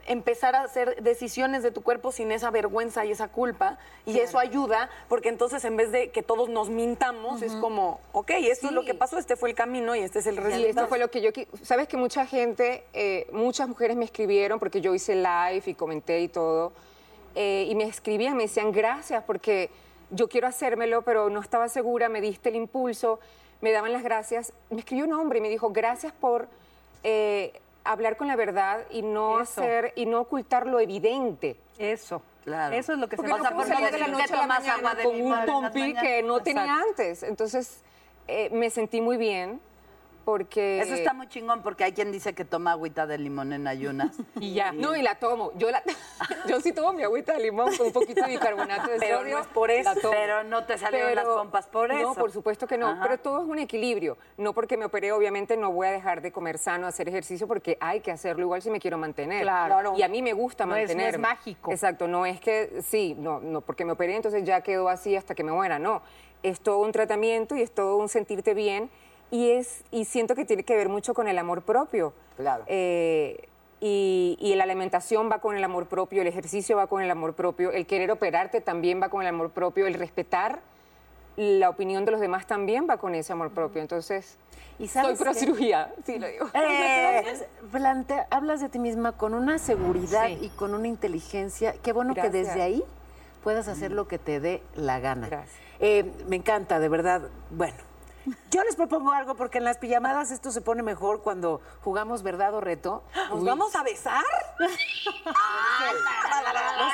empezar 0.08 0.56
a 0.56 0.64
hacer 0.64 1.02
decisiones 1.02 1.64
de 1.64 1.72
tu 1.72 1.82
cuerpo 1.82 2.12
sin 2.12 2.32
esa 2.32 2.52
vergüenza 2.52 3.06
y 3.06 3.12
esa 3.12 3.28
culpa. 3.28 3.78
Y 4.06 4.20
eso 4.20 4.40
ayuda, 4.40 4.90
porque 5.08 5.30
entonces 5.30 5.64
en 5.64 5.78
vez 5.78 5.92
de 5.92 6.10
que 6.10 6.22
todos 6.24 6.50
nos 6.50 6.70
mintamos, 6.70 7.42
es 7.42 7.54
como, 7.54 8.02
ok, 8.12 8.32
esto 8.42 8.68
es 8.68 8.74
lo 8.74 8.84
que 8.84 8.94
pasó, 8.94 9.18
este 9.18 9.36
fue 9.36 9.50
el 9.50 9.56
camino 9.56 9.96
y 9.96 10.00
este 10.00 10.20
es 10.20 10.28
el 10.28 10.36
Y 10.36 10.40
resultado. 10.40 10.68
esto 10.70 10.88
fue 10.88 11.00
lo 11.00 11.10
que 11.10 11.22
yo... 11.22 11.30
Sabes 11.62 11.88
que 11.88 11.98
mucha 11.98 12.26
gente, 12.26 12.84
eh, 12.94 13.28
muchas 13.32 13.68
mujeres 13.68 13.96
me 13.96 14.06
escribieron 14.06 14.60
porque 14.60 14.82
yo 14.82 14.94
hice 14.94 15.16
live 15.16 15.64
y 15.66 15.74
comenté 15.76 16.20
y 16.22 16.28
todo, 16.28 16.74
eh, 17.36 17.68
y 17.70 17.76
me 17.76 17.86
escribían, 17.86 18.36
me 18.38 18.44
decían 18.44 18.72
gracias 18.72 19.24
porque 19.24 19.70
yo 20.10 20.28
quiero 20.28 20.48
hacérmelo, 20.48 21.02
pero 21.04 21.30
no 21.30 21.40
estaba 21.40 21.70
segura, 21.70 22.10
me 22.10 22.22
diste 22.22 22.50
el 22.50 22.56
impulso, 22.56 23.20
me 23.62 23.72
daban 23.72 23.94
las 23.94 24.04
gracias. 24.04 24.54
Me 24.70 24.80
escribió 24.80 25.06
un 25.06 25.14
hombre 25.14 25.40
y 25.40 25.42
me 25.42 25.50
dijo, 25.50 25.70
gracias 25.72 26.12
por 26.14 26.48
eh, 27.04 27.54
hablar 27.84 28.18
con 28.18 28.28
la 28.28 28.36
verdad 28.36 28.82
y 28.90 29.02
no 29.02 29.40
Eso. 29.40 29.62
hacer, 29.62 29.94
y 29.96 30.06
no 30.06 30.20
ocultar 30.22 30.68
lo 30.68 30.80
evidente. 30.80 31.56
Eso. 31.78 32.22
Claro. 32.44 32.76
Eso 32.76 32.94
es 32.94 33.00
lo 33.00 33.08
que 33.08 33.16
Porque 33.18 33.32
se 33.32 33.38
no 33.38 33.44
sea, 33.44 33.54
puedo 33.56 33.68
por 33.68 33.76
salir 33.78 33.92
no 33.92 33.98
de 33.98 34.00
la 34.00 34.08
noche 34.08 34.34
a 34.34 34.38
la 34.38 34.48
mañana 34.48 34.74
agua 34.78 34.96
de 34.96 35.04
con 35.04 35.22
un 35.22 35.30
mañanas. 35.30 36.04
que 36.04 36.24
no 36.24 36.40
tenía 36.42 36.64
Exacto. 36.64 36.88
antes. 36.90 37.24
Entonces, 37.24 37.82
eh, 38.28 38.50
me 38.52 38.70
sentí 38.72 39.00
muy 39.00 39.18
bien 39.18 39.62
porque... 40.26 40.80
Eso 40.82 40.94
está 40.94 41.14
muy 41.14 41.28
chingón 41.28 41.62
porque 41.64 41.84
hay 41.84 41.94
quien 41.94 42.12
dice 42.12 42.34
que 42.34 42.46
toma 42.46 42.72
agüita 42.72 43.08
de 43.08 43.18
limón 43.18 43.54
en 43.54 43.68
ayunas. 43.68 44.16
Y 44.40 44.54
ya. 44.54 44.72
No, 44.72 44.96
y 44.96 45.02
la 45.02 45.16
tomo. 45.16 45.52
Yo, 45.56 45.70
la, 45.72 45.84
yo 46.48 46.60
sí 46.62 46.72
tomo 46.74 46.94
mi 46.94 47.04
agüita 47.04 47.34
de 47.34 47.40
limón 47.44 47.76
con 47.78 47.88
un 47.88 47.94
poquito 47.94 48.22
de 48.22 48.28
bicarbonato 48.30 48.90
de 48.92 48.98
Pero 49.00 49.20
sodio. 49.20 49.36
no 49.36 49.42
es 49.42 49.48
por 49.48 49.70
eso. 49.72 49.94
la 49.94 50.00
tomo. 50.02 50.14
Pero 50.14 50.44
no 50.44 50.64
te 50.66 50.78
salieron 50.78 51.16
las 51.16 51.26
pompas 51.26 51.68
por 51.68 51.92
eso. 51.92 52.02
No, 52.02 52.16
por 52.16 52.32
supuesto 52.32 52.66
que 52.68 52.78
no. 52.78 52.88
Ajá. 52.88 53.04
Pero 53.04 53.18
todo 53.20 53.44
es 53.44 53.48
un 53.50 53.60
equilibrio. 53.60 54.18
No 54.38 54.54
porque 54.54 54.78
me 54.78 54.86
operé, 54.86 55.12
obviamente 55.12 55.58
no 55.58 55.72
voy 55.72 55.88
a 55.88 55.92
dejar 55.92 56.22
de 56.22 56.32
comer 56.32 56.58
sano, 56.58 56.88
hacer 56.88 57.08
ejercicio, 57.10 57.48
porque 57.48 57.78
hay 57.80 58.00
que 58.02 58.12
hacerlo 58.12 58.44
igual 58.44 58.62
si 58.62 58.70
me 58.70 58.80
quiero 58.80 58.98
mantener. 58.98 59.42
Claro. 59.44 59.94
Y 59.98 60.02
a 60.04 60.08
mí 60.08 60.22
me 60.22 60.34
gusta 60.34 60.66
No 60.66 60.76
es- 60.76 60.96
no 60.96 61.02
es 61.04 61.18
mágico. 61.20 61.72
Exacto. 61.72 62.08
No 62.08 62.26
es 62.26 62.40
que, 62.40 62.82
sí, 62.84 63.16
no, 63.18 63.40
no, 63.40 63.62
porque 63.62 63.86
me 63.86 63.92
operé, 63.92 64.16
entonces 64.16 64.44
ya 64.44 64.62
quedó 64.62 64.90
así 64.90 65.16
hasta 65.16 65.36
que 65.36 65.44
me 65.44 65.52
muera. 65.52 65.80
No. 65.80 66.02
Es 66.44 66.60
todo 66.62 66.80
un 66.80 66.92
tratamiento 66.92 67.56
y 67.56 67.62
es 67.62 67.72
todo 67.72 67.98
un 67.98 68.10
sentirte 68.10 68.54
bien. 68.54 68.90
Y, 69.32 69.52
es, 69.52 69.84
y 69.92 70.06
siento 70.06 70.36
que 70.36 70.46
tiene 70.46 70.64
que 70.64 70.76
ver 70.76 70.90
mucho 70.90 71.14
con 71.14 71.28
el 71.28 71.38
amor 71.38 71.62
propio. 71.64 72.14
Claro. 72.38 72.64
Eh, 72.68 73.48
y, 73.80 74.38
y 74.40 74.54
la 74.56 74.66
alimentación 74.66 75.30
va 75.32 75.40
con 75.40 75.56
el 75.56 75.64
amor 75.64 75.88
propio, 75.88 76.22
el 76.22 76.28
ejercicio 76.28 76.78
va 76.78 76.86
con 76.88 77.02
el 77.02 77.10
amor 77.10 77.34
propio, 77.34 77.72
el 77.72 77.88
querer 77.88 78.12
operarte 78.12 78.62
también 78.62 79.02
va 79.02 79.10
con 79.10 79.22
el 79.22 79.28
amor 79.30 79.50
propio, 79.52 79.88
el 79.88 79.96
respetar 79.96 80.60
la 81.38 81.70
opinión 81.70 82.04
de 82.06 82.12
los 82.12 82.20
demás 82.20 82.46
también 82.46 82.86
va 82.90 82.98
con 82.98 83.16
ese 83.16 83.32
amor 83.34 83.52
propio. 83.52 83.82
Entonces, 83.82 84.38
¿Y 84.78 84.88
soy 84.88 85.02
sabes 85.04 85.20
pro 85.20 85.34
cirugía, 85.34 85.94
sí 86.06 86.20
lo 86.20 86.28
digo. 86.28 86.48
Eh, 86.54 87.24
plantea- 87.72 88.28
hablas 88.30 88.60
de 88.60 88.68
ti 88.70 88.78
misma 88.80 89.14
con 89.14 89.34
una 89.34 89.58
seguridad 89.58 90.28
Sí. 90.28 90.38
y 90.42 90.50
con 90.50 90.76
una 90.76 90.88
inteligencia. 90.90 91.74
Qué 91.82 91.94
bueno 91.94 92.14
que 92.14 92.30
desde 92.30 92.62
ahí 92.62 92.84
puedas 93.44 93.68
hacer 93.70 93.92
lo 93.94 94.08
que 94.08 94.20
te 94.20 94.40
dé 94.40 94.62
la 94.76 95.00
gana. 95.00 95.28
Gracias. 95.30 95.56
Eh, 95.80 96.12
me 96.28 96.36
encanta, 96.36 96.80
de 96.80 96.90
verdad. 96.90 97.22
Bueno, 97.50 97.78
yo 98.52 98.64
les 98.64 98.76
propongo 98.76 99.12
algo 99.12 99.36
porque 99.36 99.58
en 99.58 99.64
las 99.64 99.78
pijamadas 99.78 100.32
esto 100.32 100.52
se 100.52 100.62
pone 100.62 100.84
mejor 100.84 101.22
cuando 101.22 101.62
jugamos 101.82 102.22
verdad 102.24 102.54
o 102.54 102.62
reto. 102.62 103.04
¿Nos 103.30 103.44
vamos 103.44 103.76
a 103.76 103.84
besar? 103.84 104.24
Los 104.60 104.70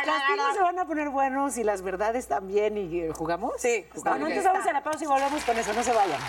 castigos 0.06 0.54
se 0.54 0.62
van 0.62 0.80
a 0.80 0.86
poner 0.86 1.10
buenos 1.10 1.58
y 1.58 1.64
las 1.64 1.82
verdades 1.82 2.28
también. 2.28 2.78
¿Y 2.78 3.02
eh, 3.02 3.12
jugamos? 3.16 3.54
Sí, 3.60 3.86
está 3.94 4.12
Bueno, 4.12 4.26
bien. 4.28 4.38
entonces 4.38 4.54
vamos 4.54 4.68
a 4.68 4.74
la 4.74 4.84
pausa 4.84 5.04
y 5.04 5.08
volvemos 5.08 5.44
con 5.44 5.58
eso. 5.58 5.74
No 5.74 5.84
se 5.84 5.94
vayan. 5.94 6.20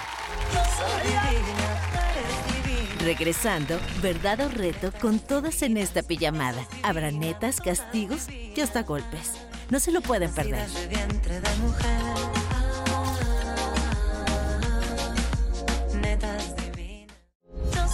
Regresando, 3.04 3.78
verdad 4.02 4.40
o 4.40 4.48
reto 4.48 4.90
con 5.00 5.18
todas 5.20 5.62
en 5.62 5.76
esta 5.76 6.02
pijamada. 6.02 6.60
Habrá 6.82 7.10
netas, 7.10 7.60
castigos 7.60 8.28
y 8.28 8.60
hasta 8.60 8.82
golpes. 8.82 9.32
No 9.70 9.78
se 9.80 9.92
lo 9.92 10.00
pueden 10.00 10.32
perder. 10.34 10.66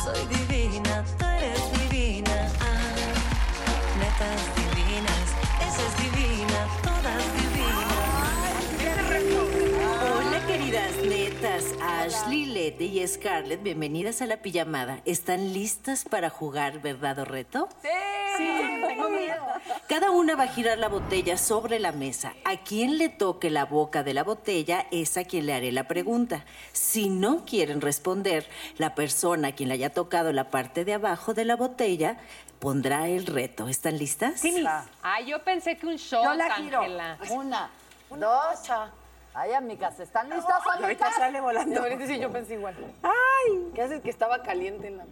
Soy 0.04 0.26
divina, 0.26 1.02
tú 1.18 1.24
eres 1.24 1.63
Ashley, 12.14 12.46
Lete 12.46 12.84
y 12.84 13.06
Scarlett, 13.06 13.62
bienvenidas 13.62 14.22
a 14.22 14.26
la 14.26 14.36
pijamada. 14.36 15.00
¿Están 15.04 15.52
listas 15.52 16.04
para 16.04 16.30
jugar 16.30 16.80
verdad 16.80 17.18
o 17.18 17.24
reto? 17.24 17.68
Sí, 17.82 18.46
tengo 18.86 19.08
miedo. 19.08 19.42
Cada 19.88 20.12
una 20.12 20.36
va 20.36 20.44
a 20.44 20.48
girar 20.48 20.78
la 20.78 20.88
botella 20.88 21.36
sobre 21.36 21.80
la 21.80 21.90
mesa. 21.90 22.34
A 22.44 22.58
quien 22.58 22.98
le 22.98 23.08
toque 23.08 23.50
la 23.50 23.64
boca 23.64 24.04
de 24.04 24.14
la 24.14 24.22
botella 24.22 24.86
es 24.92 25.16
a 25.16 25.24
quien 25.24 25.46
le 25.46 25.54
haré 25.54 25.72
la 25.72 25.88
pregunta. 25.88 26.44
Si 26.72 27.08
no 27.08 27.44
quieren 27.44 27.80
responder, 27.80 28.48
la 28.78 28.94
persona 28.94 29.48
a 29.48 29.52
quien 29.52 29.68
le 29.68 29.74
haya 29.74 29.90
tocado 29.90 30.32
la 30.32 30.50
parte 30.50 30.84
de 30.84 30.94
abajo 30.94 31.34
de 31.34 31.44
la 31.44 31.56
botella 31.56 32.18
pondrá 32.60 33.08
el 33.08 33.26
reto. 33.26 33.66
¿Están 33.66 33.98
listas? 33.98 34.40
Ah, 35.02 35.20
yo 35.20 35.42
pensé 35.42 35.76
que 35.76 35.86
un 35.86 35.96
shot, 35.96 36.22
Yo 36.22 36.34
la 36.34 36.54
giro. 36.54 36.80
Ángela. 36.80 37.18
Una, 37.30 37.70
dos, 38.08 38.68
Ay, 39.36 39.52
amigas, 39.52 39.98
¿están 39.98 40.30
listas, 40.30 40.60
amigas? 40.62 40.80
Ahorita 40.82 41.12
sale 41.12 41.40
volando. 41.40 41.80
Ahorita 41.80 42.06
sí 42.06 42.18
yo 42.20 42.30
pensé 42.30 42.54
igual. 42.54 42.74
¡Ay! 43.02 43.70
¿Qué 43.74 43.82
haces 43.82 44.00
que 44.00 44.10
estaba 44.10 44.42
caliente 44.42 44.86
en 44.86 44.98
la... 44.98 45.04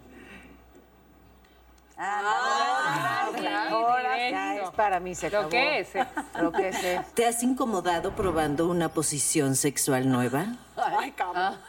Ah, 1.95 3.27
Ahora 3.69 4.29
ya 4.29 4.55
es 4.55 4.69
para 4.71 4.99
mí, 4.99 5.13
se 5.13 5.27
acabó. 5.27 5.43
Lo 5.43 5.49
que 5.49 5.79
es. 5.79 5.95
eh. 5.95 6.07
Lo 6.41 6.51
que 6.51 6.69
es. 6.69 6.83
eh. 6.83 7.01
¿Te 7.13 7.27
has 7.27 7.43
incomodado 7.43 8.15
probando 8.15 8.67
una 8.67 8.89
posición 8.89 9.55
sexual 9.55 10.09
nueva? 10.09 10.45
Ay, 10.75 11.11
cabrón. 11.11 11.59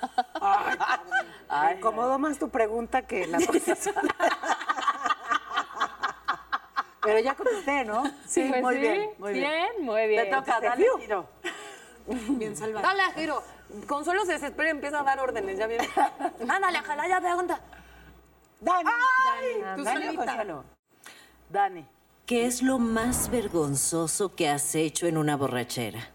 Me 1.50 1.72
incomodó 1.74 2.18
más 2.18 2.38
tu 2.38 2.48
pregunta 2.48 3.02
que 3.02 3.26
la 3.26 3.38
posición. 3.38 3.94
Pero 7.02 7.18
ya 7.18 7.34
contesté, 7.34 7.84
¿no? 7.84 8.04
Sí, 8.26 8.46
pues 8.48 8.62
muy 8.62 8.74
sí. 8.76 8.80
bien, 8.80 9.10
muy 9.18 9.32
bien. 9.34 9.50
Bien, 9.50 9.84
muy 9.84 10.06
bien. 10.06 10.24
Te 10.24 10.30
toca, 10.30 10.58
dale 10.60 10.86
giro. 11.00 11.28
Bien 12.38 12.56
salvado. 12.56 12.86
Dale 12.86 13.02
a 13.02 13.12
giro. 13.12 13.42
Consuelo 13.86 14.24
se 14.24 14.32
desespera 14.32 14.68
y 14.68 14.72
empieza 14.72 15.00
a 15.00 15.02
dar 15.04 15.20
órdenes. 15.20 15.58
Ya 15.58 15.66
viene. 15.66 15.88
Ándale, 16.48 16.78
ojalá 16.80 17.08
ya 17.08 17.20
pregunta. 17.20 17.60
Dani. 18.60 18.90
Tú 19.76 19.84
Dani, 19.84 20.04
solita. 20.04 20.24
Consuelo. 20.26 20.64
Dani. 21.50 21.86
¿Qué 22.26 22.46
es 22.46 22.62
lo 22.62 22.78
más 22.78 23.30
vergonzoso 23.30 24.34
que 24.34 24.48
has 24.48 24.74
hecho 24.74 25.06
en 25.06 25.18
una 25.18 25.36
borrachera? 25.36 26.08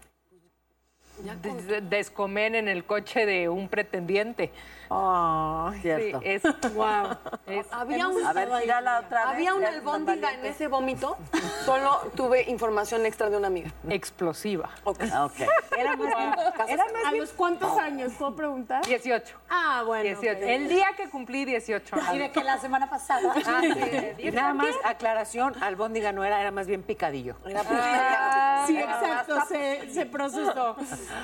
Des- 1.42 1.88
Descomer 1.90 2.54
en 2.54 2.66
el 2.68 2.84
coche 2.84 3.26
de 3.26 3.48
un 3.48 3.68
pretendiente. 3.68 4.50
Sí, 4.90 5.80
Cierto. 5.82 6.20
es. 6.24 6.42
Wow. 6.74 7.16
Es, 7.46 7.66
Había 7.72 8.08
un, 8.08 8.26
A 8.26 8.32
ver, 8.32 8.50
gírala 8.60 9.00
otra 9.00 9.26
vez. 9.26 9.34
había 9.34 9.54
una 9.54 9.68
albóndiga 9.68 10.32
en 10.34 10.44
ese 10.46 10.66
vómito. 10.66 11.16
Solo 11.64 12.00
tuve 12.16 12.42
información 12.50 13.06
extra 13.06 13.30
de 13.30 13.36
una 13.36 13.46
amiga. 13.46 13.70
explosiva. 13.88 14.68
Ah, 15.12 15.26
Ok. 15.26 15.40
Era 15.78 15.96
más 15.96 16.08
bien, 16.08 16.34
era 16.68 16.84
más 16.86 17.04
¿A 17.06 17.10
bien 17.12 17.22
los 17.22 17.30
cuántos 17.32 17.78
años? 17.78 18.12
¿Puedo 18.18 18.34
preguntar? 18.36 18.84
18. 18.84 19.34
Ah, 19.48 19.82
bueno. 19.86 20.02
18. 20.04 20.38
ok. 20.38 20.42
El 20.44 20.68
día 20.68 20.86
que 20.96 21.08
cumplí 21.08 21.44
18 21.44 21.96
Y 21.96 22.00
años. 22.00 22.18
de 22.18 22.30
que 22.32 22.42
la 22.44 22.58
semana 22.58 22.90
pasada. 22.90 23.32
Ah, 23.46 23.60
sí, 23.62 24.22
Y 24.26 24.30
nada 24.32 24.52
más, 24.52 24.74
aclaración, 24.84 25.54
albóndiga 25.62 26.12
no 26.12 26.24
era, 26.24 26.40
era 26.40 26.50
más 26.50 26.66
bien 26.66 26.82
picadillo. 26.82 27.36
Ah, 27.56 28.64
Sí, 28.66 28.76
exacto, 28.76 29.40
se, 29.48 29.90
se 29.92 30.04
procesó. 30.06 30.76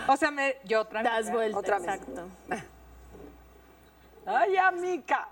O 0.06 0.16
sea, 0.16 0.30
me, 0.30 0.56
yo 0.64 0.80
otra 0.82 1.02
vez. 1.02 1.12
Das 1.12 1.30
vuelta, 1.32 1.58
Otra 1.58 1.78
vez. 1.78 1.88
exacto. 1.88 2.22
Ay, 4.26 4.56
amiga. 4.56 5.28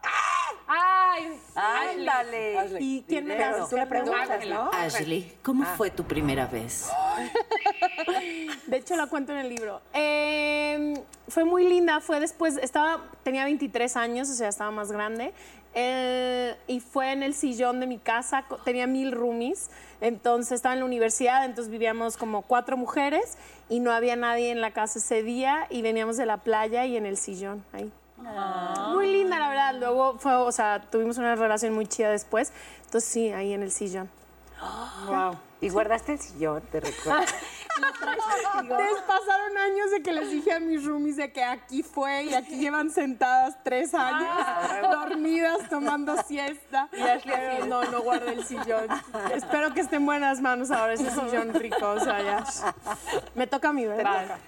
Ay, 0.67 1.41
Ándale. 1.55 2.79
¿Y 2.81 3.03
quién 3.07 3.27
me 3.27 3.37
das? 3.37 3.69
tú 3.69 3.77
le 3.77 3.87
preguntas, 3.87 4.47
¿no? 4.49 4.71
Ashley, 4.73 5.37
¿cómo 5.43 5.65
fue 5.77 5.91
tu 5.91 6.05
primera 6.05 6.47
vez? 6.47 6.91
De 8.67 8.77
hecho, 8.77 8.97
la 8.97 9.07
cuento 9.07 9.33
en 9.33 9.39
el 9.39 9.49
libro. 9.49 9.81
Eh, 9.93 10.95
fue 11.29 11.45
muy 11.45 11.69
linda, 11.69 12.01
fue 12.01 12.21
después, 12.21 12.57
estaba, 12.57 13.03
tenía 13.23 13.45
23 13.45 13.97
años, 13.97 14.31
o 14.31 14.35
sea, 14.35 14.49
estaba 14.49 14.71
más 14.71 14.91
grande. 14.91 15.33
eh, 15.75 16.55
y 16.69 16.81
fue 16.81 17.13
en 17.13 17.23
el 17.23 17.35
sillón 17.35 17.81
de 17.81 17.87
mi 17.87 17.99
casa, 17.99 18.45
tenía 18.65 18.87
mil 18.87 19.11
roomies, 19.13 19.71
entonces 20.01 20.53
estaba 20.53 20.75
en 20.75 20.81
la 20.81 20.87
universidad, 20.87 21.45
entonces 21.45 21.71
vivíamos 21.71 22.17
como 22.17 22.43
cuatro 22.43 22.77
mujeres 22.77 23.37
y 23.69 23.81
no 23.81 23.91
había 23.91 24.15
nadie 24.17 24.51
en 24.53 24.61
la 24.61 24.71
casa 24.71 25.01
ese 25.01 25.23
día 25.25 25.67
y 25.71 25.83
veníamos 25.83 26.17
de 26.17 26.27
la 26.27 26.37
playa 26.39 26.87
y 26.87 26.97
en 26.97 27.07
el 27.07 27.17
sillón, 27.17 27.65
ahí. 27.73 27.91
Muy 28.93 29.13
linda, 29.13 29.39
la 29.39 29.49
verdad. 29.49 29.75
Luego 29.79 30.19
fue, 30.19 30.35
o 30.35 30.53
sea, 30.53 30.81
tuvimos 30.91 31.19
una 31.19 31.35
relación 31.35 31.75
muy 31.75 31.87
chida 31.87 32.11
después, 32.11 32.53
entonces 32.85 33.11
sí, 33.11 33.33
ahí 33.33 33.53
en 33.53 33.63
el 33.63 33.71
sillón. 33.71 34.11
Wow. 35.07 35.37
¿Y 35.61 35.69
guardaste 35.69 36.13
el 36.13 36.19
sillón? 36.19 36.63
Te 36.71 36.81
recuerdo. 36.81 37.25
Pasaron 39.07 39.59
años 39.59 39.91
de 39.91 40.03
que 40.03 40.13
les 40.13 40.31
dije 40.31 40.53
a 40.53 40.61
mis 40.61 40.85
roomies 40.85 41.17
de 41.17 41.33
que 41.33 41.43
aquí 41.43 41.83
fue 41.83 42.25
y 42.25 42.35
aquí 42.35 42.57
llevan 42.57 42.91
sentadas 42.91 43.57
tres 43.63 43.95
años, 43.95 44.29
dormidas, 44.83 45.69
tomando 45.69 46.17
siesta. 46.23 46.89
Pero 46.91 47.67
no, 47.67 47.83
no 47.85 48.03
guardo 48.03 48.29
el 48.29 48.45
sillón. 48.45 48.87
Espero 49.35 49.73
que 49.75 49.81
esté 49.81 49.97
en 49.97 50.07
buenas 50.07 50.41
manos 50.41 50.71
ahora 50.71 50.95
ese 50.95 51.11
sillón 51.11 51.53
rico, 51.55 51.89
o 51.91 52.01
sea, 52.01 52.23
ya. 52.23 52.45
Me 53.35 53.47
toca 53.47 53.69
a 53.69 53.73
mí, 53.73 53.87
¿verdad? 53.87 54.39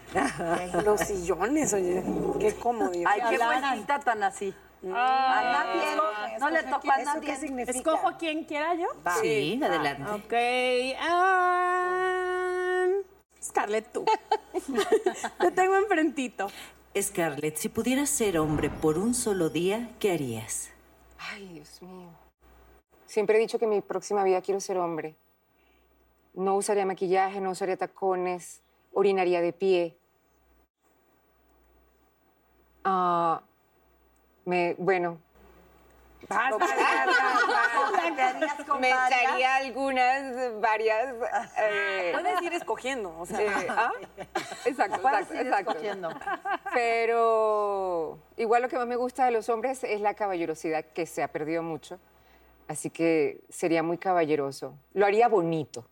Los 0.85 1.01
sillones, 1.01 1.73
oye. 1.73 2.03
Qué 2.41 2.55
cómodo. 2.55 2.93
Ay, 3.07 3.21
qué 3.31 3.39
buenita 3.39 3.99
tan 4.01 4.23
así. 4.23 4.55
A 4.85 5.41
nadie. 5.53 6.39
No 6.39 6.51
le 6.51 6.63
tocó 6.63 6.91
a 6.93 6.97
¿Eso 7.01 7.21
qué 7.21 7.29
nadie. 7.29 7.37
significa? 7.37 7.79
¿Escojo 7.79 8.09
a 8.09 8.17
quien 8.19 8.45
quiera 8.45 8.75
yo? 8.75 8.87
Sí, 9.21 9.61
adelante. 9.63 10.03
Ok. 10.13 10.97
ah, 11.01 12.16
Scarlett, 13.47 13.93
tú. 13.93 14.05
Te 15.41 15.51
tengo 15.53 15.77
enfrentito. 15.77 16.49
Scarlett, 17.01 17.57
si 17.57 17.69
pudieras 17.69 18.11
ser 18.11 18.39
hombre 18.39 18.71
por 18.71 18.99
un 18.99 19.15
solo 19.15 19.51
día, 19.51 19.91
¿qué 20.01 20.13
harías? 20.13 20.71
Ay, 21.19 21.47
Dios 21.49 21.81
mío. 21.83 22.09
Siempre 23.07 23.37
he 23.37 23.41
dicho 23.41 23.59
que 23.59 23.67
en 23.67 23.71
mi 23.71 23.81
próxima 23.83 24.25
vida 24.25 24.41
quiero 24.41 24.61
ser 24.61 24.79
hombre. 24.79 25.15
No 26.35 26.57
usaría 26.57 26.85
maquillaje, 26.85 27.41
no 27.41 27.51
usaría 27.51 27.77
tacones, 27.77 28.61
orinaría 28.93 29.41
de 29.41 29.53
pie. 29.53 29.97
Ah, 32.85 33.43
me, 34.45 34.75
bueno, 34.79 35.19
me 38.81 38.91
echaría 38.91 39.57
algunas, 39.57 40.61
varias. 40.61 41.15
eh, 41.59 42.11
Puedes 42.13 42.43
ir 42.43 42.53
escogiendo. 42.53 43.15
O 43.19 43.27
sea, 43.27 43.41
eh, 43.41 43.67
¿ah? 43.71 43.93
Exacto, 44.65 45.01
Puedes 45.01 45.21
exacto, 45.21 45.35
ir 45.35 45.47
exacto. 45.47 45.71
escogiendo. 45.73 46.09
Pero 46.75 48.19
igual 48.37 48.63
lo 48.63 48.69
que 48.69 48.77
más 48.77 48.87
me 48.87 48.97
gusta 48.97 49.25
de 49.25 49.31
los 49.31 49.49
hombres 49.49 49.83
es 49.85 50.01
la 50.01 50.15
caballerosidad 50.15 50.85
que 50.85 51.07
se 51.07 51.23
ha 51.23 51.29
perdido 51.29 51.63
mucho. 51.63 51.99
Así 52.69 52.91
que 52.91 53.41
sería 53.49 53.83
muy 53.83 53.99
caballeroso. 53.99 54.75
Lo 54.95 55.07
haría 55.07 55.29
bonito, 55.29 55.87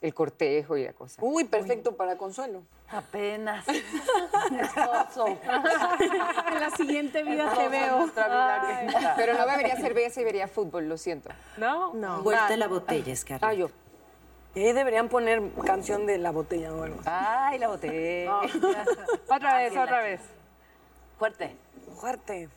el 0.00 0.14
cortejo 0.14 0.76
y 0.76 0.84
la 0.84 0.92
cosa. 0.92 1.20
Uy, 1.22 1.44
perfecto 1.44 1.96
para 1.96 2.16
Consuelo. 2.16 2.62
Apenas. 2.90 3.66
Esposo. 3.68 5.38
En 6.52 6.60
la 6.60 6.70
siguiente 6.70 7.22
vida 7.22 7.52
te 7.54 7.68
veo. 7.68 8.10
Pero 9.16 9.34
no 9.34 9.46
bebería 9.46 9.76
cerveza 9.76 10.20
y 10.20 10.24
vería 10.24 10.48
fútbol, 10.48 10.88
lo 10.88 10.96
siento. 10.96 11.30
¿no? 11.56 11.92
No. 11.94 12.22
Vuelta 12.22 12.56
la 12.56 12.68
botella, 12.68 13.14
Scarlett. 13.14 13.44
Ah, 13.44 13.52
yo. 13.52 13.70
Y 14.54 14.60
ahí 14.60 14.72
deberían 14.72 15.08
poner 15.08 15.42
canción 15.64 16.06
de 16.06 16.18
la 16.18 16.30
botella 16.30 16.72
o 16.72 16.82
algo. 16.82 17.00
Ay, 17.04 17.58
la 17.58 17.68
botella. 17.68 18.40
Otra 19.28 19.58
vez, 19.58 19.76
otra 19.76 20.00
vez. 20.00 20.20
Fuerte. 21.18 21.56
Fuerte. 22.00 22.48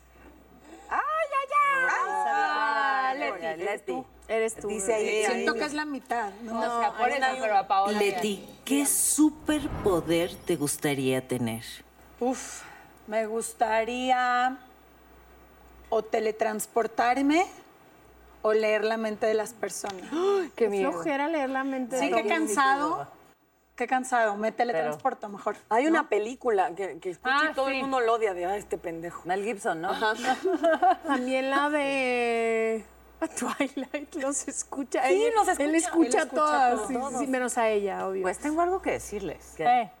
Ah, 0.90 3.14
Leti. 3.16 3.64
Leti. 3.64 4.04
Eres 4.32 4.54
tú. 4.54 4.68
Dice 4.68 4.94
ahí. 4.94 5.24
Siento 5.26 5.54
que 5.54 5.64
es 5.64 5.74
la 5.74 5.84
mitad, 5.84 6.30
¿no? 6.42 6.58
o 6.58 6.80
sea, 6.80 6.92
por 6.96 7.08
eso, 7.10 7.26
pero 7.40 7.56
a 7.56 7.66
Paola. 7.66 7.98
Leti, 7.98 8.48
¿qué 8.64 8.86
superpoder 8.86 10.34
te 10.46 10.56
gustaría 10.56 11.26
tener? 11.28 11.62
Uf, 12.18 12.62
me 13.06 13.26
gustaría 13.26 14.56
o 15.90 16.02
teletransportarme 16.02 17.44
o 18.40 18.54
leer 18.54 18.84
la 18.84 18.96
mente 18.96 19.26
de 19.26 19.34
las 19.34 19.52
personas. 19.52 20.02
Qué 20.10 20.64
Qué 20.64 20.68
miedo. 20.68 20.92
flojera 20.92 21.28
leer 21.28 21.50
la 21.50 21.64
mente 21.64 21.98
Sí, 21.98 22.08
de 22.08 22.16
qué 22.16 22.22
todos. 22.22 22.32
cansado. 22.38 23.08
Qué 23.76 23.86
cansado. 23.86 24.36
Me 24.36 24.50
teletransporto 24.52 25.28
mejor. 25.28 25.56
Hay 25.68 25.86
una 25.86 26.08
película 26.08 26.74
que, 26.74 26.98
que 26.98 27.10
escucho 27.10 27.34
Ah, 27.34 27.48
y 27.50 27.54
todo 27.54 27.68
sí. 27.68 27.74
el 27.74 27.80
mundo 27.82 28.00
lo 28.00 28.14
odia 28.14 28.32
de 28.34 28.46
ah, 28.46 28.56
este 28.56 28.78
pendejo. 28.78 29.22
Mel 29.26 29.44
Gibson, 29.44 29.80
¿no? 29.82 29.90
También 31.06 31.50
la 31.50 31.68
de 31.70 32.84
Twilight 33.38 34.14
los 34.16 34.48
escucha. 34.48 35.06
Sí, 35.06 35.24
él, 35.24 35.32
los 35.34 35.48
Él 35.58 35.74
escucha. 35.74 36.18
escucha, 36.22 36.22
Él 36.22 36.24
escucha 36.24 36.26
todas, 36.34 36.74
todo. 36.74 36.88
sí, 36.88 36.94
sí, 36.94 37.18
sí, 37.18 37.26
menos 37.26 37.58
a 37.58 37.68
ella, 37.68 38.06
obvio. 38.06 38.22
Pues 38.22 38.38
tengo 38.38 38.60
algo 38.62 38.80
que 38.82 38.92
decirles. 38.92 39.54
que 39.56 39.64
Eh, 39.64 39.92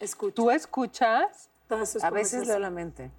Escucho. 0.00 0.34
¿Tú 0.34 0.50
escuchas? 0.50 1.50
todas 1.68 1.90
sus 1.90 2.02
a 2.04 2.10
veces 2.10 2.46
leo 2.46 2.58
la 2.58 2.70
mente. 2.70 3.10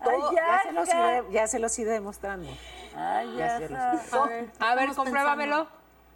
Ay, 0.00 0.10
Ya 0.34 0.60
se, 0.62 0.68
ya, 0.68 0.72
los 0.72 0.88
ya. 0.88 1.16
iré, 1.18 1.32
ya 1.32 1.46
se 1.48 1.58
los 1.58 1.78
iré 1.78 1.90
demostrando. 1.92 2.48
Ay, 2.96 3.34
Ya 3.36 3.46
ya. 3.46 3.58
se 3.58 3.68
los. 3.68 4.12
A 4.12 4.26
ver, 4.26 4.50
A 4.60 4.74
ver, 4.74 4.94
compruébamelo. 4.94 5.66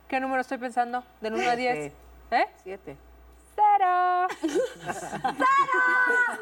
¿Qué 0.08 0.20
número 0.20 0.40
estoy 0.42 0.58
pensando? 0.58 1.02
¿Del 1.20 1.34
1 1.34 1.50
a 1.50 1.56
10? 1.56 1.92
¿Eh? 2.32 2.46
Siete. 2.62 2.96
Cero. 3.54 4.28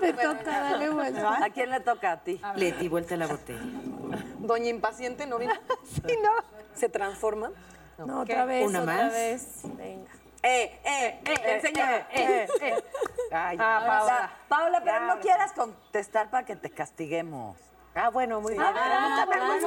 Te 0.01 0.13
toca, 0.13 0.61
dale 0.61 0.91
vuelta. 0.91 1.45
¿A 1.45 1.51
quién 1.51 1.71
le 1.71 1.81
toca? 1.81 2.13
A 2.13 2.17
ti. 2.21 2.41
Leti, 2.57 2.89
vuelta 2.89 3.17
la 3.17 3.27
botella. 3.27 3.61
Doña 4.39 4.69
Impaciente, 4.69 5.27
¿no 5.27 5.39
vino? 5.39 5.55
Sí, 5.85 6.17
no. 6.23 6.31
Se 6.75 6.89
transforma. 6.89 7.51
No, 7.99 8.21
otra 8.21 8.45
vez, 8.45 8.67
¿Una 8.67 8.83
otra 8.83 8.95
más? 8.95 9.13
vez. 9.13 9.61
Venga. 9.65 10.11
Eh, 10.43 10.81
eh, 10.85 11.21
eh, 11.27 11.35
enséñame. 11.57 11.97
Eh, 11.97 12.05
eh, 12.13 12.49
eh. 12.63 12.85
Ay, 13.31 13.59
Ah, 13.61 13.85
Paola. 13.87 14.31
Paola, 14.49 14.81
pero 14.83 15.01
no 15.07 15.21
quieras 15.21 15.53
contestar 15.53 16.31
para 16.31 16.47
que 16.47 16.57
te 16.57 16.71
castiguemos. 16.71 17.57
Ah, 17.95 18.09
bueno, 18.09 18.41
muy 18.41 18.53
bien. 18.53 18.65
Ah, 18.65 18.69
no 18.71 19.31
claro, 19.31 19.45
hagas 19.45 19.61
sí, 19.61 19.67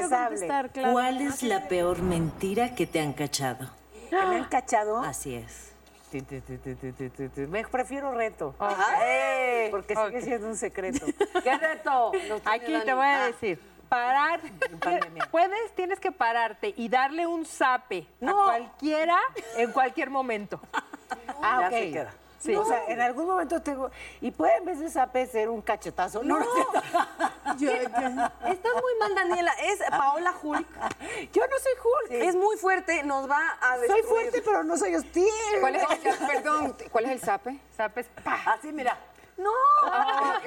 no 0.00 0.40
claro. 0.42 0.92
¿Cuál 0.92 1.20
es 1.20 1.42
la 1.42 1.68
peor 1.68 2.00
mentira 2.00 2.74
que 2.74 2.86
te 2.86 3.00
han 3.00 3.12
cachado? 3.12 3.68
¿Que 4.08 4.16
me 4.16 4.36
han 4.36 4.44
cachado? 4.44 5.00
Así 5.00 5.34
es. 5.34 5.67
Me 7.48 7.64
prefiero 7.66 8.12
reto. 8.12 8.54
Ok. 8.58 9.70
Porque 9.70 9.94
sigue 9.94 10.22
siendo 10.22 10.46
un 10.48 10.56
secreto. 10.56 11.06
¿Qué 11.44 11.56
reto? 11.56 12.12
Aquí 12.44 12.72
te 12.84 12.92
voy 12.94 13.06
a 13.06 13.24
Ah. 13.24 13.26
decir. 13.26 13.60
Parar. 13.88 14.40
Puedes, 15.30 15.74
tienes 15.74 15.98
que 16.00 16.12
pararte 16.12 16.74
y 16.76 16.88
darle 16.88 17.26
un 17.26 17.44
zape 17.46 18.06
a 18.26 18.32
cualquiera 18.32 19.18
en 19.56 19.72
cualquier 19.72 20.10
momento. 20.10 20.60
Ah, 21.42 21.58
Ya 21.62 21.66
ok. 21.68 21.72
se 21.72 21.92
queda. 21.92 22.14
Sí. 22.38 22.54
O 22.54 22.64
sea, 22.64 22.84
en 22.86 23.00
algún 23.00 23.26
momento 23.26 23.60
tengo. 23.60 23.90
Y 24.20 24.30
puede 24.30 24.56
en 24.56 24.64
vez 24.64 24.78
de 24.80 24.88
zape 24.88 25.26
ser 25.26 25.48
un 25.48 25.60
cachetazo. 25.60 26.22
No, 26.22 26.38
no. 26.38 26.46
Yo- 27.58 27.72
yo- 27.72 27.78
Estás 27.80 28.72
muy 28.74 28.94
mal, 29.00 29.14
Daniela. 29.14 29.52
Es 29.62 29.80
Paola 29.90 30.32
Hulk. 30.40 30.66
Yo 31.32 31.42
no 31.46 31.58
soy 31.58 31.72
Hulk. 31.82 32.10
Es 32.12 32.36
muy 32.36 32.56
fuerte, 32.56 33.02
nos 33.02 33.28
va 33.28 33.40
a 33.60 33.70
Soy 33.78 33.80
destruir. 33.88 34.04
fuerte, 34.04 34.42
pero 34.42 34.62
no 34.64 34.76
soy 34.76 34.94
hostil. 34.94 35.26
¿Cuál 35.60 35.76
es 35.76 35.82
el, 35.90 36.26
perdón, 36.28 36.76
¿cuál 36.92 37.04
es 37.06 37.10
el 37.12 37.20
zape? 37.20 37.58
Zapes. 37.76 38.06
¡pa! 38.22 38.38
Así, 38.46 38.72
mira. 38.72 38.96
No, 39.38 39.50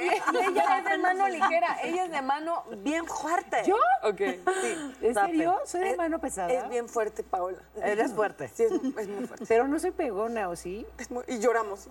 y 0.02 0.38
ella 0.50 0.78
es 0.80 0.84
de 0.86 0.98
mano 0.98 1.28
ligera, 1.30 1.78
ella 1.84 2.06
es 2.06 2.12
de 2.12 2.22
mano 2.22 2.64
bien 2.78 3.06
fuerte. 3.06 3.64
¿Yo? 3.66 3.78
Ok. 4.04 4.18
Sí. 4.62 4.96
¿En 5.02 5.14
serio? 5.16 5.60
¿Soy 5.66 5.80
de 5.82 5.92
Es- 5.92 5.98
mano 5.98 6.20
pesada? 6.20 6.52
Es 6.52 6.68
bien 6.70 6.90
fuerte, 6.90 7.24
Paola. 7.24 7.58
Eres 7.82 8.12
fuerte. 8.14 8.50
Sí, 8.50 8.64
es, 8.64 8.72
es 8.72 9.08
muy 9.08 9.26
fuerte. 9.28 9.46
Pero 9.48 9.68
no 9.68 9.80
soy 9.80 9.92
pegona, 9.92 10.50
¿o 10.50 10.56
sí? 10.56 10.86
Es 10.98 11.10
muy- 11.10 11.24
y 11.28 11.40
lloramos. 11.40 11.88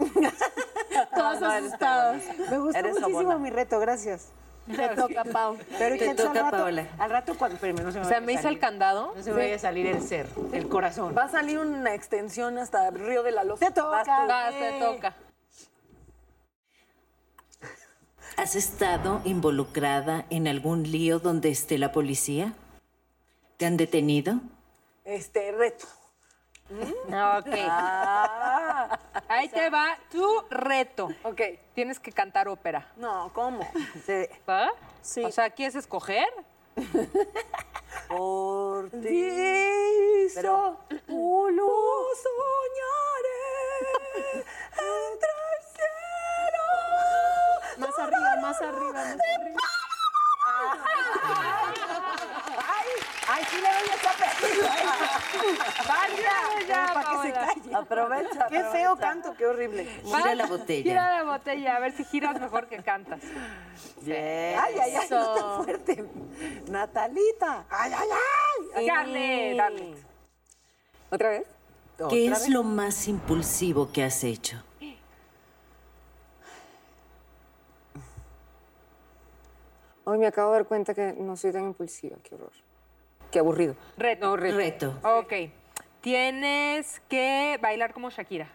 Todos 1.14 1.42
asustados. 1.42 2.22
Me 2.50 2.58
gustó 2.58 2.78
Eres 2.78 2.92
muchísimo 2.92 3.20
sobona. 3.22 3.38
mi 3.38 3.50
reto, 3.50 3.80
gracias. 3.80 4.28
Te 4.66 4.88
toca, 4.90 5.24
Pau. 5.24 5.56
Pero 5.78 5.96
Te 5.96 6.14
toca, 6.14 6.28
al 6.30 6.36
rato, 6.44 6.50
Paola. 6.58 6.86
Al 6.98 7.10
rato 7.10 7.34
cuando... 7.36 7.54
Espérame, 7.56 7.82
no 7.82 7.90
se 7.92 7.98
me 7.98 8.04
O 8.04 8.08
sea, 8.08 8.20
me 8.20 8.34
hice 8.34 8.46
el 8.48 8.58
candado. 8.60 9.14
No 9.16 9.22
se 9.22 9.30
me 9.32 9.36
vaya 9.38 9.56
a 9.56 9.58
salir 9.58 9.86
el 9.86 10.02
ser, 10.02 10.28
el 10.52 10.68
corazón. 10.68 11.14
Va 11.16 11.24
a 11.24 11.28
salir 11.28 11.58
una 11.58 11.94
extensión 11.94 12.58
hasta 12.58 12.90
Río 12.90 13.22
de 13.22 13.32
la 13.32 13.42
Loza. 13.42 13.66
Te 13.66 13.72
toca. 13.72 14.04
Vas 14.26 14.50
te 14.52 14.78
toca. 14.78 15.14
¿Has 18.36 18.54
estado 18.56 19.20
involucrada 19.24 20.24
en 20.30 20.48
algún 20.48 20.90
lío 20.90 21.18
donde 21.18 21.50
esté 21.50 21.78
la 21.78 21.92
policía? 21.92 22.54
¿Te 23.56 23.66
han 23.66 23.76
detenido? 23.76 24.40
Este, 25.04 25.52
reto. 25.52 25.86
Ok. 26.70 27.48
Ahí 29.28 29.48
te 29.48 29.68
va 29.70 29.98
tu 30.10 30.24
reto. 30.50 31.08
Ok. 31.24 31.40
Tienes 31.74 31.98
que 31.98 32.12
cantar 32.12 32.48
ópera. 32.48 32.90
No, 32.96 33.30
¿cómo? 33.34 33.68
Sí. 34.06 34.26
¿Va? 34.48 34.70
Sí. 35.02 35.24
O 35.24 35.32
sea, 35.32 35.50
¿quieres 35.50 35.74
escoger? 35.74 36.28
Por 38.08 38.88
ti. 39.02 39.28
Pero- 40.34 40.78
soñaré 42.20 43.34
entre 44.78 45.30
el 45.50 45.64
cielo. 45.64 45.69
Más 47.80 47.98
arriba, 47.98 48.36
más 48.42 48.60
arriba, 48.60 48.92
más 48.92 49.16
arriba. 49.38 49.60
Ay, 53.32 53.44
sí 53.48 53.56
le 53.56 53.68
doy 53.72 53.88
esa 53.94 54.12
¡Vaya! 55.88 56.66
Ya, 56.68 56.90
Para 56.92 57.10
que 57.10 57.28
se 57.28 57.32
calle. 57.32 57.74
Aprovecha. 57.74 58.46
Qué 58.48 58.64
feo 58.64 58.96
canto, 58.96 59.34
qué 59.36 59.46
horrible. 59.46 59.84
Gira 60.04 60.34
la 60.34 60.46
botella. 60.46 60.82
Gira 60.82 61.12
la 61.12 61.32
botella, 61.32 61.76
a 61.76 61.80
ver 61.80 61.92
si 61.92 62.04
giras 62.04 62.40
mejor 62.40 62.68
que 62.68 62.82
cantas. 62.82 63.20
Bien. 64.02 64.58
Ay, 64.60 64.74
ay, 64.78 64.94
ay, 64.96 65.08
no 65.10 65.34
está 65.34 65.62
fuerte. 65.62 66.04
Natalita. 66.68 67.64
Ay, 67.70 67.92
ay, 67.96 68.08
ay. 68.76 68.86
Carne, 68.86 69.54
dale. 69.56 69.94
¿Otra 71.10 71.30
vez? 71.30 71.46
¿Qué 72.08 72.26
es 72.28 72.48
lo 72.48 72.62
más 72.62 73.08
impulsivo 73.08 73.90
que 73.92 74.02
has 74.02 74.24
hecho? 74.24 74.62
Hoy 80.10 80.18
me 80.18 80.26
acabo 80.26 80.50
de 80.50 80.58
dar 80.58 80.66
cuenta 80.66 80.92
que 80.92 81.12
no 81.12 81.36
soy 81.36 81.52
tan 81.52 81.62
impulsiva. 81.66 82.16
Qué 82.24 82.34
horror. 82.34 82.50
Qué 83.30 83.38
aburrido. 83.38 83.76
Reto. 83.96 84.36
Reto. 84.36 84.98
Ok. 85.04 85.32
Tienes 86.00 87.00
que 87.08 87.56
bailar 87.62 87.94
como 87.94 88.10
Shakira. 88.10 88.48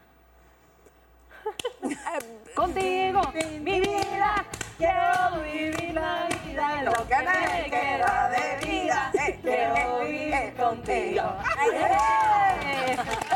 Contigo, 2.55 3.21
mi 3.61 3.79
vida, 3.79 4.45
quiero 4.77 5.41
vivir 5.45 5.93
la 5.93 6.27
vida, 6.43 6.83
lo 6.83 6.91
que 6.91 7.15
me 7.15 7.69
queda 7.69 8.29
de 8.31 8.65
vida, 8.65 9.11
quiero 9.41 9.99
vivir 10.01 10.53
contigo. 10.55 11.23
¡Eh! 11.71 11.71
Y 11.71 11.77
Shakira 11.77 12.95
llorada. 12.97 13.34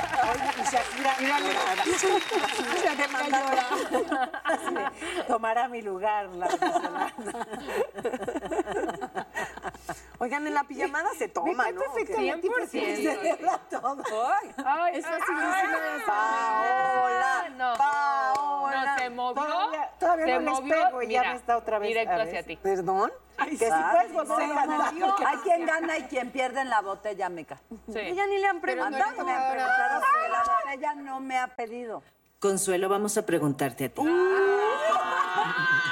Shakira 0.71 1.15
de, 1.17 1.27
Tomará 5.27 5.67
mi 5.67 5.81
lugar 5.81 6.27
la. 6.29 6.47
Oigan, 10.19 10.45
en 10.47 10.53
la 10.53 10.63
pijamada 10.65 11.09
se 11.17 11.27
toma, 11.29 11.63
Me 11.65 11.71
¿no? 11.71 11.81
perfectamente 11.81 12.47
porque 12.47 12.67
100%. 12.67 13.21
se 13.21 13.37
todo. 13.77 14.03
Ay, 14.65 14.97
Es 14.97 15.05
ay, 15.05 15.11
facilísimo 15.19 15.77
de 15.79 15.89
hacer. 15.89 16.05
Paola, 16.05 17.49
no. 17.57 17.73
Paola. 17.77 18.85
No, 18.85 18.97
se 18.97 19.09
movió. 19.09 19.43
Todavía- 19.43 19.89
todavía 19.99 20.25
se 20.25 20.31
no 20.33 20.39
les 20.39 20.49
movió, 20.59 20.75
pego 20.85 21.01
y 21.01 21.07
ya 21.07 21.19
mira, 21.21 21.31
me 21.31 21.37
está 21.39 21.57
otra 21.57 21.79
vez 21.79 21.87
Directo 21.89 22.21
hacia 22.21 22.43
ti. 22.43 22.55
¿Perdón? 22.57 23.11
Que 23.45 23.57
si 23.57 23.65
puedes 23.65 24.13
volver 24.13 24.51
a 24.51 24.55
cantar. 24.55 24.93
Hay 25.27 25.37
quien 25.37 25.65
gana 25.65 25.97
y 25.97 26.03
quien 26.03 26.31
pierde 26.31 26.61
en 26.61 26.69
la 26.69 26.81
botella, 26.81 27.29
Mica. 27.29 27.59
Sí. 27.91 27.99
Ella 27.99 28.25
ni 28.27 28.37
le 28.37 28.47
han 28.47 28.61
preguntado. 28.61 28.95
Andando 28.95 29.25
me 29.25 29.31
han 29.33 29.51
preguntado, 29.51 30.01
pero 30.13 30.33
la 30.33 30.43
botella 30.43 30.95
no 30.95 31.19
me 31.19 31.37
ha 31.37 31.47
pedido. 31.55 32.03
Consuelo, 32.39 32.87
vamos 32.89 33.17
a 33.17 33.25
preguntarte 33.25 33.85
a 33.85 33.89
ti. 33.89 34.01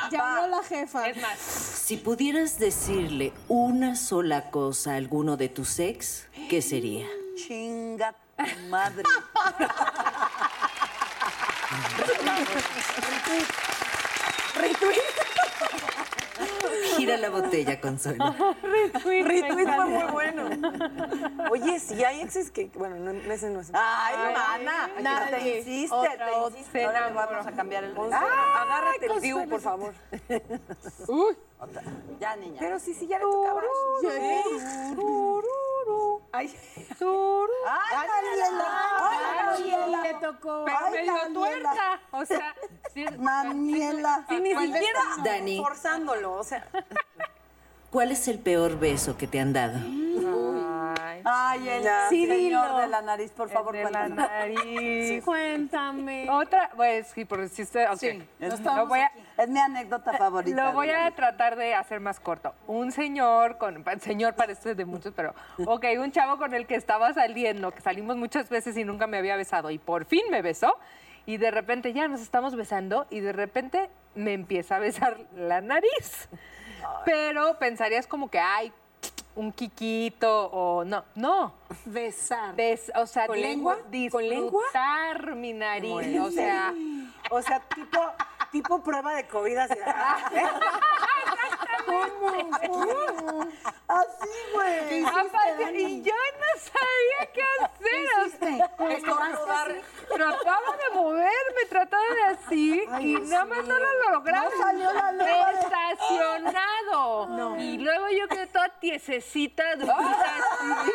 Ya 0.10 0.38
habló 0.38 0.56
la 0.58 0.64
jefa. 0.64 1.10
Es 1.10 1.22
más, 1.22 1.38
Si 1.38 1.98
pudieras 1.98 2.60
decirle 2.60 3.34
una 3.50 3.98
sola 3.98 4.50
cosa 4.52 4.94
a 4.94 4.96
alguno 4.96 5.36
de 5.36 5.50
tus 5.50 5.80
ex, 5.80 6.26
¿qué 6.50 6.62
sería? 6.62 7.06
Chinga 7.36 8.14
tu 8.38 8.68
madre. 8.70 9.04
Gira 16.96 17.18
la 17.18 17.30
botella, 17.30 17.80
Consuelo. 17.80 18.26
Retweet 19.04 19.76
fue 19.76 19.86
muy 19.86 20.04
bueno. 20.12 20.50
Oye, 21.52 21.80
sí, 21.80 22.04
hay 22.04 22.22
exes 22.22 22.52
que. 22.52 22.66
Bueno, 22.76 22.96
no, 22.98 23.12
ese 23.32 23.50
no 23.50 23.62
es. 23.62 23.72
Ay, 23.74 24.16
mana. 24.34 24.90
nadie. 25.02 25.38
Te 25.38 25.58
insiste, 25.60 25.96
te 26.18 26.48
insiste. 26.48 26.86
Ahora 26.86 27.10
vamos 27.10 27.48
a 27.48 27.52
cambiar 27.52 27.84
el 27.84 27.96
agárrate 27.98 29.06
el 29.06 29.22
Diu, 29.22 29.48
por 29.50 29.62
favor. 29.62 29.94
Otra. 31.60 31.82
Ya, 32.20 32.36
niña. 32.36 32.58
Pero 32.60 32.80
sí, 32.80 32.94
sí, 32.94 33.08
ya 33.08 33.18
le 33.18 33.26
tocaba. 33.26 33.62
Ay, 36.32 36.54
¡Ay, 37.68 38.08
Daniela! 38.08 38.66
¡Ay, 39.00 39.20
Daniela! 39.70 40.02
Le 40.04 40.14
tocó. 40.16 40.64
pero 40.66 40.78
Ay, 40.78 40.92
medio 40.94 41.14
Daniela. 41.14 41.34
tuerta. 41.34 42.02
O 42.12 42.26
sea, 42.26 42.56
sí, 42.94 43.06
Daniela. 43.18 44.26
Sí, 44.30 44.40
ni 44.40 44.56
siquiera 44.56 45.02
Dani. 45.24 45.58
forzándolo, 45.60 46.34
o 46.34 46.44
sea. 46.44 46.68
¿Cuál 47.92 48.12
es 48.12 48.28
el 48.28 48.40
peor 48.40 48.78
beso 48.78 49.18
que 49.18 49.28
te 49.28 49.40
han 49.40 49.54
dado? 49.54 49.80
Ay, 51.30 51.68
el 51.68 51.84
Sí, 52.10 52.26
señor 52.26 52.38
dilo. 52.38 52.78
de 52.80 52.88
la 52.88 53.02
nariz, 53.02 53.32
por 53.32 53.50
favor, 53.50 53.76
de 53.76 53.84
la 53.84 53.90
cuéntame. 54.06 54.16
nariz. 54.16 55.24
Cuéntame. 55.26 56.30
Otra, 56.30 56.70
pues 56.76 57.08
sí, 57.08 57.26
porque 57.26 57.48
si 57.50 57.64
usted. 57.64 57.88
ok. 57.92 58.62
Lo 58.64 58.88
voy 58.88 59.00
a, 59.02 59.12
Es 59.38 59.50
mi 59.50 59.60
anécdota 59.60 60.14
favorita. 60.14 60.64
Lo 60.66 60.72
voy 60.74 60.90
a 60.90 61.12
tratar 61.12 61.56
de 61.58 61.76
hacer 61.76 62.00
más 62.00 62.20
corto. 62.20 62.54
Un 62.68 62.92
señor, 62.92 63.58
con 63.58 63.84
señor 64.02 64.36
parece 64.36 64.74
de 64.76 64.86
muchos, 64.86 65.14
pero 65.16 65.34
ok, 65.66 65.86
un 66.00 66.12
chavo 66.12 66.38
con 66.38 66.54
el 66.54 66.66
que 66.66 66.76
estaba 66.76 67.14
saliendo, 67.14 67.72
que 67.72 67.82
salimos 67.82 68.16
muchas 68.16 68.50
veces 68.50 68.78
y 68.78 68.84
nunca 68.84 69.06
me 69.08 69.18
había 69.18 69.36
besado, 69.36 69.70
y 69.70 69.78
por 69.78 70.06
fin 70.06 70.22
me 70.30 70.42
besó, 70.42 70.78
y 71.26 71.38
de 71.38 71.52
repente 71.52 71.92
ya 71.94 72.08
nos 72.08 72.22
estamos 72.22 72.56
besando, 72.56 73.06
y 73.10 73.20
de 73.20 73.34
repente 73.34 73.90
me 74.16 74.34
empieza 74.34 74.78
a 74.78 74.80
besar 74.80 75.18
la 75.36 75.60
nariz. 75.62 76.30
Pero 77.06 77.58
pensarías 77.60 78.08
como 78.08 78.30
que, 78.30 78.40
ay, 78.40 78.72
un 79.38 79.52
quiquito, 79.54 80.48
o 80.52 80.84
no, 80.84 81.04
no. 81.16 81.54
Besar. 81.86 82.56
Bes- 82.56 82.92
o 82.96 83.06
sea, 83.08 83.28
¿Con 83.28 83.40
lengua? 83.40 83.78
¿Con 84.12 84.28
lengua? 84.28 84.64
mi 85.36 85.54
nariz, 85.54 86.20
o 86.20 86.32
sea... 86.32 86.74
o 87.30 87.42
sea, 87.42 87.60
tipo, 87.74 88.00
tipo 88.52 88.84
prueba 88.84 89.14
de 89.16 89.28
COVID. 89.28 89.58
Así, 89.58 89.76
Así, 93.88 94.30
güey. 94.54 95.04
Aparte, 95.06 95.80
y 95.80 96.02
yo 96.04 96.14
no 96.14 96.50
sabía 96.62 97.32
qué 97.34 97.44
hacer. 97.62 98.08
o 98.26 98.30
sea, 98.30 99.66
Trataba 100.14 100.72
de 100.78 100.96
moverme, 100.96 101.66
trataba 101.70 102.04
de 102.04 102.24
así 102.36 102.84
y 103.02 103.14
nada 103.30 103.46
más 103.46 103.66
no 103.66 103.78
lo 103.78 104.12
lograba. 104.12 104.50
No 104.50 104.58
salió 104.64 104.94
la 104.94 105.12
de- 105.14 105.28
Estacionado. 105.60 107.58
Y 107.60 107.78
luego 107.78 108.06
yo 108.10 108.28
quedé 108.28 108.48
toda 108.48 108.70
tiesecita, 108.80 109.76
durita, 109.76 109.96
así. 110.02 110.92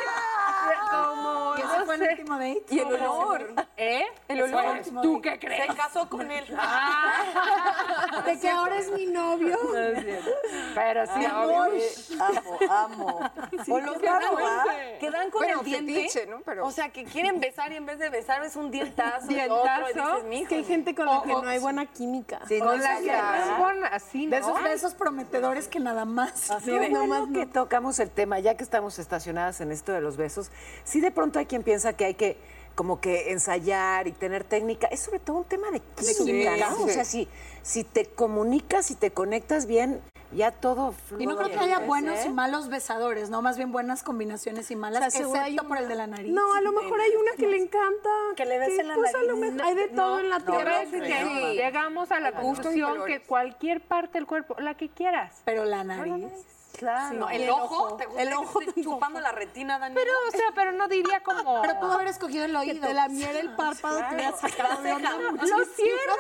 Como, 0.91 1.55
¿Qué 1.57 1.63
se 1.63 1.79
no 1.79 1.85
fue 1.87 1.99
sé, 1.99 2.09
último 2.11 2.39
date? 2.39 2.65
Y 2.71 2.79
el 2.81 2.87
olor. 2.95 3.55
¿Eh? 3.77 4.05
El 4.29 4.43
olor. 4.43 4.65
Pues, 4.65 4.93
¿Tú 5.03 5.21
qué 5.23 5.39
crees? 5.39 5.67
Se 5.71 5.75
casó 5.77 6.09
con 6.09 6.31
él. 6.31 6.45
De 8.27 8.41
que 8.41 8.49
ahora 8.51 8.77
es 8.79 8.91
mi 8.91 9.07
novio. 9.07 9.59
Pero 10.85 11.07
sí, 11.07 11.25
amor. 11.25 11.71
Amo, 12.21 12.59
amo. 12.71 13.31
O 13.69 13.81
los 13.81 13.97
que 13.99 14.07
dan, 14.07 14.21
que 15.01 15.11
dan 15.11 15.31
con 15.31 15.41
Bueno, 15.43 15.61
el 15.61 15.65
diente. 15.65 15.95
fetiche, 15.95 16.27
¿no? 16.27 16.41
Pero- 16.41 16.67
O 16.67 16.71
sea, 16.71 16.89
que 16.91 17.05
quieren 17.05 17.41
besar 17.41 17.73
y 17.73 17.77
en 17.77 17.87
vez 17.87 17.99
de 17.99 18.11
besar 18.11 18.43
es 18.45 18.57
un 18.57 18.71
dientazo. 18.71 19.31
y 19.31 19.41
otro, 19.41 19.63
Dientazo. 19.87 20.23
dices. 20.29 20.49
Que 20.49 20.55
hay 20.57 20.65
gente 20.65 20.95
con 20.95 21.07
la 21.07 21.23
que 21.23 21.29
no 21.33 21.49
hay 21.49 21.59
buena 21.59 21.87
química. 21.87 22.41
Sí, 22.49 22.59
no 22.59 22.67
Con 22.67 22.81
la 22.81 22.99
que 23.01 23.11
así, 23.13 23.49
no 23.49 23.53
es 23.55 23.59
buena, 23.59 23.87
así, 23.89 24.27
De 24.27 24.41
¿no? 24.41 24.49
esos 24.49 24.63
besos 24.63 24.95
prometedores 24.95 25.69
que 25.69 25.79
nada 25.81 26.05
más. 26.05 26.49
Bueno 26.67 27.29
que 27.33 27.47
tocamos 27.47 27.99
el 28.01 28.11
tema, 28.11 28.39
ya 28.41 28.57
que 28.57 28.65
estamos 28.65 28.99
estacionadas 28.99 29.61
en 29.61 29.71
esto 29.73 29.93
de 29.93 30.01
los 30.01 30.17
besos. 30.17 30.51
Sí, 30.85 31.01
de 31.01 31.11
pronto 31.11 31.39
hay 31.39 31.47
quien 31.47 31.63
piensa 31.63 31.93
que 31.95 32.05
hay 32.07 32.15
que 32.15 32.37
como 32.75 33.01
que 33.01 33.33
ensayar 33.33 34.09
y 34.09 34.13
tener 34.13 34.45
técnica. 34.45 34.87
Es 34.89 35.01
sobre 35.01 35.19
todo 35.19 35.39
un 35.39 35.45
tema 35.45 35.71
de 35.71 35.81
química, 35.81 36.25
química, 36.25 36.71
¿no? 36.71 36.77
sí. 36.77 36.83
O 36.83 36.89
sea, 36.89 37.05
si, 37.05 37.29
si 37.63 37.85
te 37.85 38.07
comunicas, 38.07 38.87
si 38.87 38.95
te 38.95 39.13
conectas 39.13 39.67
bien, 39.67 40.01
ya 40.35 40.51
todo 40.51 40.95
Y 41.19 41.27
no 41.27 41.37
creo 41.37 41.51
que 41.51 41.59
haya 41.59 41.81
buenos 41.81 42.25
y 42.25 42.29
malos 42.31 42.69
besadores, 42.69 43.31
¿no? 43.31 43.43
Más 43.43 43.57
bien 43.57 43.73
buenas 43.73 44.03
combinaciones 44.03 44.71
y 44.71 44.77
malas, 44.77 45.01
O 45.01 45.11
sea, 45.11 45.11
seguro 45.11 45.41
hay 45.41 45.53
excepto 45.53 45.69
por 45.69 45.79
el 45.79 45.89
de 45.89 45.95
la 45.95 46.07
nariz. 46.07 46.33
No, 46.33 46.55
a 46.55 46.61
lo 46.61 46.73
mejor 46.73 47.01
hay 47.01 47.15
una 47.15 47.33
que 47.37 47.47
le 47.47 47.59
encanta. 47.59 48.09
Que 48.37 48.47
le 48.47 48.59
besen 48.59 48.89
la 48.89 48.95
pues, 48.95 49.15
a 49.15 49.23
lo 49.23 49.37
nariz. 49.37 49.55
mejor 49.55 49.69
hay 49.69 49.75
de 49.75 49.89
todo 49.89 50.21
en 50.21 50.31
la 50.31 50.41
tierra. 50.41 50.85
Sí. 50.91 51.01
llegamos 51.55 52.11
a 52.11 52.21
la 52.21 52.31
y 52.31 52.33
conclusión 52.33 53.05
que 53.07 53.21
cualquier 53.23 53.81
parte 53.81 54.19
del 54.19 54.27
cuerpo, 54.27 54.57
la 54.59 54.75
que 54.75 54.89
quieras. 54.89 55.43
Pero 55.45 55.65
la 55.65 55.85
nariz. 55.85 56.33
Claro. 56.79 57.17
No, 57.17 57.31
el, 57.31 57.49
ojo, 57.51 57.97
¿te 57.97 58.07
gusta 58.07 58.23
El 58.23 58.29
que 58.31 58.35
ojo 58.35 58.59
te 58.61 58.65
esté 58.67 58.83
chupando 58.83 59.21
la 59.21 59.31
retina, 59.33 59.79
Dani? 59.79 59.95
Pero, 59.95 60.11
o 60.29 60.31
sea, 60.31 60.47
pero 60.55 60.73
no 60.73 60.89
diría 60.89 61.21
como... 61.25 61.61
Pero 61.63 61.79
pudo 61.81 61.93
haber 61.93 62.09
escogido 62.09 62.45
el 62.47 62.53
Que 62.53 62.59
oído. 62.59 62.87
te 62.87 62.95
lamiera 62.95 63.39
el 63.39 63.55
párpado, 63.55 64.01
te 64.09 64.15
hubiera 64.15 64.37
sacado 64.37 64.83
de 64.83 64.93
onda 64.93 65.11
muchísimo. 65.31 65.89
¡Lo 66.07 66.17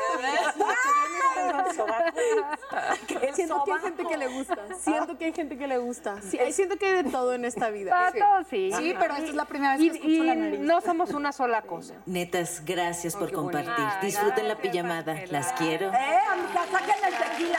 Siento 3.34 3.64
que 3.64 3.72
hay 3.72 3.80
gente 3.80 4.04
que 4.06 4.16
le 4.16 4.26
gusta. 4.28 4.56
Siento 4.80 5.18
que 5.18 5.24
hay 5.24 5.32
gente 5.32 5.58
que 5.58 5.66
le 5.66 5.78
gusta. 5.78 6.20
Sí, 6.22 6.38
siento 6.52 6.76
que 6.76 6.86
hay 6.86 7.02
de 7.02 7.10
todo 7.10 7.32
en 7.34 7.44
esta 7.44 7.70
vida. 7.70 7.90
Pato, 7.90 8.48
sí. 8.50 8.70
Sí, 8.76 8.94
pero 8.98 9.14
esta 9.14 9.28
es 9.28 9.34
la 9.34 9.44
primera 9.46 9.72
vez 9.76 9.82
Y, 9.82 9.90
que 9.90 9.96
escucho 9.96 10.10
y 10.12 10.18
la 10.26 10.34
nariz. 10.34 10.60
no 10.60 10.80
somos 10.80 11.10
una 11.10 11.32
sola 11.32 11.62
cosa. 11.62 11.94
Netas, 12.06 12.62
gracias 12.64 13.16
por 13.16 13.30
qué 13.30 13.36
bonito. 13.36 13.58
compartir. 13.58 13.84
Ay, 13.88 14.06
Disfruten 14.06 14.48
la 14.48 14.56
pijamada. 14.56 15.14
Las 15.30 15.52
quiero. 15.54 15.92
¡Eh, 15.92 16.18
amiga, 16.30 16.66
saquen 16.70 17.04
el 17.04 17.14
tequila! 17.16 17.58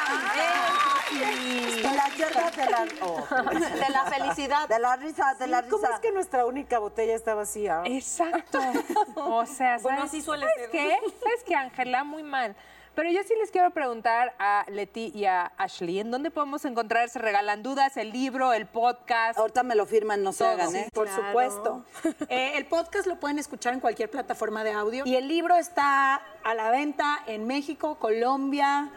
De 1.19 1.93
las 1.95 2.17
hierbas 2.17 2.55
de 2.55 2.65
la... 2.65 2.85
oh. 3.01 3.25
De 3.25 3.89
la 3.89 4.05
felicidad. 4.05 4.67
De 4.67 4.79
la 4.79 4.95
risa, 4.95 5.35
de 5.35 5.47
la 5.47 5.61
risa. 5.61 5.71
¿Cómo 5.75 5.93
es 5.93 5.99
que 5.99 6.11
nuestra 6.11 6.45
única 6.45 6.79
botella 6.79 7.15
está 7.15 7.33
vacía? 7.33 7.81
Exacto. 7.85 8.59
O 9.15 9.45
sea, 9.45 9.79
¿sabes, 9.79 9.83
Bueno, 9.83 10.03
así 10.03 10.21
suele 10.21 10.45
¿sabes 10.45 10.61
ser. 10.61 10.69
qué? 10.71 10.97
¿Sabes 11.21 11.43
qué, 11.45 11.55
Ángela? 11.55 12.03
Muy 12.03 12.23
mal. 12.23 12.55
Pero 12.95 13.09
yo 13.09 13.23
sí 13.23 13.33
les 13.39 13.49
quiero 13.49 13.71
preguntar 13.71 14.35
a 14.37 14.65
Leti 14.69 15.11
y 15.15 15.25
a 15.25 15.51
Ashley, 15.57 15.99
¿en 15.99 16.11
dónde 16.11 16.29
podemos 16.29 16.63
encontrar 16.63 17.09
Se 17.09 17.17
Regalan 17.17 17.63
Dudas, 17.63 17.97
el 17.97 18.11
libro, 18.11 18.53
el 18.53 18.67
podcast? 18.67 19.39
Ahorita 19.39 19.63
me 19.63 19.73
lo 19.73 19.87
firman, 19.87 20.21
no 20.21 20.31
se 20.31 20.45
hagan, 20.45 20.75
¿eh? 20.75 20.89
Por 20.93 21.09
supuesto. 21.09 21.83
Eh, 22.29 22.53
el 22.57 22.65
podcast 22.65 23.07
lo 23.07 23.19
pueden 23.19 23.39
escuchar 23.39 23.73
en 23.73 23.79
cualquier 23.79 24.09
plataforma 24.09 24.63
de 24.63 24.71
audio. 24.71 25.03
Y 25.05 25.15
el 25.15 25.27
libro 25.27 25.55
está 25.55 26.21
a 26.43 26.53
la 26.53 26.69
venta 26.69 27.19
en 27.27 27.47
México, 27.47 27.95
Colombia, 27.95 28.91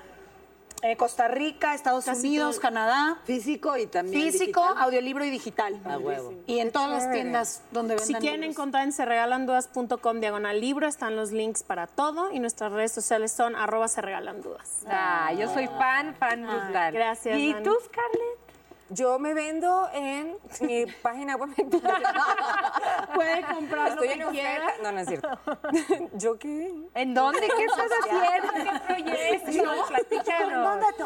eh, 0.82 0.96
Costa 0.96 1.28
Rica, 1.28 1.74
Estados 1.74 2.06
Unidos, 2.06 2.58
Canadá. 2.58 3.18
Físico 3.24 3.76
y 3.76 3.86
también 3.86 4.22
Físico, 4.30 4.60
digital. 4.62 4.82
audiolibro 4.84 5.24
y 5.24 5.30
digital. 5.30 5.80
A 5.84 5.98
huevo. 5.98 6.34
Y 6.46 6.58
en 6.60 6.70
todas 6.72 6.90
las 6.90 7.10
tiendas 7.12 7.62
donde 7.72 7.94
vendan 7.94 8.06
Si 8.06 8.14
quieren 8.14 8.40
libros. 8.40 8.56
encontrar 8.56 8.84
en 8.84 8.92
serregalandudas.com 8.92 10.20
diagonal 10.20 10.60
libro, 10.60 10.86
están 10.86 11.16
los 11.16 11.32
links 11.32 11.62
para 11.62 11.86
todo 11.86 12.30
y 12.32 12.40
nuestras 12.40 12.72
redes 12.72 12.92
sociales 12.92 13.32
son 13.32 13.56
arroba 13.56 13.88
se 13.88 14.00
regalan 14.02 14.42
dudas. 14.42 14.82
Ah, 14.86 15.32
yo 15.32 15.48
soy 15.52 15.66
fan, 15.66 16.14
fan 16.16 16.42
brutal. 16.46 16.92
gracias, 16.92 17.38
¿Y 17.38 17.52
Dani. 17.52 17.64
tú, 17.64 17.74
Scarlett? 17.84 18.45
Yo 18.88 19.18
me 19.18 19.34
vendo 19.34 19.88
en 19.92 20.36
mi 20.60 20.86
página 21.02 21.36
web. 21.36 21.50
Puede 23.14 23.42
comprar 23.46 23.94
lo 23.94 24.02
Estoy 24.02 24.08
que 24.08 24.14
en 24.14 24.30
quiera. 24.30 24.66
No, 24.82 24.92
no 24.92 25.00
es 25.00 25.08
cierto. 25.08 25.28
¿Yo 26.14 26.38
qué? 26.38 26.72
¿En 26.94 27.14
dónde? 27.14 27.40
¿Qué 27.56 27.64
estás 27.64 27.90
haciendo? 28.00 28.52
¿Qué 28.52 28.80
proyecto? 28.86 29.86
Platícanos. 29.88 30.64
¿Dónde 30.64 30.86
te 30.96 31.02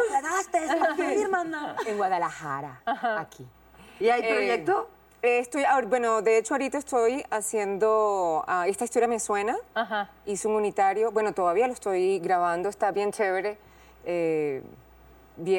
hermana? 1.23 1.77
En 1.87 1.97
Guadalajara, 1.97 2.83
aquí. 3.19 3.47
¿Y 3.99 4.09
hay 4.11 4.23
Eh, 4.23 4.29
proyecto? 4.35 4.89
eh, 5.23 5.39
estoy, 5.39 5.65
bueno, 5.87 6.23
de 6.23 6.39
hecho 6.39 6.55
ahorita 6.55 6.79
estoy 6.79 7.25
haciendo, 7.31 8.45
ah, 8.47 8.67
esta 8.69 8.85
historia 8.85 9.09
me 9.09 9.21
suena, 9.21 9.57
Ajá. 9.75 10.11
hice 10.27 10.49
un 10.49 10.55
unitario, 10.55 11.13
bueno, 11.13 11.33
todavía 11.33 11.67
lo 11.67 11.73
estoy 11.75 12.19
grabando, 12.19 12.69
está 12.69 12.91
bien 12.93 13.13
chévere. 13.13 13.59
Eh, 14.05 14.63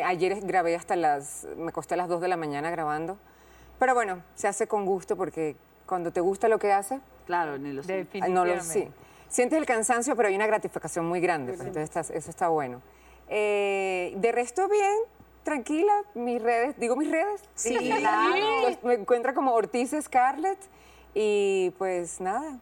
ayer 0.03 0.39
grabé 0.41 0.75
hasta 0.75 0.95
las, 0.95 1.47
me 1.57 1.69
acosté 1.69 1.93
a 1.95 1.97
las 1.97 2.07
2 2.09 2.21
de 2.21 2.27
la 2.27 2.38
mañana 2.38 2.69
grabando, 2.71 3.17
pero 3.79 3.93
bueno, 3.93 4.23
se 4.36 4.47
hace 4.47 4.67
con 4.67 4.86
gusto 4.86 5.15
porque 5.15 5.55
cuando 5.86 6.11
te 6.11 6.21
gusta 6.21 6.47
lo 6.47 6.59
que 6.59 6.71
haces, 6.71 6.99
Claro, 7.25 7.57
ni 7.57 7.71
lo 7.71 7.84
sé. 7.84 8.07
Ah, 8.21 8.27
No 8.27 8.45
lo 8.45 8.53
Definitivamente. 8.53 8.63
sí. 8.73 8.88
Sientes 9.29 9.57
el 9.57 9.65
cansancio, 9.65 10.15
pero 10.17 10.27
hay 10.27 10.36
una 10.36 10.47
gratificación 10.47 11.05
muy 11.05 11.21
grande. 11.21 11.53
pues, 11.53 11.61
entonces 11.67 11.84
estás- 11.84 12.09
eso 12.09 12.29
está 12.29 12.49
bueno. 12.49 12.82
Eh, 13.29 14.13
de 14.17 14.32
resto, 14.34 14.67
bien, 14.67 14.97
tranquila. 15.43 15.93
Mis 16.15 16.41
redes, 16.41 16.75
digo 16.77 16.95
mis 16.97 17.09
redes. 17.09 17.41
Sí, 17.55 17.77
Pues, 18.63 18.84
me 18.84 18.93
encuentra 18.95 19.34
como 19.34 19.53
Ortiz 19.53 19.95
Scarlett. 20.01 20.59
Y 21.13 21.69
pues 21.77 22.19
nada. 22.19 22.59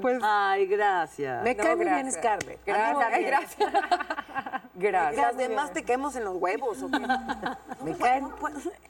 Pues 0.00 0.18
Ay, 0.22 0.66
gracias. 0.66 1.42
Me 1.42 1.54
No, 1.54 1.62
cae 1.64 1.76
muy 1.76 1.84
bien. 1.84 2.12
Scarlett. 2.12 2.60
Gracias. 2.66 3.06
ay, 3.12 3.24
gracias. 3.24 3.72
gracias. 4.74 5.16
Las 5.26 5.36
demás 5.36 5.72
te 5.72 5.84
caemos 5.84 6.16
en 6.16 6.24
los 6.24 6.36
huevos, 6.36 6.82
¿o 6.82 6.90
qué? 6.90 6.98
Me 7.84 7.96
caen 7.96 8.28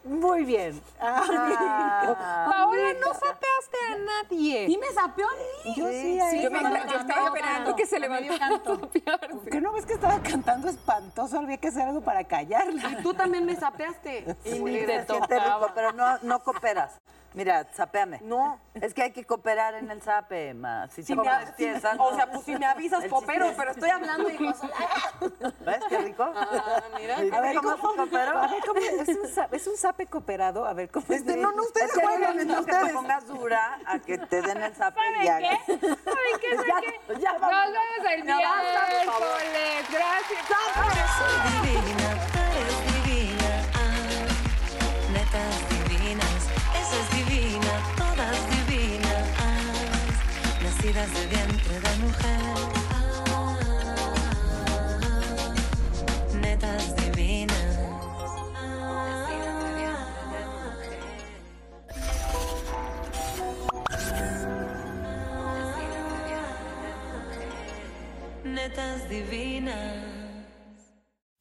muy 0.04 0.44
bien. 0.44 0.80
Paola, 0.98 2.92
no 3.00 3.12
sapeaste 3.14 3.78
a 3.90 3.96
nadie. 3.98 4.66
¿Y 4.68 4.76
me 4.78 4.88
sapeó 4.92 5.26
a 5.26 5.32
mí? 5.32 5.74
Yo 5.74 5.88
sí, 5.88 6.18
Yo, 6.42 6.50
me- 6.50 6.60
yo 6.62 6.98
estaba 6.98 7.26
esperando 7.26 7.76
que 7.76 7.86
se 7.86 7.98
levantara. 8.00 8.60
¿Que 9.50 9.60
no 9.60 9.72
ves 9.72 9.86
que 9.86 9.94
estaba 9.94 10.20
cantando 10.20 10.68
espantoso? 10.68 11.38
Había 11.38 11.56
que 11.56 11.68
hacer 11.68 11.82
algo 11.88 12.00
para 12.02 12.24
callarla. 12.24 12.90
Y 12.90 13.02
tú 13.02 13.14
también 13.14 13.44
me 13.46 13.56
sapeaste. 13.56 14.36
Sí, 14.44 14.50
se 14.50 15.06
siente 15.06 15.38
rico, 15.38 15.70
pero 15.74 15.92
no, 15.92 16.18
no 16.22 16.38
cooperas. 16.42 17.00
Mira, 17.34 17.66
sapéame. 17.72 18.18
No. 18.22 18.60
Es 18.74 18.92
que 18.94 19.02
hay 19.02 19.12
que 19.12 19.24
cooperar 19.24 19.74
en 19.74 19.90
el 19.90 20.02
sape, 20.02 20.52
ma. 20.54 20.86
Si 20.88 21.02
Si 21.02 21.14
te 21.14 21.22
me, 21.22 21.30
piensa, 21.56 21.94
o 21.98 22.14
sea, 22.14 22.26
pues 22.30 22.44
si 22.44 22.54
me 22.56 22.66
avisas, 22.66 23.00
chiste 23.02 23.14
pero 23.56 23.70
estoy 23.70 23.90
hablando 23.90 24.28
y 24.30 24.36
cosas. 24.36 24.70
¿Ves 25.60 25.80
qué 25.88 25.98
rico? 25.98 26.30
Ah, 26.34 26.82
mira. 26.96 27.16
A 27.16 27.40
ver, 27.40 27.56
¿cómo 27.56 27.76
se 27.76 27.96
cooperó? 27.96 28.38
A 28.38 28.46
ver, 28.48 28.62
¿cómo 28.66 28.80
es 28.80 29.08
un, 29.08 29.28
sape, 29.28 29.56
es 29.56 29.66
un 29.66 29.76
sape 29.76 30.06
cooperado? 30.06 30.66
A 30.66 30.72
ver, 30.74 30.90
¿cómo 30.90 31.04
es? 31.08 31.20
Este, 31.20 31.32
de- 31.32 31.38
no, 31.42 31.52
no, 31.52 31.62
ustedes 31.62 31.90
Es 31.90 31.98
que 31.98 32.06
juegan, 32.06 32.36
que 32.38 32.44
te 32.72 32.92
pongas 32.92 33.26
dura 33.26 33.78
a 33.86 33.98
que 33.98 34.18
te 34.18 34.42
den 34.42 34.62
el 34.62 34.74
y 35.22 35.24
ya. 35.24 35.38
¿Saben 35.40 35.58
qué? 35.66 35.74
¿Saben 35.76 36.40
qué? 36.40 36.56
¿Saben 36.56 36.82
qué? 36.82 37.20
ya 37.20 37.32
Nos 37.32 37.40
vámonos. 37.40 37.72
vemos 37.72 38.12
el 38.12 38.24
miércoles. 38.24 39.86
Gracias. 39.90 40.46
Soy 41.18 42.31
de 50.92 51.26
vientre 51.28 51.80
de 51.80 51.98
mujer. 52.00 52.38
Ah. 52.44 52.82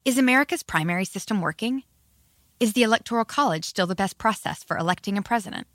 Is 0.04 0.18
America's 0.18 0.62
primary 0.62 1.04
system 1.04 1.40
working? 1.40 1.82
Is 2.58 2.72
the 2.72 2.82
Electoral 2.82 3.24
College 3.24 3.64
still 3.64 3.86
the 3.86 3.94
best 3.94 4.18
process 4.18 4.64
for 4.64 4.76
electing 4.78 5.18
a 5.18 5.22
president? 5.22 5.66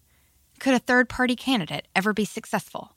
Could 0.59 0.73
a 0.73 0.79
third 0.79 1.09
party 1.09 1.35
candidate 1.35 1.87
ever 1.95 2.13
be 2.13 2.25
successful? 2.25 2.96